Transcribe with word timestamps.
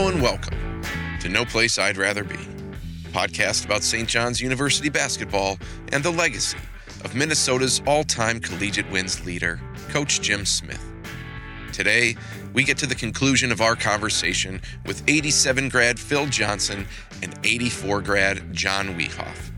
Hello 0.00 0.12
and 0.12 0.22
welcome 0.22 0.82
to 1.20 1.28
No 1.28 1.44
Place 1.44 1.78
I'd 1.78 1.98
Rather 1.98 2.24
Be, 2.24 2.38
podcast 3.12 3.66
about 3.66 3.82
St. 3.82 4.08
John's 4.08 4.40
University 4.40 4.88
basketball 4.88 5.58
and 5.92 6.02
the 6.02 6.10
legacy 6.10 6.56
of 7.04 7.14
Minnesota's 7.14 7.82
all 7.86 8.02
time 8.04 8.40
collegiate 8.40 8.90
wins 8.90 9.22
leader, 9.26 9.60
Coach 9.90 10.22
Jim 10.22 10.46
Smith. 10.46 10.82
Today, 11.74 12.16
we 12.54 12.64
get 12.64 12.78
to 12.78 12.86
the 12.86 12.94
conclusion 12.94 13.52
of 13.52 13.60
our 13.60 13.76
conversation 13.76 14.62
with 14.86 15.06
87 15.06 15.68
grad 15.68 16.00
Phil 16.00 16.24
Johnson 16.28 16.86
and 17.22 17.38
84 17.44 18.00
grad 18.00 18.54
John 18.54 18.98
Wiehoff, 18.98 19.50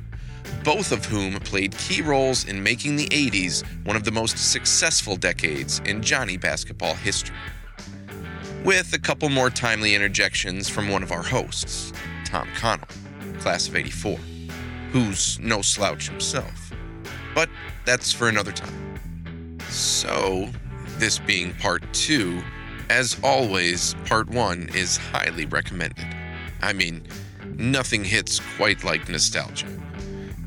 both 0.65 0.91
of 0.91 1.05
whom 1.05 1.35
played 1.35 1.79
key 1.79 2.03
roles 2.03 2.49
in 2.49 2.61
making 2.61 2.97
the 2.97 3.07
80s 3.11 3.65
one 3.87 3.95
of 3.95 4.03
the 4.03 4.11
most 4.11 4.37
successful 4.51 5.15
decades 5.15 5.81
in 5.85 6.03
Johnnie 6.03 6.37
basketball 6.37 6.95
history 6.95 7.37
with 8.65 8.93
a 8.93 8.99
couple 8.99 9.29
more 9.29 9.51
timely 9.51 9.95
interjections 9.95 10.69
from 10.69 10.89
one 10.89 11.03
of 11.03 11.11
our 11.11 11.23
hosts, 11.23 11.93
Tom 12.25 12.49
Connell, 12.57 12.87
class 13.41 13.67
of 13.67 13.75
84, 13.75 14.19
who's 14.93 15.39
no 15.41 15.63
slouch 15.63 16.09
himself. 16.09 16.73
But 17.35 17.49
that's 17.85 18.13
for 18.13 18.29
another 18.29 18.53
time. 18.53 19.59
So, 19.69 20.49
this 20.99 21.19
being 21.19 21.55
part 21.55 21.83
two, 21.93 22.41
as 22.89 23.19
always, 23.25 23.95
part 24.05 24.29
one 24.29 24.69
is 24.75 24.97
highly 24.97 25.47
recommended. 25.47 26.07
I 26.61 26.73
mean, 26.73 27.03
nothing 27.57 28.05
hits 28.05 28.41
quite 28.57 28.85
like 28.85 29.09
nostalgia. 29.09 29.67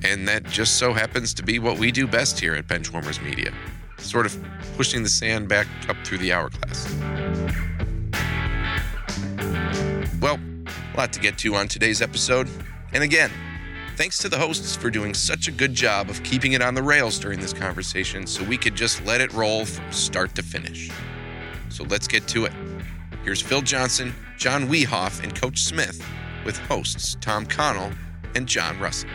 And 0.03 0.27
that 0.27 0.43
just 0.43 0.77
so 0.77 0.93
happens 0.93 1.33
to 1.33 1.43
be 1.43 1.59
what 1.59 1.77
we 1.77 1.91
do 1.91 2.07
best 2.07 2.39
here 2.39 2.53
at 2.53 2.67
Benchwarmers 2.67 3.21
Media, 3.23 3.51
sort 3.97 4.25
of 4.25 4.37
pushing 4.77 5.03
the 5.03 5.09
sand 5.09 5.49
back 5.49 5.67
up 5.89 5.97
through 6.05 6.19
the 6.19 6.31
hourglass. 6.31 6.85
A 10.95 11.01
lot 11.01 11.11
to 11.11 11.19
get 11.19 11.37
to 11.37 11.55
on 11.55 11.67
today's 11.67 12.01
episode. 12.01 12.47
And 12.93 13.03
again, 13.03 13.29
thanks 13.97 14.17
to 14.19 14.29
the 14.29 14.37
hosts 14.37 14.77
for 14.77 14.89
doing 14.89 15.13
such 15.13 15.49
a 15.49 15.51
good 15.51 15.73
job 15.73 16.09
of 16.09 16.23
keeping 16.23 16.53
it 16.53 16.61
on 16.61 16.73
the 16.73 16.81
rails 16.81 17.19
during 17.19 17.39
this 17.39 17.51
conversation 17.51 18.25
so 18.25 18.43
we 18.45 18.57
could 18.57 18.75
just 18.75 19.03
let 19.05 19.19
it 19.19 19.33
roll 19.33 19.65
from 19.65 19.91
start 19.91 20.33
to 20.35 20.43
finish. 20.43 20.89
So 21.67 21.83
let's 21.83 22.07
get 22.07 22.27
to 22.29 22.45
it. 22.45 22.53
Here's 23.25 23.41
Phil 23.41 23.61
Johnson, 23.61 24.13
John 24.37 24.69
Wiehoff, 24.69 25.21
and 25.21 25.35
Coach 25.35 25.59
Smith 25.59 26.01
with 26.45 26.57
hosts 26.59 27.17
Tom 27.19 27.45
Connell 27.45 27.91
and 28.33 28.47
John 28.47 28.79
Russell. 28.79 29.09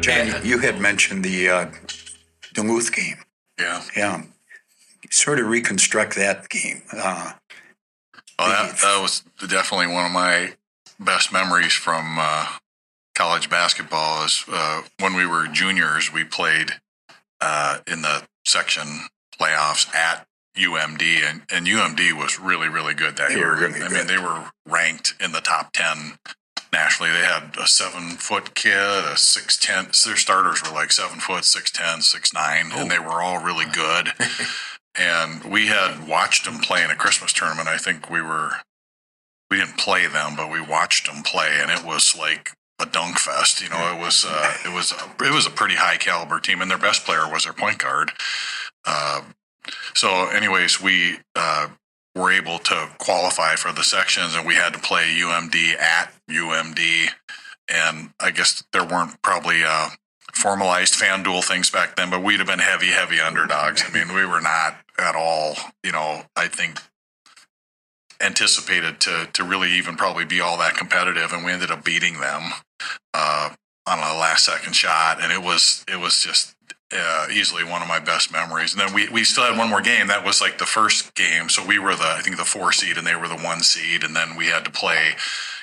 John, 0.00 0.44
you 0.44 0.58
had 0.58 0.80
mentioned 0.80 1.24
the 1.24 1.48
uh, 1.48 1.66
Duluth 2.56 2.92
game. 2.94 3.18
Yeah. 3.58 3.82
Yeah. 3.96 4.22
Sort 5.10 5.38
of 5.38 5.46
reconstruct 5.46 6.16
that 6.16 6.48
game. 6.48 6.82
Uh, 6.92 7.32
Well, 8.38 8.48
that, 8.48 8.78
that 8.80 9.00
was 9.00 9.22
definitely 9.48 9.86
one 9.86 10.04
of 10.06 10.10
my 10.12 10.54
best 10.98 11.32
memories 11.32 11.72
from 11.72 12.16
uh, 12.18 12.46
college 13.14 13.48
basketball. 13.48 14.24
Is 14.24 14.44
uh, 14.48 14.82
when 14.98 15.14
we 15.14 15.26
were 15.26 15.46
juniors, 15.46 16.12
we 16.12 16.24
played 16.24 16.72
uh, 17.40 17.78
in 17.86 18.02
the 18.02 18.24
section 18.44 18.86
playoffs 19.40 19.94
at 19.94 20.26
UMD, 20.58 21.02
and, 21.02 21.42
and 21.52 21.66
UMD 21.66 22.12
was 22.18 22.40
really, 22.40 22.68
really 22.68 22.94
good 22.94 23.16
that 23.16 23.28
They 23.28 23.36
year. 23.36 23.54
really 23.54 23.74
I 23.82 23.88
good. 23.88 23.92
mean, 23.92 24.06
they 24.06 24.18
were 24.18 24.50
ranked 24.66 25.14
in 25.20 25.32
the 25.32 25.40
top 25.40 25.72
ten 25.72 26.18
nationally. 26.76 27.10
They 27.10 27.24
had 27.24 27.56
a 27.58 27.66
seven 27.66 28.10
foot 28.10 28.54
kid, 28.54 28.74
a 28.76 29.16
six 29.16 29.56
ten. 29.56 29.88
Their 30.04 30.16
starters 30.16 30.62
were 30.62 30.74
like 30.74 30.92
seven 30.92 31.20
foot, 31.20 31.44
six 31.44 31.70
ten, 31.70 32.02
six 32.02 32.34
nine, 32.34 32.70
and 32.72 32.90
they 32.90 32.98
were 32.98 33.22
all 33.22 33.42
really 33.42 33.64
good. 33.64 34.12
and 34.98 35.44
we 35.44 35.68
had 35.68 36.06
watched 36.06 36.44
them 36.44 36.58
play 36.58 36.84
in 36.84 36.90
a 36.90 36.94
Christmas 36.94 37.32
tournament. 37.32 37.68
I 37.68 37.78
think 37.78 38.10
we 38.10 38.20
were 38.20 38.52
we 39.50 39.56
didn't 39.56 39.78
play 39.78 40.06
them, 40.06 40.36
but 40.36 40.50
we 40.50 40.60
watched 40.60 41.06
them 41.06 41.22
play, 41.22 41.58
and 41.60 41.70
it 41.70 41.84
was 41.84 42.14
like 42.16 42.50
a 42.78 42.86
dunk 42.86 43.18
fest. 43.18 43.62
You 43.62 43.70
know, 43.70 43.94
it 43.96 43.98
was 43.98 44.26
uh, 44.28 44.54
it 44.66 44.74
was 44.74 44.92
a, 44.92 45.24
it 45.24 45.32
was 45.32 45.46
a 45.46 45.50
pretty 45.50 45.76
high 45.76 45.96
caliber 45.96 46.40
team, 46.40 46.60
and 46.60 46.70
their 46.70 46.78
best 46.78 47.06
player 47.06 47.30
was 47.30 47.44
their 47.44 47.54
point 47.54 47.78
guard. 47.78 48.12
Uh, 48.84 49.22
so, 49.94 50.28
anyways, 50.28 50.82
we 50.82 51.18
uh, 51.34 51.68
were 52.16 52.32
able 52.32 52.58
to 52.58 52.88
qualify 52.98 53.54
for 53.54 53.72
the 53.72 53.84
sections, 53.84 54.34
and 54.34 54.46
we 54.46 54.54
had 54.54 54.72
to 54.72 54.78
play 54.78 55.04
UMD 55.04 55.78
at 55.78 56.12
UMD. 56.28 57.08
And 57.68 58.10
I 58.18 58.30
guess 58.30 58.64
there 58.72 58.84
weren't 58.84 59.20
probably 59.22 59.62
uh, 59.64 59.90
formalized 60.32 60.94
fan 60.94 61.22
duel 61.22 61.42
things 61.42 61.70
back 61.70 61.94
then, 61.96 62.10
but 62.10 62.22
we'd 62.22 62.38
have 62.38 62.46
been 62.46 62.58
heavy, 62.58 62.88
heavy 62.88 63.20
underdogs. 63.20 63.84
I 63.86 63.92
mean, 63.92 64.14
we 64.14 64.24
were 64.24 64.40
not 64.40 64.78
at 64.98 65.14
all, 65.14 65.56
you 65.84 65.92
know, 65.92 66.22
I 66.34 66.48
think 66.48 66.80
anticipated 68.18 68.98
to 68.98 69.28
to 69.34 69.44
really 69.44 69.72
even 69.72 69.94
probably 69.94 70.24
be 70.24 70.40
all 70.40 70.56
that 70.58 70.74
competitive, 70.74 71.32
and 71.32 71.44
we 71.44 71.52
ended 71.52 71.70
up 71.70 71.84
beating 71.84 72.20
them 72.20 72.50
uh, 73.12 73.50
on 73.86 73.98
a 73.98 74.18
last 74.18 74.46
second 74.46 74.74
shot, 74.74 75.22
and 75.22 75.32
it 75.32 75.42
was 75.42 75.84
it 75.86 76.00
was 76.00 76.22
just 76.22 76.55
uh, 76.92 77.26
easily 77.32 77.64
one 77.64 77.82
of 77.82 77.88
my 77.88 77.98
best 77.98 78.32
memories. 78.32 78.72
And 78.72 78.80
then 78.80 78.92
we 78.94 79.08
we 79.08 79.24
still 79.24 79.44
had 79.44 79.58
one 79.58 79.68
more 79.70 79.80
game. 79.82 80.06
That 80.08 80.24
was 80.24 80.40
like 80.40 80.58
the 80.58 80.66
first 80.66 81.14
game, 81.14 81.48
so 81.48 81.64
we 81.66 81.78
were 81.78 81.94
the 81.96 82.04
I 82.04 82.20
think 82.22 82.36
the 82.36 82.44
four 82.44 82.72
seed, 82.72 82.96
and 82.96 83.06
they 83.06 83.16
were 83.16 83.28
the 83.28 83.36
one 83.36 83.60
seed, 83.60 84.04
and 84.04 84.14
then 84.14 84.36
we 84.36 84.46
had 84.46 84.64
to 84.64 84.70
play. 84.70 85.12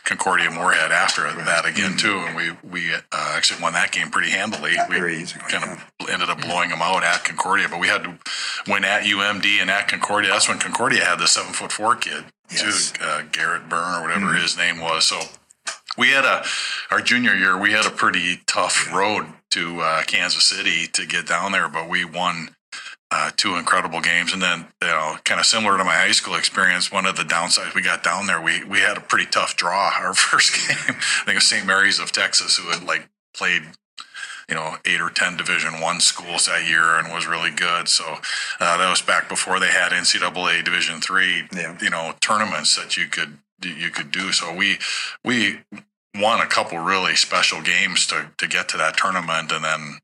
Concordia 0.05 0.51
Moorhead 0.51 0.91
after 0.91 1.21
that 1.45 1.65
again 1.65 1.95
too, 1.95 2.25
and 2.27 2.35
we 2.35 2.51
we 2.69 2.93
uh, 2.93 2.97
actually 3.13 3.61
won 3.61 3.71
that 3.71 3.93
game 3.93 4.09
pretty 4.09 4.31
handily. 4.31 4.73
We 4.89 5.23
kind 5.47 5.63
of 5.63 6.09
ended 6.11 6.29
up 6.29 6.41
blowing 6.41 6.71
them 6.71 6.81
out 6.81 7.05
at 7.05 7.23
Concordia, 7.23 7.69
but 7.69 7.79
we 7.79 7.87
had 7.87 8.03
to 8.03 8.19
win 8.67 8.83
at 8.83 9.03
UMD 9.03 9.45
and 9.61 9.71
at 9.71 9.87
Concordia. 9.87 10.31
That's 10.31 10.49
when 10.49 10.59
Concordia 10.59 11.05
had 11.05 11.19
the 11.19 11.27
seven 11.27 11.53
foot 11.53 11.71
four 11.71 11.95
kid 11.95 12.25
Yes. 12.51 12.91
too, 12.91 13.01
uh, 13.01 13.21
Garrett 13.31 13.69
Byrne 13.69 13.99
or 13.99 14.01
whatever 14.01 14.33
his 14.33 14.57
name 14.57 14.81
was. 14.81 15.07
So 15.07 15.21
we 15.97 16.09
had 16.09 16.25
a 16.25 16.43
our 16.91 16.99
junior 16.99 17.33
year 17.33 17.57
we 17.57 17.71
had 17.71 17.85
a 17.85 17.89
pretty 17.89 18.41
tough 18.45 18.91
road 18.93 19.27
to 19.53 19.81
uh, 19.81 20.03
Kansas 20.03 20.43
City 20.43 20.87
to 20.93 21.05
get 21.05 21.27
down 21.27 21.51
there, 21.51 21.67
but 21.69 21.89
we 21.89 22.05
won 22.05 22.49
uh, 23.11 23.29
two 23.37 23.55
incredible 23.55 24.01
games. 24.01 24.33
And 24.33 24.41
then 24.41 24.67
you 24.81 24.87
know, 24.87 25.17
kind 25.25 25.39
of 25.39 25.45
similar 25.45 25.77
to 25.77 25.83
my 25.83 25.95
high 25.95 26.11
school 26.11 26.35
experience, 26.35 26.91
one 26.91 27.05
of 27.05 27.15
the 27.15 27.23
downsides 27.23 27.75
we 27.75 27.81
got 27.81 28.03
down 28.03 28.25
there, 28.27 28.41
we 28.41 28.63
we 28.63 28.79
had 28.79 28.97
a 28.97 29.01
pretty 29.01 29.29
tough 29.29 29.55
draw 29.55 29.91
our 29.99 30.13
first 30.13 30.53
game. 30.67 30.77
I 30.95 31.23
think 31.25 31.29
it 31.29 31.35
was 31.35 31.47
St. 31.47 31.65
Mary's 31.65 31.99
of 31.99 32.11
Texas 32.11 32.57
who 32.57 32.69
had 32.69 32.83
like 32.83 33.09
played 33.35 33.63
you 34.49 34.55
know 34.55 34.75
eight 34.85 34.99
or 35.01 35.09
ten 35.09 35.37
division 35.37 35.79
one 35.79 35.99
schools 35.99 36.47
that 36.47 36.67
year 36.67 36.99
and 36.99 37.13
was 37.13 37.25
really 37.25 37.49
good 37.49 37.87
so 37.87 38.03
uh, 38.59 38.77
that 38.77 38.89
was 38.89 39.01
back 39.01 39.29
before 39.29 39.57
they 39.59 39.69
had 39.71 39.93
ncaa 39.93 40.63
division 40.65 40.99
three 40.99 41.43
Yeah. 41.55 41.77
you 41.81 41.89
know 41.89 42.13
tournaments 42.19 42.75
that 42.75 42.97
you 42.97 43.07
could 43.07 43.37
you 43.63 43.89
could 43.89 44.11
do 44.11 44.33
so 44.33 44.53
we 44.53 44.77
we 45.23 45.59
won 46.15 46.39
a 46.41 46.47
couple 46.47 46.77
really 46.79 47.15
special 47.15 47.61
games 47.61 48.05
to 48.07 48.29
to 48.37 48.47
get 48.47 48.69
to 48.69 48.77
that 48.77 48.97
tournament 48.97 49.51
and 49.51 49.63
then 49.63 49.99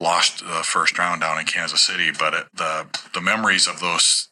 lost 0.00 0.40
the 0.40 0.62
first 0.64 0.96
round 0.98 1.20
down 1.20 1.38
in 1.38 1.44
kansas 1.44 1.80
city 1.82 2.10
but 2.16 2.32
it, 2.34 2.46
the 2.54 2.86
the 3.14 3.20
memories 3.20 3.66
of 3.66 3.80
those 3.80 4.28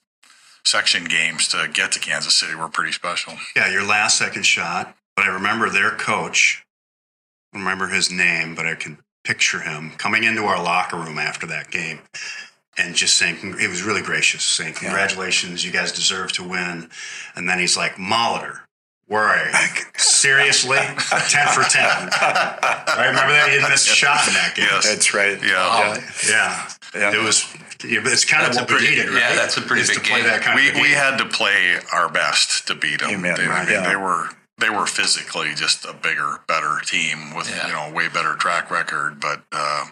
section 0.65 1.05
games 1.05 1.49
to 1.49 1.69
get 1.73 1.93
to 1.93 2.01
kansas 2.01 2.35
city 2.35 2.55
were 2.55 2.69
pretty 2.69 2.93
special 2.93 3.35
Yeah, 3.57 3.71
your 3.71 3.85
last 3.87 4.19
second 4.19 4.45
shot. 4.45 4.95
But 5.17 5.25
I 5.27 5.29
remember 5.35 5.71
their 5.71 5.93
coach. 5.93 6.65
I 7.53 7.57
don't 7.59 7.65
remember 7.65 7.89
his 7.89 8.11
name, 8.11 8.55
but 8.55 8.67
I 8.67 8.75
can 8.75 8.99
picture 9.25 9.61
him 9.61 9.93
coming 9.97 10.25
into 10.25 10.43
our 10.45 10.63
locker 10.63 10.97
room 10.97 11.19
after 11.19 11.47
that 11.47 11.71
game 11.71 12.01
and 12.77 12.95
just 12.95 13.17
saying, 13.17 13.39
it 13.59 13.69
was 13.69 13.83
really 13.83 14.03
gracious, 14.03 14.45
saying, 14.45 14.75
Congratulations, 14.75 15.65
you 15.65 15.73
guys 15.73 15.93
deserve 15.93 16.33
to 16.35 16.47
win. 16.47 16.91
And 17.35 17.49
then 17.49 17.59
he's 17.59 17.77
like, 17.77 17.93
Molitor, 17.95 18.61
where 19.09 19.23
are 19.23 19.47
you? 19.47 19.53
Seriously? 19.97 20.79
10 20.79 20.97
for 20.99 21.63
10. 21.63 21.83
I 21.83 23.07
remember 23.09 23.33
that. 23.33 23.47
He 23.49 23.57
didn't 23.57 23.71
miss 23.71 23.87
a 23.91 23.95
shot 23.95 24.27
in 24.27 24.35
that 24.35 24.55
game. 24.57 24.67
yes 24.71 24.89
that's 24.89 25.15
right. 25.15 25.39
yeah 25.43 26.01
Yeah. 26.29 26.69
Yeah. 26.95 27.15
It 27.15 27.23
was, 27.23 27.45
it's 27.85 28.25
kind 28.25 28.47
That's 28.47 28.57
a 28.59 28.63
of 28.63 28.69
what 28.71 28.79
pretty- 28.79 28.91
we 28.95 28.97
needed, 28.97 29.11
right? 29.13 29.21
yeah, 29.21 29.35
that's 29.37 29.57
a 29.57 29.61
pretty 29.61 29.83
Is 29.83 29.89
big 29.91 29.99
to 29.99 30.03
play 30.03 30.21
game. 30.23 30.27
that 30.31 30.41
kind 30.43 30.57
we 30.59 30.69
of 30.69 30.75
game. 30.75 30.83
we 30.83 30.91
had 30.91 31.19
to 31.19 31.27
play 31.27 31.79
our 31.93 32.09
best 32.09 32.67
to 32.69 32.75
beat 32.75 33.01
them. 33.01 33.11
Amen, 33.11 33.35
They, 33.37 33.45
I 33.45 33.49
right, 33.49 33.69
mean, 33.69 33.75
yeah. 33.83 33.89
they 33.89 33.97
were 33.97 34.29
they 34.59 34.71
were 34.71 34.87
physically 34.87 35.55
just 35.55 35.85
a 35.85 35.93
bigger, 35.93 36.41
better 36.49 36.81
team 36.87 37.35
with 37.35 37.51
Yeah. 37.51 37.67
you 37.67 37.73
know 37.75 37.93
way 37.95 38.09
better 38.09 38.35
track 38.35 38.71
record. 38.71 39.21
But 39.21 39.43
uh, 39.53 39.85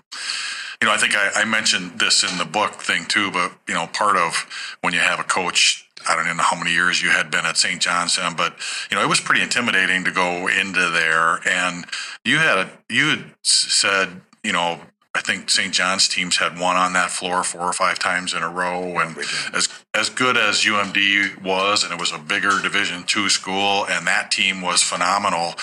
you 0.80 0.88
know, 0.88 0.94
I 0.94 0.96
think 0.96 1.14
I, 1.14 1.42
I 1.42 1.44
mentioned 1.44 2.00
this 2.00 2.24
in 2.24 2.38
the 2.38 2.46
book 2.46 2.72
thing 2.80 3.04
too. 3.04 3.30
But 3.30 3.52
you 3.68 3.74
know, 3.74 3.86
part 3.88 4.16
of 4.16 4.46
when 4.80 4.94
you 4.94 5.00
have 5.00 5.20
a 5.20 5.24
coach. 5.24 5.83
I 6.08 6.16
don't 6.16 6.26
even 6.26 6.36
know 6.36 6.42
how 6.42 6.56
many 6.56 6.72
years 6.72 7.02
you 7.02 7.10
had 7.10 7.30
been 7.30 7.46
at 7.46 7.56
St. 7.56 7.80
John's, 7.80 8.18
but 8.36 8.54
you 8.90 8.96
know 8.96 9.02
it 9.02 9.08
was 9.08 9.20
pretty 9.20 9.42
intimidating 9.42 10.04
to 10.04 10.10
go 10.10 10.48
into 10.48 10.90
there. 10.90 11.40
And 11.48 11.84
you 12.24 12.38
had 12.38 12.58
a, 12.58 12.70
you 12.88 13.08
had 13.10 13.24
said, 13.42 14.20
you 14.42 14.52
know, 14.52 14.80
I 15.14 15.20
think 15.20 15.48
St. 15.48 15.72
John's 15.72 16.08
teams 16.08 16.38
had 16.38 16.58
won 16.58 16.76
on 16.76 16.92
that 16.94 17.10
floor 17.10 17.44
four 17.44 17.62
or 17.62 17.72
five 17.72 18.00
times 18.00 18.34
in 18.34 18.42
a 18.42 18.48
row, 18.48 18.98
and 18.98 19.16
as 19.54 19.68
as 19.94 20.10
good 20.10 20.36
as 20.36 20.64
UMD 20.64 21.42
was, 21.42 21.84
and 21.84 21.92
it 21.92 22.00
was 22.00 22.12
a 22.12 22.18
bigger 22.18 22.60
Division 22.60 23.04
two 23.04 23.28
school, 23.28 23.86
and 23.88 24.06
that 24.06 24.32
team 24.32 24.60
was 24.60 24.82
phenomenal. 24.82 25.54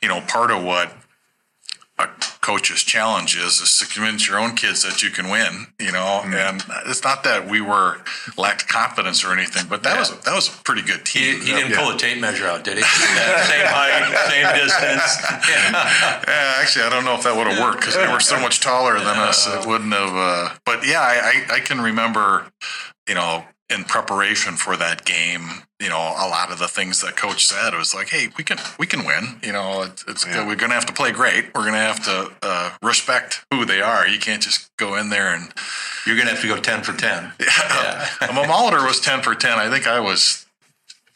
You 0.00 0.08
know, 0.08 0.20
part 0.20 0.52
of 0.52 0.62
what 0.62 0.92
a 2.00 2.08
coach's 2.40 2.82
challenge 2.82 3.36
is, 3.36 3.60
is 3.60 3.78
to 3.78 3.86
convince 3.86 4.26
your 4.28 4.38
own 4.38 4.54
kids 4.56 4.82
that 4.82 5.02
you 5.02 5.10
can 5.10 5.28
win, 5.28 5.66
you 5.78 5.92
know. 5.92 6.22
Mm-hmm. 6.24 6.34
And 6.34 6.64
it's 6.86 7.04
not 7.04 7.22
that 7.24 7.48
we 7.48 7.60
were 7.60 7.98
lacked 8.36 8.66
confidence 8.68 9.24
or 9.24 9.32
anything, 9.32 9.66
but 9.68 9.82
that 9.82 9.94
Yeah. 9.94 9.98
was 10.00 10.20
that 10.20 10.34
was 10.34 10.48
a 10.48 10.52
pretty 10.62 10.82
good 10.82 11.06
He, 11.06 11.32
team. 11.32 11.40
he 11.42 11.52
didn't 11.52 11.70
yeah. 11.72 11.78
pull 11.78 11.90
a 11.94 11.96
tape 11.98 12.20
measure 12.20 12.46
out, 12.46 12.64
did 12.64 12.78
he? 12.78 12.80
Yeah, 12.84 13.42
same 13.52 13.66
height, 13.66 14.28
same 14.30 14.64
distance. 14.64 15.48
Yeah. 15.48 16.20
Yeah, 16.30 16.54
actually, 16.60 16.84
I 16.84 16.88
don't 16.90 17.04
know 17.04 17.14
if 17.14 17.22
that 17.24 17.36
would 17.36 17.46
have 17.46 17.58
worked 17.60 17.80
because 17.80 17.94
they 17.96 18.06
were 18.06 18.20
so 18.20 18.38
much 18.40 18.60
taller 18.60 18.98
than 18.98 19.18
us. 19.18 19.46
It 19.46 19.66
wouldn't 19.66 19.92
have. 19.92 20.14
Uh, 20.14 20.54
but 20.64 20.86
yeah, 20.86 21.00
I, 21.00 21.44
I, 21.50 21.56
I 21.56 21.60
can 21.60 21.80
remember, 21.80 22.46
you 23.08 23.14
know, 23.14 23.44
in 23.70 23.84
preparation 23.84 24.54
for 24.56 24.76
that 24.76 25.04
game, 25.04 25.62
you 25.80 25.88
know, 25.88 25.96
a 25.98 26.28
lot 26.28 26.50
of 26.50 26.58
the 26.58 26.68
things 26.68 27.00
that 27.02 27.16
coach 27.16 27.46
said 27.46 27.72
was 27.74 27.94
like, 27.94 28.08
"Hey, 28.08 28.28
we 28.36 28.44
can 28.44 28.58
we 28.78 28.86
can 28.86 29.04
win. 29.04 29.38
You 29.42 29.52
know, 29.52 29.82
it's, 29.82 30.04
it's 30.08 30.26
Yeah. 30.26 30.46
we're 30.46 30.56
going 30.56 30.70
to 30.70 30.74
have 30.74 30.86
to 30.86 30.92
play 30.92 31.12
great. 31.12 31.46
We're 31.54 31.62
going 31.62 31.74
to 31.74 31.78
have 31.78 32.04
to 32.04 32.32
uh, 32.42 32.70
respect 32.82 33.44
who 33.52 33.64
they 33.64 33.80
are. 33.80 34.06
You 34.06 34.18
can't 34.18 34.42
just 34.42 34.70
go 34.76 34.96
in 34.96 35.10
there 35.10 35.32
and 35.34 35.52
You're 36.06 36.16
going 36.16 36.26
to 36.28 36.32
have 36.34 36.42
to 36.42 36.48
go 36.48 36.58
10 36.58 36.82
for 36.82 36.92
10. 36.92 37.32
yeah. 37.40 38.06
Molitor 38.20 38.84
was 38.86 39.00
ten 39.00 39.22
for 39.22 39.34
ten. 39.34 39.58
I 39.58 39.70
think 39.70 39.86
I 39.86 40.00
was 40.00 40.46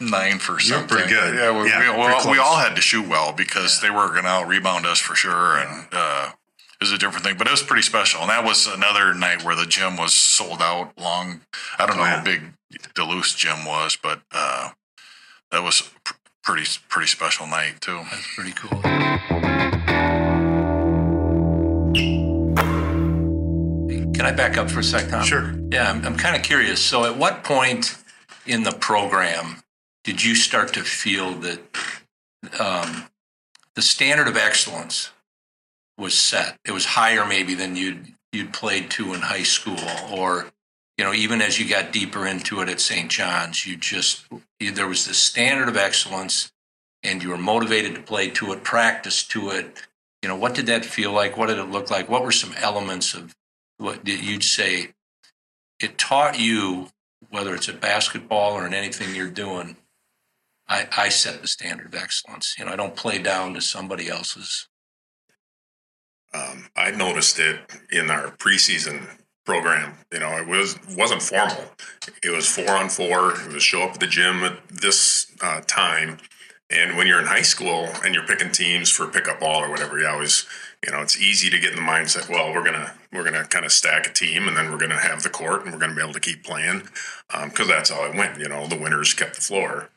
nine 0.01 0.39
for 0.39 0.61
something. 0.61 0.89
You're 0.99 1.07
pretty 1.07 1.15
good. 1.15 1.35
Yeah, 1.35 1.63
we, 1.63 1.69
Yeah, 1.69 1.93
we, 1.93 1.99
well, 1.99 2.31
we 2.31 2.39
all 2.39 2.59
had 2.59 2.75
to 2.77 2.83
shoot 2.83 3.09
well 3.09 3.33
because 3.33 3.81
they 3.81 3.91
were 3.91 4.09
going 4.09 4.25
to 4.25 4.29
out 4.29 4.47
rebound 4.49 4.87
us 4.87 4.99
for 4.99 5.15
sure, 5.15 5.57
and 5.57 5.87
uh, 5.93 6.31
it 6.85 6.93
was 6.93 6.93
a 6.93 6.99
different 6.99 7.25
thing. 7.25 7.37
But 7.39 7.47
it 7.47 7.51
was 7.51 7.63
pretty 7.63 7.83
special, 7.83 8.21
and 8.21 8.29
that 8.31 8.45
was 8.45 8.67
another 8.67 9.15
night 9.15 9.43
where 9.43 9.57
the 9.57 9.65
gym 9.67 9.97
was 9.97 10.13
sold 10.13 10.61
out. 10.61 10.93
Long, 10.99 11.41
I 11.79 11.87
don't 11.87 11.97
know 11.97 12.03
Oh, 12.03 12.07
how 12.07 12.17
yeah. 12.17 12.23
big 12.23 12.43
Duluth 12.95 13.35
gym 13.37 13.65
was, 13.65 13.97
but 14.01 14.21
uh, 14.33 14.71
that 15.51 15.63
was 15.63 15.91
pr- 16.05 16.15
pretty 16.43 16.69
pretty 16.89 17.09
special 17.09 17.47
night 17.47 17.81
too. 17.81 18.03
That's 18.11 18.35
pretty 18.35 18.53
cool. 18.53 18.81
Can 24.15 24.27
I 24.27 24.33
back 24.33 24.57
up 24.59 24.71
for 24.71 24.81
a 24.81 24.85
sec, 24.85 25.09
Tom? 25.09 25.25
Sure. 25.25 25.55
Yeah, 25.71 25.91
I'm, 25.91 26.05
I'm 26.05 26.17
kind 26.17 26.37
of 26.37 26.43
curious. 26.43 26.81
So, 26.81 27.05
at 27.05 27.17
what 27.17 27.45
point 27.45 27.97
in 28.47 28.63
the 28.63 28.73
program 28.73 29.63
did 30.05 30.23
you 30.23 30.35
start 30.35 30.73
to 30.75 30.81
feel 30.83 31.33
that 31.41 31.61
um, 32.61 33.07
the 33.75 33.83
standard 33.83 34.29
of 34.29 34.37
excellence 34.37 35.11
was 35.99 36.15
set? 36.15 36.59
It 36.65 36.73
was 36.73 36.85
higher, 36.85 37.25
maybe, 37.25 37.55
than 37.55 37.77
you'd 37.77 38.15
you'd 38.33 38.53
played 38.53 38.91
to 38.91 39.15
in 39.15 39.21
high 39.21 39.45
school, 39.45 39.79
or 40.13 40.47
you 40.99 41.05
know, 41.05 41.13
even 41.13 41.41
as 41.41 41.59
you 41.59 41.69
got 41.69 41.93
deeper 41.93 42.27
into 42.27 42.61
it 42.61 42.69
at 42.69 42.81
St. 42.81 43.11
John's, 43.11 43.67
you 43.67 43.77
just 43.77 44.25
you, 44.61 44.71
there 44.73 44.89
was 44.89 45.07
this 45.07 45.19
standard 45.19 45.69
of 45.69 45.77
excellence, 45.77 46.53
and 47.03 47.23
you 47.23 47.31
were 47.31 47.39
motivated 47.39 47.95
to 47.95 48.03
play 48.03 48.31
to 48.31 48.53
it, 48.53 48.65
practice 48.65 49.25
to 49.29 49.51
it. 49.51 49.83
You 50.23 50.29
know, 50.29 50.37
what 50.37 50.55
did 50.55 50.67
that 50.67 50.85
feel 50.85 51.13
like? 51.13 51.37
What 51.37 51.47
did 51.47 51.59
it 51.59 51.71
look 51.71 51.91
like? 51.91 52.09
What 52.09 52.25
were 52.25 52.33
some 52.33 52.55
elements 52.61 53.15
of 53.15 53.35
what 53.79 54.05
did 54.05 54.25
you'd 54.25 54.45
say 54.45 54.95
it 55.81 55.99
taught 55.99 56.39
you, 56.39 56.89
whether 57.31 57.55
it's 57.55 57.69
at 57.69 57.81
basketball 57.81 58.53
or 58.53 58.67
in 58.67 58.75
anything 58.75 59.15
you're 59.15 59.29
doing, 59.29 59.77
I, 60.69 60.89
I 60.97 61.09
set 61.09 61.43
the 61.43 61.49
standard 61.49 61.87
of 61.87 61.95
excellence. 61.95 62.55
You 62.59 62.65
know, 62.65 62.73
I 62.73 62.77
don't 62.77 62.97
play 62.97 63.19
down 63.19 63.55
to 63.55 63.61
somebody 63.61 64.09
else's. 64.09 64.69
Um, 66.35 66.67
I 66.77 66.91
noticed 66.91 67.39
it 67.39 67.61
in 67.91 68.11
our 68.11 68.33
preseason 68.33 69.09
program. 69.47 69.95
You 70.13 70.21
know, 70.21 70.37
it 70.37 70.47
was 70.47 70.77
wasn't 70.97 71.23
formal. 71.23 71.65
It 72.23 72.31
was 72.31 72.49
four 72.49 72.71
on 72.71 72.89
four. 72.89 73.33
It 73.33 73.53
was 73.53 73.63
show 73.63 73.83
up 73.83 73.95
at 73.95 74.01
the 74.01 74.07
gym 74.07 74.43
at 74.43 74.67
this 74.69 75.31
uh, 75.41 75.61
time. 75.67 76.19
And 76.71 76.97
when 76.97 77.07
you're 77.07 77.21
in 77.21 77.27
high 77.27 77.43
school 77.43 77.89
and 78.05 78.15
you're 78.15 78.27
picking 78.27 78.51
teams 78.51 78.91
for 78.91 79.07
pickup 79.07 79.41
ball 79.41 79.63
or 79.63 79.71
whatever, 79.71 79.99
you 79.99 80.07
always, 80.09 80.47
you 80.85 80.91
know, 80.91 81.03
it's 81.03 81.21
easy 81.21 81.51
to 81.51 81.59
get 81.59 81.71
in 81.71 81.77
the 81.77 81.83
mindset. 81.83 82.29
Well, 82.29 82.53
we're 82.53 82.65
gonna 82.65 82.95
we're 83.13 83.25
gonna 83.25 83.45
kind 83.45 83.65
of 83.65 83.73
stack 83.73 84.07
a 84.07 84.13
team, 84.13 84.49
and 84.49 84.57
then 84.57 84.73
we're 84.73 84.79
gonna 84.79 84.99
have 84.99 85.23
the 85.23 85.31
court, 85.31 85.65
and 85.65 85.73
we're 85.73 85.79
gonna 85.79 85.95
be 85.95 86.03
able 86.03 86.15
to 86.15 86.21
keep 86.21 86.43
playing 86.43 86.89
because 87.45 87.69
that's 87.69 87.91
how 87.91 88.05
it 88.07 88.17
went. 88.17 88.39
You 88.39 88.49
know, 88.49 88.67
the 88.67 88.79
winners 88.79 89.15
kept 89.15 89.37
the 89.37 89.41
floor. 89.41 89.91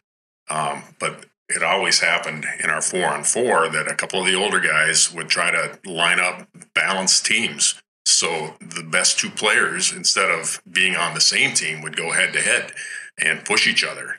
Um, 0.49 0.83
but 0.99 1.25
it 1.49 1.63
always 1.63 1.99
happened 1.99 2.45
in 2.61 2.69
our 2.69 2.81
four 2.81 3.05
on 3.05 3.23
four 3.23 3.69
that 3.69 3.89
a 3.89 3.95
couple 3.95 4.19
of 4.19 4.25
the 4.25 4.35
older 4.35 4.59
guys 4.59 5.13
would 5.13 5.29
try 5.29 5.51
to 5.51 5.79
line 5.89 6.19
up 6.19 6.47
balanced 6.73 7.25
teams. 7.25 7.81
So 8.05 8.55
the 8.59 8.83
best 8.83 9.19
two 9.19 9.29
players, 9.29 9.91
instead 9.91 10.29
of 10.29 10.61
being 10.69 10.95
on 10.95 11.13
the 11.13 11.21
same 11.21 11.53
team, 11.53 11.81
would 11.81 11.97
go 11.97 12.11
head 12.11 12.33
to 12.33 12.41
head 12.41 12.71
and 13.17 13.45
push 13.45 13.67
each 13.67 13.83
other. 13.83 14.17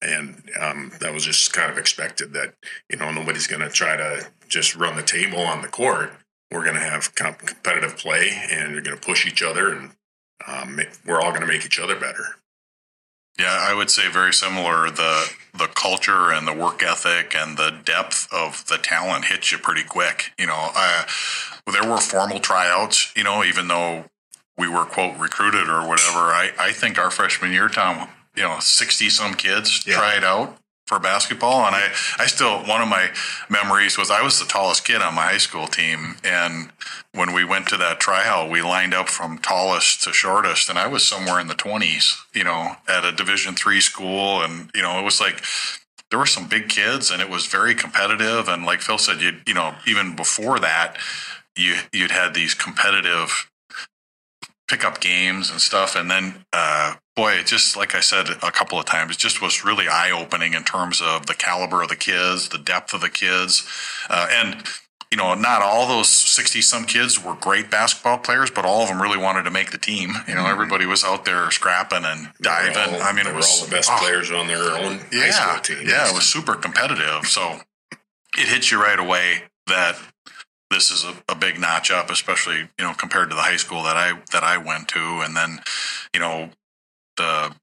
And 0.00 0.42
um, 0.60 0.92
that 1.00 1.14
was 1.14 1.24
just 1.24 1.52
kind 1.52 1.70
of 1.70 1.78
expected 1.78 2.32
that, 2.32 2.54
you 2.90 2.96
know, 2.96 3.10
nobody's 3.10 3.46
going 3.46 3.62
to 3.62 3.70
try 3.70 3.96
to 3.96 4.26
just 4.48 4.74
run 4.74 4.96
the 4.96 5.02
table 5.02 5.40
on 5.40 5.62
the 5.62 5.68
court. 5.68 6.12
We're 6.50 6.64
going 6.64 6.74
to 6.74 6.80
have 6.80 7.14
comp- 7.14 7.46
competitive 7.46 7.96
play 7.96 8.30
and 8.50 8.72
you're 8.72 8.82
going 8.82 8.98
to 8.98 9.02
push 9.02 9.26
each 9.26 9.42
other 9.42 9.72
and 9.72 9.90
um, 10.46 10.76
make, 10.76 10.90
we're 11.06 11.20
all 11.20 11.30
going 11.30 11.42
to 11.42 11.46
make 11.46 11.64
each 11.64 11.78
other 11.78 11.98
better. 11.98 12.36
Yeah, 13.38 13.56
I 13.60 13.74
would 13.74 13.90
say 13.90 14.08
very 14.10 14.32
similar. 14.32 14.90
The 14.90 15.30
the 15.54 15.66
culture 15.66 16.32
and 16.32 16.46
the 16.46 16.52
work 16.52 16.82
ethic 16.82 17.34
and 17.36 17.56
the 17.58 17.70
depth 17.84 18.26
of 18.32 18.64
the 18.68 18.78
talent 18.78 19.26
hits 19.26 19.52
you 19.52 19.58
pretty 19.58 19.84
quick. 19.84 20.32
You 20.38 20.46
know, 20.46 20.70
uh, 20.74 21.04
there 21.70 21.88
were 21.88 21.98
formal 21.98 22.40
tryouts. 22.40 23.12
You 23.16 23.24
know, 23.24 23.42
even 23.44 23.68
though 23.68 24.04
we 24.58 24.68
were 24.68 24.84
quote 24.84 25.18
recruited 25.18 25.68
or 25.68 25.86
whatever. 25.88 26.18
I 26.32 26.50
I 26.58 26.72
think 26.72 26.98
our 26.98 27.10
freshman 27.10 27.52
year, 27.52 27.68
Tom, 27.68 28.08
you 28.36 28.42
know, 28.42 28.58
sixty 28.60 29.08
some 29.10 29.34
kids 29.34 29.84
Yeah. 29.86 29.96
tried 29.96 30.24
out 30.24 30.58
for 30.92 30.98
basketball, 30.98 31.64
and 31.64 31.74
I 31.74 31.88
I 32.18 32.26
still 32.26 32.58
one 32.66 32.82
of 32.82 32.88
my 32.88 33.08
memories 33.48 33.96
was 33.96 34.10
I 34.10 34.20
was 34.20 34.38
the 34.38 34.44
tallest 34.44 34.84
kid 34.84 35.00
on 35.00 35.14
my 35.14 35.22
high 35.22 35.38
school 35.38 35.66
team, 35.66 36.16
and 36.22 36.70
when 37.14 37.32
we 37.32 37.44
went 37.44 37.66
to 37.68 37.78
that 37.78 37.98
tryout, 37.98 38.50
we 38.50 38.60
lined 38.60 38.92
up 38.92 39.08
from 39.08 39.38
tallest 39.38 40.04
to 40.04 40.12
shortest, 40.12 40.68
and 40.68 40.78
I 40.78 40.88
was 40.88 41.02
somewhere 41.02 41.40
in 41.40 41.46
the 41.46 41.54
twenties, 41.54 42.14
you 42.34 42.44
know, 42.44 42.76
at 42.86 43.06
a 43.06 43.12
Division 43.12 43.54
three 43.54 43.80
school, 43.80 44.42
and 44.42 44.70
you 44.74 44.82
know, 44.82 44.98
it 44.98 45.02
was 45.02 45.18
like 45.18 45.42
there 46.10 46.18
were 46.18 46.26
some 46.26 46.46
big 46.46 46.68
kids, 46.68 47.10
and 47.10 47.22
it 47.22 47.30
was 47.30 47.46
very 47.46 47.74
competitive. 47.74 48.48
And 48.48 48.66
like 48.66 48.82
Phil 48.82 48.98
said, 48.98 49.22
you 49.22 49.40
you 49.46 49.54
know, 49.54 49.74
even 49.86 50.14
before 50.14 50.58
that, 50.60 50.98
you 51.56 51.76
you'd 51.90 52.10
had 52.10 52.34
these 52.34 52.52
competitive 52.52 53.50
pickup 54.68 55.00
games 55.00 55.50
and 55.50 55.58
stuff, 55.58 55.96
and 55.96 56.10
then 56.10 56.44
uh, 56.52 56.96
boy, 57.16 57.32
it 57.32 57.46
just 57.46 57.76
like 57.76 57.94
I 57.94 58.00
said 58.00 58.28
a 58.42 58.50
couple 58.50 58.78
of 58.78 58.86
times, 58.86 59.12
it 59.12 59.18
just 59.18 59.42
was 59.42 59.64
really 59.64 59.88
eye 59.88 60.10
opening 60.10 60.54
in 60.54 60.64
terms 60.64 61.00
of 61.02 61.26
the 61.26 61.34
caliber 61.34 61.82
of 61.82 61.88
the 61.88 61.96
kids, 61.96 62.48
the 62.48 62.58
depth 62.58 62.94
of 62.94 63.00
the 63.00 63.10
kids, 63.10 63.66
uh, 64.08 64.28
and 64.30 64.62
you 65.10 65.18
know, 65.18 65.34
not 65.34 65.60
all 65.60 65.86
those 65.86 66.08
60 66.08 66.62
some 66.62 66.86
kids 66.86 67.22
were 67.22 67.34
great 67.34 67.70
basketball 67.70 68.16
players, 68.16 68.50
but 68.50 68.64
all 68.64 68.80
of 68.80 68.88
them 68.88 69.00
really 69.02 69.18
wanted 69.18 69.42
to 69.42 69.50
make 69.50 69.70
the 69.70 69.76
team. 69.76 70.14
You 70.26 70.34
know, 70.34 70.46
everybody 70.46 70.86
was 70.86 71.04
out 71.04 71.26
there 71.26 71.50
scrapping 71.50 72.04
and 72.06 72.28
diving. 72.40 72.94
All- 72.94 73.02
I 73.02 73.12
mean, 73.12 73.26
it 73.26 73.34
was 73.34 73.60
all 73.60 73.66
the 73.66 73.70
best 73.72 73.90
oh, 73.92 73.98
players 74.00 74.30
on 74.30 74.46
their 74.46 74.70
own 74.72 75.00
high 75.00 75.06
Yeah. 75.12 75.30
school 75.30 75.60
team. 75.60 75.86
Yeah, 75.86 76.08
it 76.08 76.14
was 76.14 76.24
super 76.24 76.54
competitive. 76.54 77.26
So 77.26 77.60
it 78.38 78.48
hits 78.48 78.72
you 78.72 78.82
right 78.82 78.98
away 78.98 79.42
that 79.66 79.98
this 80.70 80.90
is 80.90 81.04
a, 81.04 81.14
a 81.28 81.34
big 81.34 81.60
notch 81.60 81.90
up, 81.90 82.08
especially, 82.08 82.60
you 82.78 82.84
know, 82.86 82.94
compared 82.94 83.28
to 83.28 83.36
the 83.36 83.42
high 83.42 83.56
school 83.58 83.82
that 83.82 83.98
I 83.98 84.18
that 84.32 84.44
I 84.44 84.56
went 84.56 84.88
to. 84.88 84.98
And 84.98 85.36
then, 85.36 85.60
you 86.14 86.20
know, 86.20 86.48
the 87.22 87.54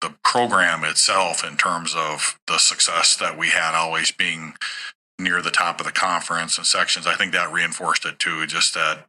the 0.00 0.14
program 0.22 0.84
itself 0.84 1.44
in 1.44 1.56
terms 1.56 1.94
of 1.96 2.38
the 2.46 2.58
success 2.58 3.16
that 3.16 3.36
we 3.36 3.48
had 3.48 3.74
always 3.74 4.12
being 4.12 4.54
near 5.18 5.42
the 5.42 5.50
top 5.50 5.80
of 5.80 5.86
the 5.86 5.92
conference 5.92 6.56
and 6.56 6.66
sections, 6.66 7.06
I 7.06 7.14
think 7.14 7.32
that 7.32 7.52
reinforced 7.52 8.04
it 8.06 8.20
too. 8.20 8.46
Just 8.46 8.74
that, 8.74 9.06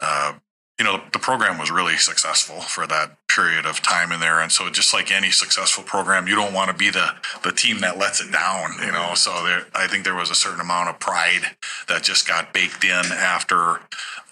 uh, 0.00 0.34
you 0.78 0.84
know, 0.86 1.02
the 1.12 1.18
program 1.18 1.58
was 1.58 1.70
really 1.70 1.98
successful 1.98 2.62
for 2.62 2.86
that 2.86 3.18
period 3.28 3.66
of 3.66 3.82
time 3.82 4.12
in 4.12 4.20
there. 4.20 4.40
And 4.40 4.50
so, 4.50 4.70
just 4.70 4.94
like 4.94 5.10
any 5.12 5.30
successful 5.30 5.84
program, 5.84 6.26
you 6.26 6.34
don't 6.34 6.54
want 6.54 6.70
to 6.70 6.76
be 6.76 6.88
the 6.88 7.10
the 7.44 7.52
team 7.52 7.80
that 7.80 7.98
lets 7.98 8.22
it 8.22 8.32
down. 8.32 8.72
You 8.82 8.92
know, 8.92 9.12
so 9.14 9.44
there, 9.44 9.66
I 9.74 9.86
think 9.88 10.04
there 10.04 10.14
was 10.14 10.30
a 10.30 10.34
certain 10.34 10.60
amount 10.60 10.88
of 10.88 10.98
pride 10.98 11.42
that 11.88 12.02
just 12.02 12.26
got 12.26 12.54
baked 12.54 12.82
in 12.82 13.04
after. 13.12 13.80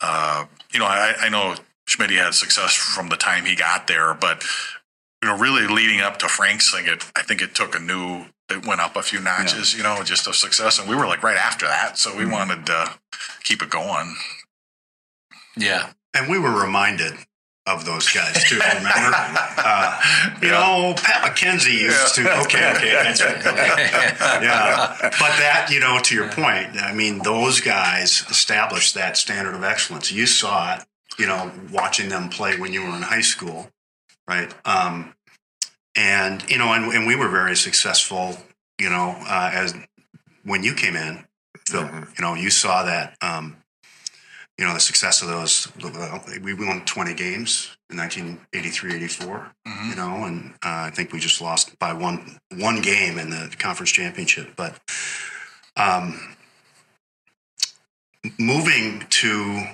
Uh, 0.00 0.46
you 0.72 0.78
know, 0.78 0.86
I, 0.86 1.14
I 1.20 1.28
know 1.28 1.56
Schmidt 1.86 2.10
had 2.10 2.34
success 2.34 2.74
from 2.74 3.08
the 3.08 3.16
time 3.16 3.44
he 3.44 3.54
got 3.54 3.86
there, 3.86 4.14
but 4.14 4.42
you 5.22 5.28
know, 5.28 5.36
really 5.38 5.66
leading 5.66 6.00
up 6.00 6.18
to 6.18 6.28
Frank's 6.28 6.72
thing, 6.72 6.86
it 6.86 7.04
I 7.16 7.22
think 7.22 7.42
it 7.42 7.54
took 7.54 7.74
a 7.74 7.80
new. 7.80 8.26
It 8.50 8.66
went 8.66 8.80
up 8.80 8.96
a 8.96 9.02
few 9.02 9.20
notches, 9.20 9.74
you 9.74 9.82
know, 9.82 10.02
just 10.02 10.26
a 10.26 10.32
success, 10.32 10.78
and 10.78 10.88
we 10.88 10.96
were 10.96 11.06
like 11.06 11.22
right 11.22 11.36
after 11.36 11.66
that, 11.66 11.98
so 11.98 12.16
we 12.16 12.24
wanted 12.24 12.64
to 12.66 12.94
keep 13.44 13.62
it 13.62 13.68
going. 13.68 14.16
Yeah. 15.54 15.90
And 16.14 16.30
we 16.30 16.38
were 16.38 16.58
reminded 16.58 17.12
of 17.66 17.84
those 17.84 18.08
guys 18.10 18.44
too. 18.44 18.56
Remember? 18.76 18.88
uh, 18.88 20.00
you 20.40 20.48
know, 20.48 20.94
Pat 20.96 21.22
McKenzie 21.22 21.80
used 21.80 22.14
to. 22.14 22.22
Okay, 22.42 22.72
okay, 22.76 22.92
that's 22.92 23.22
right. 23.22 23.46
Okay. 23.46 23.90
Yeah, 24.38 24.96
but 25.00 25.36
that 25.38 25.68
you 25.70 25.80
know, 25.80 25.98
to 26.00 26.14
your 26.14 26.30
point, 26.30 26.80
I 26.80 26.94
mean, 26.94 27.18
those 27.22 27.60
guys 27.60 28.24
established 28.30 28.94
that 28.94 29.16
standard 29.16 29.54
of 29.54 29.64
excellence. 29.64 30.12
You 30.12 30.26
saw 30.26 30.76
it, 30.76 30.84
you 31.18 31.26
know, 31.26 31.50
watching 31.72 32.08
them 32.08 32.28
play 32.28 32.58
when 32.58 32.72
you 32.72 32.82
were 32.82 32.96
in 32.96 33.02
high 33.02 33.20
school, 33.20 33.68
right? 34.28 34.52
Um, 34.64 35.14
and 35.96 36.48
you 36.50 36.58
know, 36.58 36.72
and, 36.72 36.92
and 36.92 37.06
we 37.06 37.16
were 37.16 37.28
very 37.28 37.56
successful. 37.56 38.36
You 38.78 38.90
know, 38.90 39.16
uh, 39.26 39.50
as 39.52 39.74
when 40.44 40.62
you 40.62 40.74
came 40.74 40.94
in, 40.94 41.24
Phil, 41.66 41.82
Mhm. 41.82 42.16
you 42.18 42.22
know, 42.24 42.34
you 42.34 42.50
saw 42.50 42.84
that. 42.84 43.16
Um, 43.20 43.56
you 44.58 44.64
know, 44.66 44.74
the 44.74 44.80
success 44.80 45.22
of 45.22 45.28
those. 45.28 45.68
We 46.42 46.52
won 46.52 46.84
20 46.84 47.14
games 47.14 47.76
in 47.90 47.96
1983, 47.96 48.92
84. 48.96 49.52
Mhm. 49.66 49.90
You 49.90 49.94
know, 49.94 50.24
and 50.24 50.54
uh, 50.64 50.86
I 50.86 50.90
think 50.90 51.12
we 51.12 51.20
just 51.20 51.40
lost 51.40 51.78
by 51.78 51.92
one 51.92 52.40
one 52.50 52.80
game 52.82 53.18
in 53.18 53.30
the 53.30 53.54
conference 53.58 53.92
championship. 53.92 54.56
But 54.56 54.76
um, 55.76 56.36
moving 58.38 59.06
to, 59.08 59.64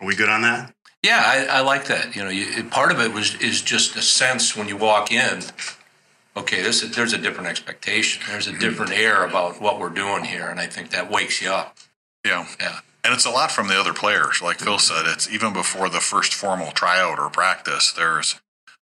are 0.00 0.06
we 0.06 0.16
good 0.16 0.28
on 0.28 0.42
that? 0.42 0.73
Yeah, 1.04 1.22
I, 1.22 1.58
I 1.58 1.60
like 1.60 1.84
that. 1.88 2.16
You 2.16 2.24
know, 2.24 2.30
you, 2.30 2.64
part 2.64 2.90
of 2.90 2.98
it 2.98 3.12
was 3.12 3.34
is 3.34 3.60
just 3.60 3.94
a 3.94 4.00
sense 4.00 4.56
when 4.56 4.68
you 4.68 4.78
walk 4.78 5.12
in. 5.12 5.42
Okay, 6.34 6.62
this 6.62 6.82
is, 6.82 6.96
there's 6.96 7.12
a 7.12 7.18
different 7.18 7.46
expectation. 7.50 8.22
There's 8.26 8.46
a 8.46 8.58
different 8.58 8.90
air 8.90 9.22
about 9.22 9.60
what 9.60 9.78
we're 9.78 9.90
doing 9.90 10.24
here, 10.24 10.48
and 10.48 10.58
I 10.58 10.66
think 10.66 10.88
that 10.90 11.10
wakes 11.10 11.42
you 11.42 11.50
up. 11.50 11.76
Yeah. 12.24 12.46
Yeah. 12.58 12.78
And 13.04 13.12
it's 13.12 13.26
a 13.26 13.30
lot 13.30 13.52
from 13.52 13.68
the 13.68 13.78
other 13.78 13.92
players. 13.92 14.40
Like 14.40 14.60
Phil 14.60 14.78
said, 14.78 15.04
it's 15.06 15.30
even 15.30 15.52
before 15.52 15.90
the 15.90 16.00
first 16.00 16.32
formal 16.32 16.70
tryout 16.70 17.18
or 17.18 17.28
practice, 17.28 17.92
there's 17.92 18.40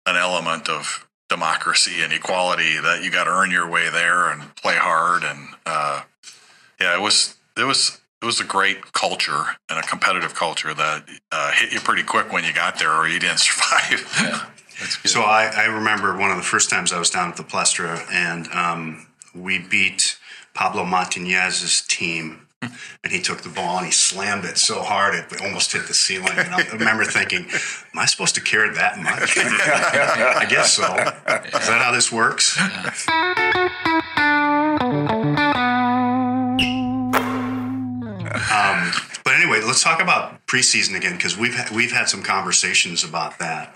an 0.07 0.15
element 0.15 0.67
of 0.67 1.07
democracy 1.29 2.01
and 2.01 2.11
equality 2.11 2.79
that 2.79 3.03
you 3.03 3.11
got 3.11 3.25
to 3.25 3.29
earn 3.29 3.51
your 3.51 3.69
way 3.69 3.87
there 3.87 4.31
and 4.31 4.55
play 4.55 4.77
hard. 4.77 5.23
And 5.23 5.49
uh, 5.63 6.01
yeah, 6.81 6.97
it 6.97 7.01
was, 7.01 7.37
it 7.55 7.65
was, 7.65 7.98
it 8.21 8.25
was 8.25 8.39
a 8.39 8.43
great 8.43 8.91
culture 8.93 9.43
and 9.69 9.79
a 9.79 9.81
competitive 9.81 10.35
culture 10.35 10.73
that 10.73 11.03
uh, 11.31 11.51
hit 11.53 11.71
you 11.71 11.79
pretty 11.79 12.03
quick 12.03 12.31
when 12.33 12.43
you 12.43 12.53
got 12.53 12.77
there 12.77 12.91
or 12.93 13.07
you 13.07 13.19
didn't 13.19 13.39
survive. 13.39 14.13
Yeah. 14.21 14.45
So 15.05 15.21
I, 15.21 15.51
I 15.55 15.65
remember 15.65 16.17
one 16.17 16.31
of 16.31 16.37
the 16.37 16.43
first 16.43 16.69
times 16.69 16.93
I 16.93 16.99
was 16.99 17.09
down 17.09 17.29
at 17.29 17.37
the 17.37 17.43
Palaestra, 17.43 17.99
and 18.11 18.47
um, 18.53 19.07
we 19.35 19.59
beat 19.59 20.17
Pablo 20.53 20.83
Montañez's 20.85 21.81
team. 21.81 22.45
And 23.01 23.13
he 23.13 23.21
took 23.21 23.43
the 23.43 23.49
ball 23.49 23.77
and 23.77 23.85
he 23.85 23.93
slammed 23.93 24.43
it 24.43 24.57
so 24.57 24.81
hard 24.81 25.15
it 25.15 25.41
almost 25.41 25.71
hit 25.71 25.87
the 25.87 25.93
ceiling. 25.93 26.33
And 26.35 26.53
I 26.53 26.67
remember 26.73 27.05
thinking, 27.05 27.45
"Am 27.45 27.97
I 27.97 28.05
supposed 28.05 28.35
to 28.35 28.41
care 28.41 28.69
that 28.73 28.99
much?" 28.99 29.37
I 29.37 30.45
guess 30.49 30.73
so. 30.73 30.83
Is 30.83 31.67
that 31.67 31.81
how 31.81 31.93
this 31.93 32.11
works? 32.11 32.57
Um, 38.51 38.91
but 39.23 39.35
anyway, 39.35 39.61
let's 39.61 39.83
talk 39.83 40.01
about 40.01 40.45
preseason 40.47 40.95
again 40.95 41.13
because 41.13 41.37
we've 41.37 41.55
ha- 41.55 41.69
we've 41.73 41.91
had 41.91 42.09
some 42.09 42.23
conversations 42.23 43.03
about 43.03 43.39
that. 43.39 43.75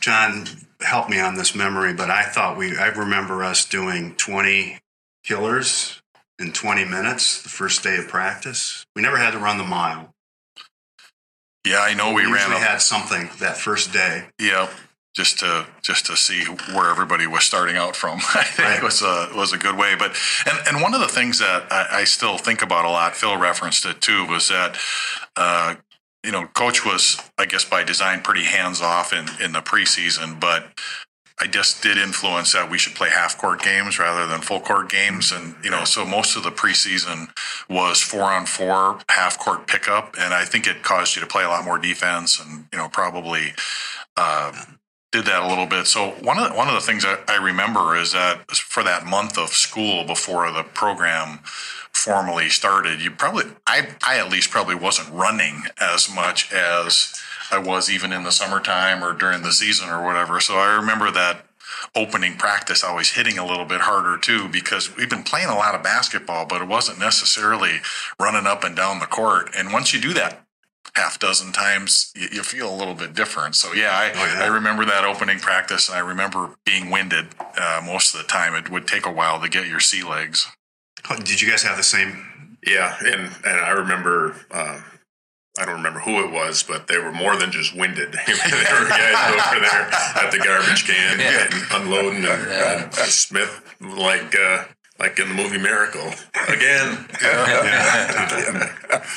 John, 0.00 0.46
help 0.80 1.08
me 1.08 1.18
on 1.20 1.36
this 1.36 1.54
memory, 1.54 1.92
but 1.94 2.10
I 2.10 2.24
thought 2.24 2.56
we 2.56 2.76
I 2.76 2.88
remember 2.88 3.44
us 3.44 3.64
doing 3.64 4.14
20 4.16 4.78
killers 5.24 6.00
in 6.38 6.52
20 6.52 6.84
minutes 6.84 7.42
the 7.42 7.48
first 7.48 7.82
day 7.82 7.96
of 7.96 8.08
practice. 8.08 8.86
We 8.94 9.02
never 9.02 9.16
had 9.16 9.32
to 9.32 9.38
run 9.38 9.58
the 9.58 9.64
mile. 9.64 10.14
yeah, 11.66 11.80
I 11.80 11.94
know 11.94 12.12
we, 12.12 12.22
ran 12.22 12.32
usually 12.32 12.56
a, 12.56 12.60
had 12.60 12.80
something 12.80 13.28
that 13.38 13.56
first 13.56 13.92
day. 13.92 14.28
Yeah, 14.38 14.68
just 15.18 15.40
to 15.40 15.66
just 15.82 16.06
to 16.06 16.16
see 16.16 16.44
where 16.72 16.90
everybody 16.90 17.26
was 17.26 17.44
starting 17.44 17.76
out 17.76 17.96
from. 17.96 18.18
I 18.34 18.44
think 18.44 18.68
Right. 18.68 18.82
was 18.84 19.02
a 19.02 19.30
was 19.36 19.52
a 19.52 19.58
good 19.58 19.76
way. 19.76 19.96
But 19.98 20.16
and 20.46 20.58
and 20.68 20.82
one 20.82 20.94
of 20.94 21.00
the 21.00 21.08
things 21.08 21.40
that 21.40 21.66
I, 21.70 22.00
I 22.00 22.04
still 22.04 22.38
think 22.38 22.62
about 22.62 22.86
a 22.86 22.90
lot, 22.90 23.16
Phil 23.16 23.36
referenced 23.38 23.86
it 23.86 24.00
too, 24.00 24.26
was 24.26 24.48
that. 24.48 24.78
Uh, 25.36 25.76
you 26.24 26.32
know, 26.32 26.46
coach 26.48 26.84
was, 26.84 27.18
I 27.38 27.46
guess, 27.46 27.64
by 27.64 27.84
design, 27.84 28.22
pretty 28.22 28.44
hands 28.44 28.82
off 28.82 29.12
in, 29.12 29.26
in 29.42 29.52
the 29.52 29.60
preseason, 29.60 30.40
but 30.40 30.66
I 31.40 31.46
just 31.46 31.82
did 31.82 31.98
influence 31.98 32.52
that 32.54 32.70
we 32.70 32.78
should 32.78 32.96
play 32.96 33.10
half 33.10 33.38
court 33.38 33.62
games 33.62 33.98
rather 34.00 34.26
than 34.26 34.40
full 34.42 34.60
court 34.60 34.90
games. 34.90 35.32
And, 35.32 35.54
you 35.64 35.70
know, 35.70 35.84
so 35.84 36.04
most 36.06 36.36
of 36.36 36.44
the 36.44 36.50
preseason 36.50 37.28
was 37.70 38.02
four 38.02 38.24
on 38.24 38.46
four 38.46 39.00
half 39.10 39.38
court 39.38 39.68
pickup. 39.68 40.16
And 40.18 40.34
I 40.34 40.44
think 40.46 40.66
it 40.66 40.82
caused 40.82 41.16
you 41.16 41.20
to 41.22 41.28
play 41.28 41.44
a 41.44 41.48
lot 41.48 41.64
more 41.64 41.78
defense 41.78 42.40
and, 42.40 42.66
you 42.72 42.78
know, 42.78 42.88
probably, 42.88 43.54
uh, 44.16 44.52
did 45.10 45.24
that 45.24 45.42
a 45.42 45.48
little 45.48 45.66
bit. 45.66 45.86
So 45.86 46.10
one 46.22 46.38
of 46.38 46.50
the, 46.50 46.56
one 46.56 46.68
of 46.68 46.74
the 46.74 46.80
things 46.80 47.04
I, 47.04 47.18
I 47.26 47.36
remember 47.36 47.96
is 47.96 48.12
that 48.12 48.50
for 48.50 48.82
that 48.82 49.06
month 49.06 49.38
of 49.38 49.50
school 49.50 50.04
before 50.04 50.50
the 50.52 50.62
program 50.62 51.40
formally 51.92 52.48
started, 52.48 53.00
you 53.00 53.10
probably 53.10 53.44
I 53.66 53.88
I 54.06 54.18
at 54.18 54.30
least 54.30 54.50
probably 54.50 54.74
wasn't 54.74 55.10
running 55.12 55.62
as 55.80 56.12
much 56.12 56.52
as 56.52 57.14
I 57.50 57.58
was 57.58 57.90
even 57.90 58.12
in 58.12 58.24
the 58.24 58.32
summertime 58.32 59.02
or 59.02 59.14
during 59.14 59.42
the 59.42 59.52
season 59.52 59.88
or 59.88 60.04
whatever. 60.04 60.40
So 60.40 60.54
I 60.54 60.76
remember 60.76 61.10
that 61.10 61.46
opening 61.94 62.36
practice 62.36 62.84
always 62.84 63.12
hitting 63.12 63.38
a 63.38 63.46
little 63.46 63.64
bit 63.64 63.80
harder 63.80 64.18
too 64.18 64.48
because 64.48 64.94
we've 64.96 65.10
been 65.10 65.22
playing 65.22 65.48
a 65.48 65.54
lot 65.54 65.74
of 65.74 65.82
basketball, 65.82 66.46
but 66.46 66.60
it 66.60 66.68
wasn't 66.68 66.98
necessarily 66.98 67.80
running 68.20 68.46
up 68.46 68.64
and 68.64 68.76
down 68.76 69.00
the 69.00 69.06
court. 69.06 69.50
And 69.56 69.72
once 69.72 69.94
you 69.94 70.00
do 70.00 70.12
that 70.14 70.44
half 70.94 71.18
dozen 71.18 71.52
times, 71.52 72.12
you, 72.16 72.28
you 72.32 72.42
feel 72.42 72.72
a 72.72 72.76
little 72.76 72.94
bit 72.94 73.14
different. 73.14 73.54
So 73.56 73.72
yeah, 73.72 73.90
I, 73.92 74.10
Oh, 74.10 74.24
yeah. 74.34 74.44
I 74.44 74.46
remember 74.46 74.84
that 74.86 75.04
opening 75.04 75.38
practice, 75.38 75.88
and 75.88 75.96
I 75.96 76.00
remember 76.00 76.56
being 76.64 76.90
winded 76.90 77.26
uh, 77.60 77.80
most 77.84 78.14
of 78.14 78.20
the 78.22 78.26
time. 78.26 78.54
It 78.54 78.70
would 78.70 78.86
take 78.86 79.06
a 79.06 79.12
while 79.12 79.40
to 79.40 79.48
get 79.48 79.66
your 79.66 79.80
sea 79.80 80.02
legs. 80.02 80.46
Did 81.24 81.40
you 81.40 81.48
guys 81.50 81.62
have 81.62 81.76
the 81.76 81.82
same? 81.82 82.56
Yeah, 82.66 82.96
and 83.00 83.30
and 83.44 83.60
I 83.60 83.70
remember. 83.70 84.34
Uh, 84.50 84.80
I 85.60 85.64
don't 85.64 85.74
remember 85.76 85.98
who 85.98 86.22
it 86.24 86.30
was, 86.30 86.62
but 86.62 86.86
they 86.86 86.98
were 86.98 87.10
more 87.10 87.34
than 87.36 87.50
just 87.50 87.74
winded. 87.76 88.12
there 88.26 88.36
were 88.36 88.88
guys 88.88 89.50
over 89.50 89.60
there 89.60 89.90
at 89.90 90.30
the 90.30 90.38
garbage 90.38 90.86
can 90.86 91.18
Yeah. 91.18 91.48
getting 91.48 91.58
unloading, 91.72 92.24
and, 92.26 92.82
and 92.84 92.92
Smith 92.94 93.60
like 93.80 94.36
uh, 94.38 94.64
like 94.98 95.18
in 95.18 95.28
the 95.28 95.34
movie 95.34 95.58
Miracle 95.58 96.12
again. 96.48 97.06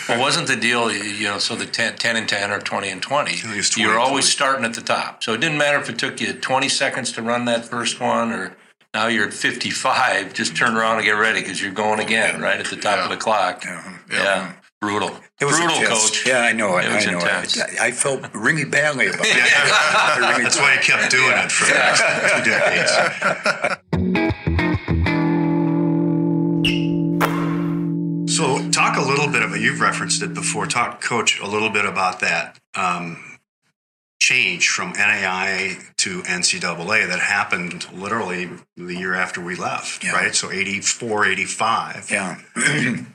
Well, 0.09 0.19
wasn't 0.19 0.47
the 0.47 0.55
deal, 0.57 0.91
you 0.91 1.23
know, 1.23 1.37
so 1.37 1.55
the 1.55 1.65
10, 1.65 1.95
10 1.95 2.15
and 2.17 2.27
10 2.27 2.51
or 2.51 2.59
20 2.59 2.89
and 2.89 3.01
20, 3.01 3.37
20 3.37 3.81
you're 3.81 3.97
always 3.97 4.25
20. 4.25 4.31
starting 4.31 4.65
at 4.65 4.73
the 4.73 4.81
top. 4.81 5.23
So 5.23 5.33
it 5.33 5.39
didn't 5.39 5.57
matter 5.57 5.79
if 5.79 5.89
it 5.89 5.97
took 5.97 6.19
you 6.19 6.33
20 6.33 6.67
seconds 6.69 7.11
to 7.13 7.21
run 7.21 7.45
that 7.45 7.63
first 7.65 7.99
one 8.01 8.31
or 8.31 8.55
now 8.93 9.07
you're 9.07 9.27
at 9.27 9.33
55, 9.33 10.33
just 10.33 10.55
turn 10.55 10.75
around 10.75 10.97
and 10.97 11.05
get 11.05 11.11
ready 11.11 11.39
because 11.41 11.61
you're 11.61 11.71
going 11.71 11.99
again 12.01 12.41
right 12.41 12.59
at 12.59 12.65
the 12.65 12.75
top 12.75 13.05
of 13.05 13.09
the 13.09 13.17
clock. 13.17 13.63
Yeah. 14.11 14.53
Brutal. 14.81 15.11
It 15.39 15.45
was 15.45 15.57
Brutal, 15.57 15.77
intense. 15.77 16.09
coach. 16.09 16.27
Yeah, 16.27 16.39
I 16.41 16.53
know 16.53 16.77
it. 16.77 16.85
It 16.85 16.95
was 16.95 17.07
I 17.07 17.11
know 17.11 17.19
intense. 17.19 17.61
I 17.61 17.87
I 17.87 17.91
felt 17.91 18.25
really 18.33 18.65
badly 18.65 19.07
about 19.07 19.21
it. 19.21 19.33
That's 20.43 20.57
why 20.57 20.73
I 20.73 20.77
kept 20.77 21.11
doing 21.11 21.31
it 21.31 21.51
for 21.51 21.65
the 21.65 21.73
next 21.79 22.01
two 22.33 22.41
decades. 22.49 24.47
So, 28.41 28.71
talk 28.71 28.97
a 28.97 29.01
little 29.01 29.27
bit 29.27 29.43
about. 29.43 29.59
You've 29.59 29.81
referenced 29.81 30.23
it 30.23 30.33
before. 30.33 30.65
Talk, 30.65 30.99
coach, 30.99 31.39
a 31.39 31.45
little 31.47 31.69
bit 31.69 31.85
about 31.85 32.21
that 32.21 32.57
um, 32.73 33.37
change 34.19 34.67
from 34.67 34.93
NAI 34.93 35.77
to 35.97 36.23
NCAA 36.23 37.07
that 37.07 37.19
happened 37.19 37.85
literally 37.93 38.49
the 38.75 38.95
year 38.95 39.13
after 39.13 39.41
we 39.41 39.53
left, 39.55 40.03
Yeah. 40.03 40.13
right? 40.13 40.33
So, 40.33 40.49
84, 40.49 41.27
85. 41.27 42.09
Yeah. 42.09 42.39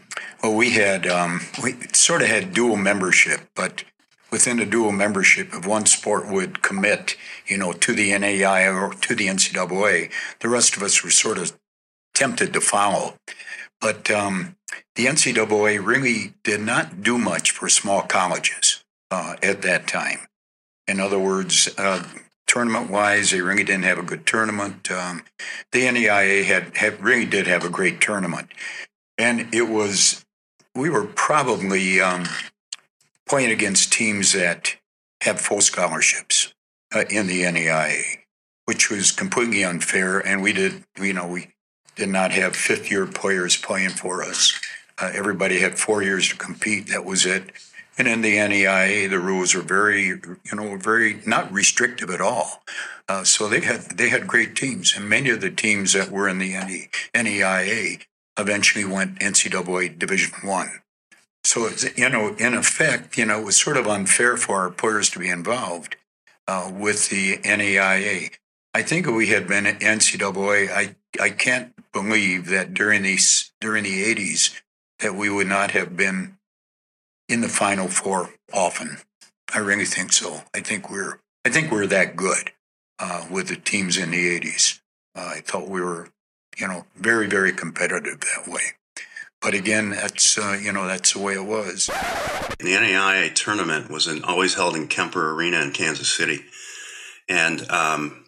well, 0.44 0.54
we 0.54 0.70
had 0.70 1.08
um, 1.08 1.40
we 1.60 1.72
sort 1.92 2.22
of 2.22 2.28
had 2.28 2.52
dual 2.54 2.76
membership, 2.76 3.40
but 3.56 3.82
within 4.30 4.58
the 4.58 4.64
dual 4.64 4.92
membership, 4.92 5.52
if 5.52 5.66
one 5.66 5.86
sport 5.86 6.30
would 6.30 6.62
commit, 6.62 7.16
you 7.48 7.58
know, 7.58 7.72
to 7.72 7.92
the 7.92 8.16
NAI 8.16 8.68
or 8.68 8.94
to 8.94 9.16
the 9.16 9.26
NCAA, 9.26 10.12
the 10.38 10.48
rest 10.48 10.76
of 10.76 10.84
us 10.84 11.02
were 11.02 11.10
sort 11.10 11.36
of 11.36 11.58
tempted 12.14 12.52
to 12.52 12.60
follow. 12.60 13.14
But 13.80 14.08
um, 14.10 14.56
the 14.94 15.06
NCAA 15.06 15.84
really 15.84 16.34
did 16.42 16.60
not 16.60 17.02
do 17.02 17.18
much 17.18 17.50
for 17.50 17.68
small 17.68 18.02
colleges 18.02 18.84
uh, 19.10 19.36
at 19.42 19.62
that 19.62 19.86
time. 19.86 20.20
In 20.86 21.00
other 21.00 21.18
words, 21.18 21.68
uh, 21.78 22.04
tournament 22.46 22.90
wise, 22.90 23.30
they 23.30 23.40
really 23.40 23.64
didn't 23.64 23.84
have 23.84 23.98
a 23.98 24.02
good 24.02 24.26
tournament. 24.26 24.90
Um, 24.90 25.24
the 25.72 25.82
NAIA 25.82 26.44
had, 26.44 26.76
had 26.76 27.02
really 27.02 27.26
did 27.26 27.46
have 27.46 27.64
a 27.64 27.68
great 27.68 28.00
tournament, 28.00 28.48
and 29.18 29.52
it 29.54 29.68
was 29.68 30.24
we 30.76 30.90
were 30.90 31.04
probably 31.04 32.00
um, 32.00 32.24
playing 33.26 33.50
against 33.50 33.92
teams 33.92 34.32
that 34.32 34.76
had 35.22 35.40
full 35.40 35.60
scholarships 35.60 36.52
uh, 36.94 37.04
in 37.10 37.26
the 37.26 37.42
NAIA, 37.42 38.02
which 38.66 38.90
was 38.90 39.10
completely 39.10 39.64
unfair. 39.64 40.18
And 40.20 40.42
we 40.42 40.52
did, 40.52 40.84
you 41.00 41.14
know, 41.14 41.26
we 41.26 41.48
did 41.96 42.08
not 42.08 42.30
have 42.32 42.54
fifth 42.54 42.90
year 42.90 43.06
players 43.06 43.56
playing 43.56 43.90
for 43.90 44.22
us. 44.22 44.58
Uh, 44.98 45.10
everybody 45.12 45.58
had 45.60 45.78
four 45.78 46.02
years 46.02 46.28
to 46.28 46.36
compete. 46.36 46.88
That 46.88 47.04
was 47.04 47.26
it. 47.26 47.50
And 47.98 48.06
in 48.06 48.20
the 48.20 48.36
NAIA, 48.36 49.08
the 49.08 49.18
rules 49.18 49.54
were 49.54 49.62
very, 49.62 50.06
you 50.06 50.38
know, 50.52 50.76
very 50.76 51.22
not 51.26 51.50
restrictive 51.50 52.10
at 52.10 52.20
all. 52.20 52.62
Uh, 53.08 53.24
so 53.24 53.48
they 53.48 53.60
had 53.60 53.82
they 53.96 54.10
had 54.10 54.26
great 54.26 54.54
teams, 54.54 54.94
and 54.94 55.08
many 55.08 55.30
of 55.30 55.40
the 55.40 55.50
teams 55.50 55.92
that 55.94 56.10
were 56.10 56.28
in 56.28 56.38
the 56.38 56.52
NE, 56.52 56.88
NAIA 57.14 58.02
eventually 58.38 58.84
went 58.84 59.18
NCAA 59.20 59.98
Division 59.98 60.32
One. 60.42 60.80
So 61.44 61.66
it's, 61.66 61.96
you 61.96 62.08
know, 62.08 62.34
in 62.34 62.54
effect, 62.54 63.16
you 63.16 63.24
know, 63.24 63.40
it 63.40 63.44
was 63.44 63.58
sort 63.58 63.76
of 63.76 63.86
unfair 63.86 64.36
for 64.36 64.56
our 64.56 64.70
players 64.70 65.08
to 65.10 65.20
be 65.20 65.28
involved 65.28 65.96
uh, 66.48 66.70
with 66.74 67.08
the 67.08 67.38
NAIA. 67.38 68.32
I 68.74 68.82
think 68.82 69.06
if 69.06 69.14
we 69.14 69.28
had 69.28 69.46
been 69.46 69.64
at 69.64 69.80
NCAA, 69.80 70.70
I 70.70 70.96
I 71.20 71.30
can't 71.30 71.72
believe 71.92 72.46
that 72.46 72.74
during 72.74 73.02
these 73.02 73.52
during 73.60 73.84
the 73.84 74.14
'80s 74.14 74.60
that 75.00 75.14
we 75.14 75.30
would 75.30 75.46
not 75.46 75.72
have 75.72 75.96
been 75.96 76.38
in 77.28 77.40
the 77.40 77.48
Final 77.48 77.88
Four 77.88 78.30
often. 78.52 78.98
I 79.52 79.58
really 79.58 79.84
think 79.84 80.12
so. 80.12 80.42
I 80.54 80.60
think 80.60 80.90
we're 80.90 81.20
I 81.44 81.50
think 81.50 81.70
we're 81.70 81.86
that 81.86 82.16
good 82.16 82.52
uh, 82.98 83.26
with 83.30 83.48
the 83.48 83.56
teams 83.56 83.96
in 83.96 84.10
the 84.10 84.40
'80s. 84.40 84.80
Uh, 85.14 85.32
I 85.36 85.40
thought 85.40 85.68
we 85.68 85.80
were, 85.80 86.10
you 86.58 86.68
know, 86.68 86.84
very 86.96 87.26
very 87.26 87.52
competitive 87.52 88.20
that 88.20 88.50
way. 88.50 88.72
But 89.40 89.54
again, 89.54 89.90
that's 89.90 90.38
uh, 90.38 90.58
you 90.60 90.72
know 90.72 90.86
that's 90.86 91.12
the 91.12 91.20
way 91.20 91.34
it 91.34 91.44
was. 91.44 91.86
The 91.86 92.72
NAIA 92.72 93.34
tournament 93.34 93.90
was 93.90 94.06
in, 94.06 94.24
always 94.24 94.54
held 94.54 94.74
in 94.74 94.88
Kemper 94.88 95.32
Arena 95.32 95.60
in 95.60 95.72
Kansas 95.72 96.08
City, 96.08 96.40
and 97.28 97.70
um, 97.70 98.24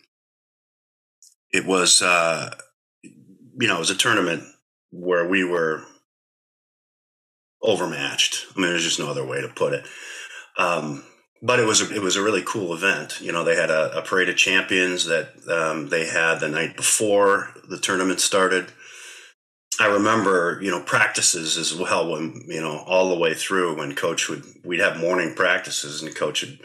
it 1.50 1.66
was 1.66 2.02
uh, 2.02 2.54
you 3.60 3.68
know 3.68 3.76
it 3.76 3.80
was 3.80 3.90
a 3.90 3.96
tournament 3.96 4.42
where 4.90 5.28
we 5.28 5.44
were 5.44 5.84
overmatched. 7.62 8.46
I 8.56 8.60
mean, 8.60 8.70
there's 8.70 8.84
just 8.84 8.98
no 8.98 9.10
other 9.10 9.26
way 9.26 9.40
to 9.40 9.48
put 9.48 9.72
it. 9.72 9.84
Um, 10.56 11.04
but 11.42 11.60
it 11.60 11.66
was 11.66 11.80
a, 11.80 11.94
it 11.94 12.02
was 12.02 12.16
a 12.16 12.22
really 12.22 12.42
cool 12.44 12.74
event. 12.74 13.20
You 13.20 13.32
know, 13.32 13.44
they 13.44 13.56
had 13.56 13.70
a, 13.70 13.98
a 13.98 14.02
parade 14.02 14.28
of 14.28 14.36
champions 14.36 15.04
that 15.06 15.30
um, 15.48 15.88
they 15.88 16.06
had 16.06 16.40
the 16.40 16.48
night 16.48 16.76
before 16.76 17.50
the 17.68 17.78
tournament 17.78 18.20
started. 18.20 18.72
I 19.80 19.86
remember, 19.86 20.58
you 20.60 20.70
know, 20.72 20.82
practices 20.82 21.56
as 21.56 21.72
well 21.74 22.10
when 22.10 22.44
you 22.48 22.60
know 22.60 22.78
all 22.86 23.08
the 23.08 23.18
way 23.18 23.34
through 23.34 23.78
when 23.78 23.94
coach 23.94 24.28
would 24.28 24.42
we'd 24.64 24.80
have 24.80 24.98
morning 24.98 25.34
practices 25.34 26.02
and 26.02 26.14
coach 26.14 26.42
would 26.42 26.58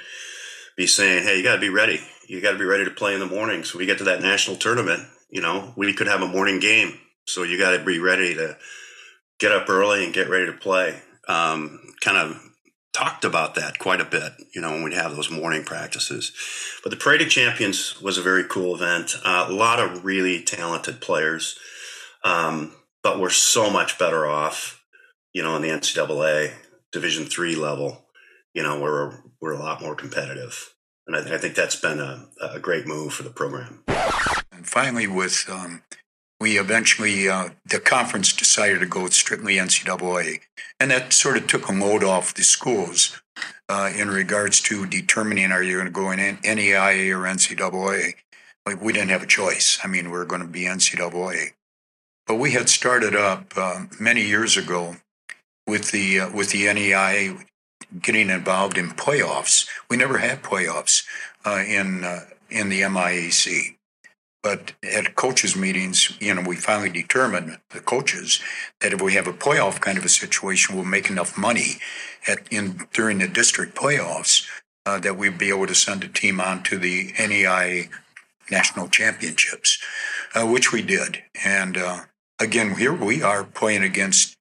be 0.75 0.87
saying, 0.87 1.23
"Hey, 1.23 1.37
you 1.37 1.43
got 1.43 1.55
to 1.55 1.61
be 1.61 1.69
ready. 1.69 1.99
You 2.27 2.41
got 2.41 2.53
to 2.53 2.57
be 2.57 2.65
ready 2.65 2.85
to 2.85 2.91
play 2.91 3.13
in 3.13 3.19
the 3.19 3.27
morning." 3.27 3.63
So 3.63 3.77
we 3.77 3.85
get 3.85 3.99
to 3.99 4.03
that 4.05 4.21
national 4.21 4.57
tournament, 4.57 5.07
you 5.33 5.41
know, 5.41 5.73
we 5.75 5.91
could 5.93 6.05
have 6.05 6.21
a 6.21 6.27
morning 6.27 6.59
game, 6.59 6.99
so 7.25 7.41
you 7.41 7.57
got 7.57 7.75
to 7.75 7.83
be 7.83 7.97
ready 7.97 8.35
to 8.35 8.55
get 9.39 9.51
up 9.51 9.67
early 9.67 10.05
and 10.05 10.13
get 10.13 10.29
ready 10.29 10.45
to 10.45 10.53
play. 10.53 11.01
Um, 11.27 11.79
kind 12.01 12.17
of 12.17 12.39
talked 12.93 13.25
about 13.25 13.55
that 13.55 13.79
quite 13.79 13.99
a 13.99 14.05
bit, 14.05 14.33
you 14.53 14.61
know, 14.61 14.69
when 14.73 14.83
we'd 14.83 14.93
have 14.93 15.15
those 15.15 15.31
morning 15.31 15.63
practices. 15.63 16.31
But 16.83 16.91
the 16.91 16.97
Parade 16.97 17.23
of 17.23 17.29
Champions 17.29 17.99
was 17.99 18.19
a 18.19 18.21
very 18.21 18.43
cool 18.43 18.75
event. 18.75 19.15
Uh, 19.25 19.47
a 19.49 19.51
lot 19.51 19.79
of 19.79 20.05
really 20.05 20.43
talented 20.43 21.01
players, 21.01 21.57
um, 22.23 22.75
but 23.01 23.19
we're 23.19 23.31
so 23.31 23.71
much 23.71 23.97
better 23.97 24.27
off, 24.27 24.83
you 25.33 25.41
know, 25.41 25.55
in 25.55 25.63
the 25.63 25.69
NCAA 25.69 26.51
Division 26.91 27.25
three 27.25 27.55
level, 27.55 28.05
you 28.53 28.61
know, 28.61 28.79
we're, 28.79 29.17
we're 29.41 29.53
a 29.53 29.59
lot 29.59 29.81
more 29.81 29.95
competitive. 29.95 30.72
And 31.07 31.15
I, 31.15 31.35
I 31.35 31.37
think 31.37 31.55
that's 31.55 31.75
been 31.75 31.99
a, 31.99 32.27
a, 32.41 32.59
great 32.59 32.87
move 32.87 33.13
for 33.13 33.23
the 33.23 33.29
program. 33.29 33.83
And 34.51 34.65
finally, 34.65 35.07
with 35.07 35.45
um, 35.49 35.83
we 36.39 36.57
eventually, 36.57 37.27
uh, 37.27 37.49
the 37.65 37.79
conference 37.79 38.33
decided 38.33 38.79
to 38.79 38.85
go 38.85 39.07
strictly 39.09 39.55
NCAA. 39.55 40.41
And 40.79 40.91
that 40.91 41.13
sort 41.13 41.37
of 41.37 41.47
took 41.47 41.67
a 41.67 41.73
load 41.73 42.03
off 42.03 42.33
the 42.33 42.43
schools 42.43 43.21
uh, 43.69 43.91
in 43.95 44.09
regards 44.09 44.61
to 44.61 44.85
determining 44.85 45.51
are 45.51 45.63
you 45.63 45.75
going 45.75 45.85
to 45.85 45.91
go 45.91 46.11
in 46.11 46.19
NAIA 46.19 47.11
or 47.11 47.23
NCAA. 47.23 48.15
Like 48.65 48.81
we 48.81 48.93
didn't 48.93 49.09
have 49.09 49.23
a 49.23 49.27
choice. 49.27 49.79
I 49.83 49.87
mean, 49.87 50.09
we 50.09 50.17
are 50.17 50.25
going 50.25 50.41
to 50.41 50.47
be 50.47 50.61
NCAA. 50.61 51.51
But 52.25 52.35
we 52.35 52.51
had 52.51 52.69
started 52.69 53.15
up 53.15 53.53
uh, 53.57 53.85
many 53.99 54.23
years 54.23 54.55
ago 54.55 54.97
with 55.67 55.91
the 55.91 56.21
uh, 56.21 56.31
with 56.31 56.51
the 56.51 56.65
NAIA 56.65 57.43
getting 58.01 58.29
involved 58.29 58.77
in 58.77 58.89
playoffs. 58.91 59.67
We 59.89 59.97
never 59.97 60.17
had 60.17 60.43
playoffs 60.43 61.03
uh, 61.45 61.63
in 61.67 62.03
uh, 62.03 62.21
in 62.49 62.69
the 62.69 62.81
MIAC. 62.81 63.77
But 64.41 64.73
at 64.83 65.15
coaches' 65.15 65.55
meetings, 65.55 66.17
you 66.19 66.33
know, 66.33 66.43
we 66.45 66.57
finally 66.57 66.89
determined, 66.89 67.59
the 67.69 67.79
coaches, 67.79 68.41
that 68.81 68.91
if 68.91 69.01
we 69.01 69.13
have 69.13 69.25
a 69.25 69.33
playoff 69.33 69.79
kind 69.79 69.97
of 69.97 70.03
a 70.03 70.09
situation, 70.09 70.75
we'll 70.75 70.83
make 70.83 71.09
enough 71.09 71.37
money 71.37 71.77
at 72.27 72.45
in 72.51 72.85
during 72.91 73.19
the 73.19 73.27
district 73.27 73.73
playoffs 73.73 74.45
uh, 74.85 74.99
that 74.99 75.17
we'd 75.17 75.37
be 75.37 75.49
able 75.49 75.67
to 75.67 75.75
send 75.75 76.03
a 76.03 76.09
team 76.09 76.41
on 76.41 76.61
to 76.63 76.77
the 76.77 77.13
NEI 77.17 77.89
national 78.51 78.89
championships, 78.89 79.81
uh, 80.35 80.45
which 80.45 80.73
we 80.73 80.81
did. 80.81 81.23
And 81.45 81.77
uh, 81.77 82.01
again, 82.39 82.75
here 82.75 82.93
we 82.93 83.23
are 83.23 83.45
playing 83.45 83.83
against 83.83 84.35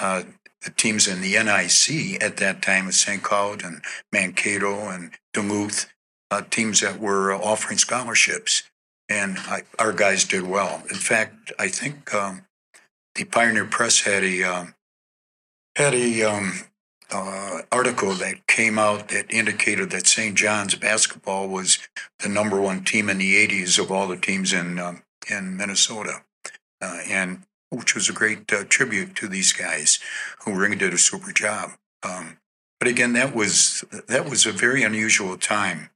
uh, 0.00 0.22
the 0.62 0.70
teams 0.70 1.06
in 1.06 1.20
the 1.20 1.32
NIC 1.32 2.22
at 2.22 2.36
that 2.38 2.62
time 2.62 2.88
at 2.88 2.94
St. 2.94 3.22
Cloud 3.22 3.62
and 3.64 3.82
Mankato 4.12 4.88
and 4.88 5.12
Duluth, 5.32 5.92
uh, 6.30 6.42
teams 6.50 6.80
that 6.80 6.98
were 6.98 7.32
offering 7.32 7.78
scholarships 7.78 8.64
and 9.08 9.38
I, 9.38 9.62
our 9.78 9.92
guys 9.92 10.24
did 10.24 10.42
well. 10.42 10.82
In 10.90 10.96
fact, 10.96 11.52
I 11.58 11.68
think 11.68 12.14
um, 12.14 12.42
the 13.14 13.24
Pioneer 13.24 13.64
Press 13.64 14.00
had 14.02 14.22
a 14.22 14.42
um, 14.42 14.74
had 15.76 15.94
a 15.94 16.22
um, 16.22 16.52
uh, 17.10 17.62
article 17.72 18.12
that 18.14 18.46
came 18.46 18.78
out 18.78 19.08
that 19.08 19.32
indicated 19.32 19.90
that 19.90 20.06
St. 20.06 20.36
John's 20.36 20.74
basketball 20.74 21.48
was 21.48 21.78
the 22.18 22.28
number 22.28 22.60
one 22.60 22.84
team 22.84 23.08
in 23.08 23.18
the 23.18 23.46
'80s 23.46 23.78
of 23.78 23.90
all 23.90 24.08
the 24.08 24.16
teams 24.16 24.52
in 24.52 24.78
um, 24.78 25.02
in 25.30 25.56
Minnesota, 25.56 26.22
uh, 26.82 27.00
and 27.08 27.44
which 27.70 27.94
was 27.94 28.08
a 28.08 28.12
great 28.12 28.52
uh, 28.52 28.64
tribute 28.68 29.14
to 29.16 29.28
these 29.28 29.52
guys 29.52 29.98
who 30.44 30.54
really 30.54 30.76
did 30.76 30.94
a 30.94 30.98
super 30.98 31.32
job. 31.32 31.72
Um, 32.02 32.38
but 32.78 32.88
again, 32.88 33.12
that 33.14 33.34
was 33.34 33.84
that 34.08 34.28
was 34.28 34.46
a 34.46 34.52
very 34.52 34.82
unusual 34.82 35.36
time 35.36 35.90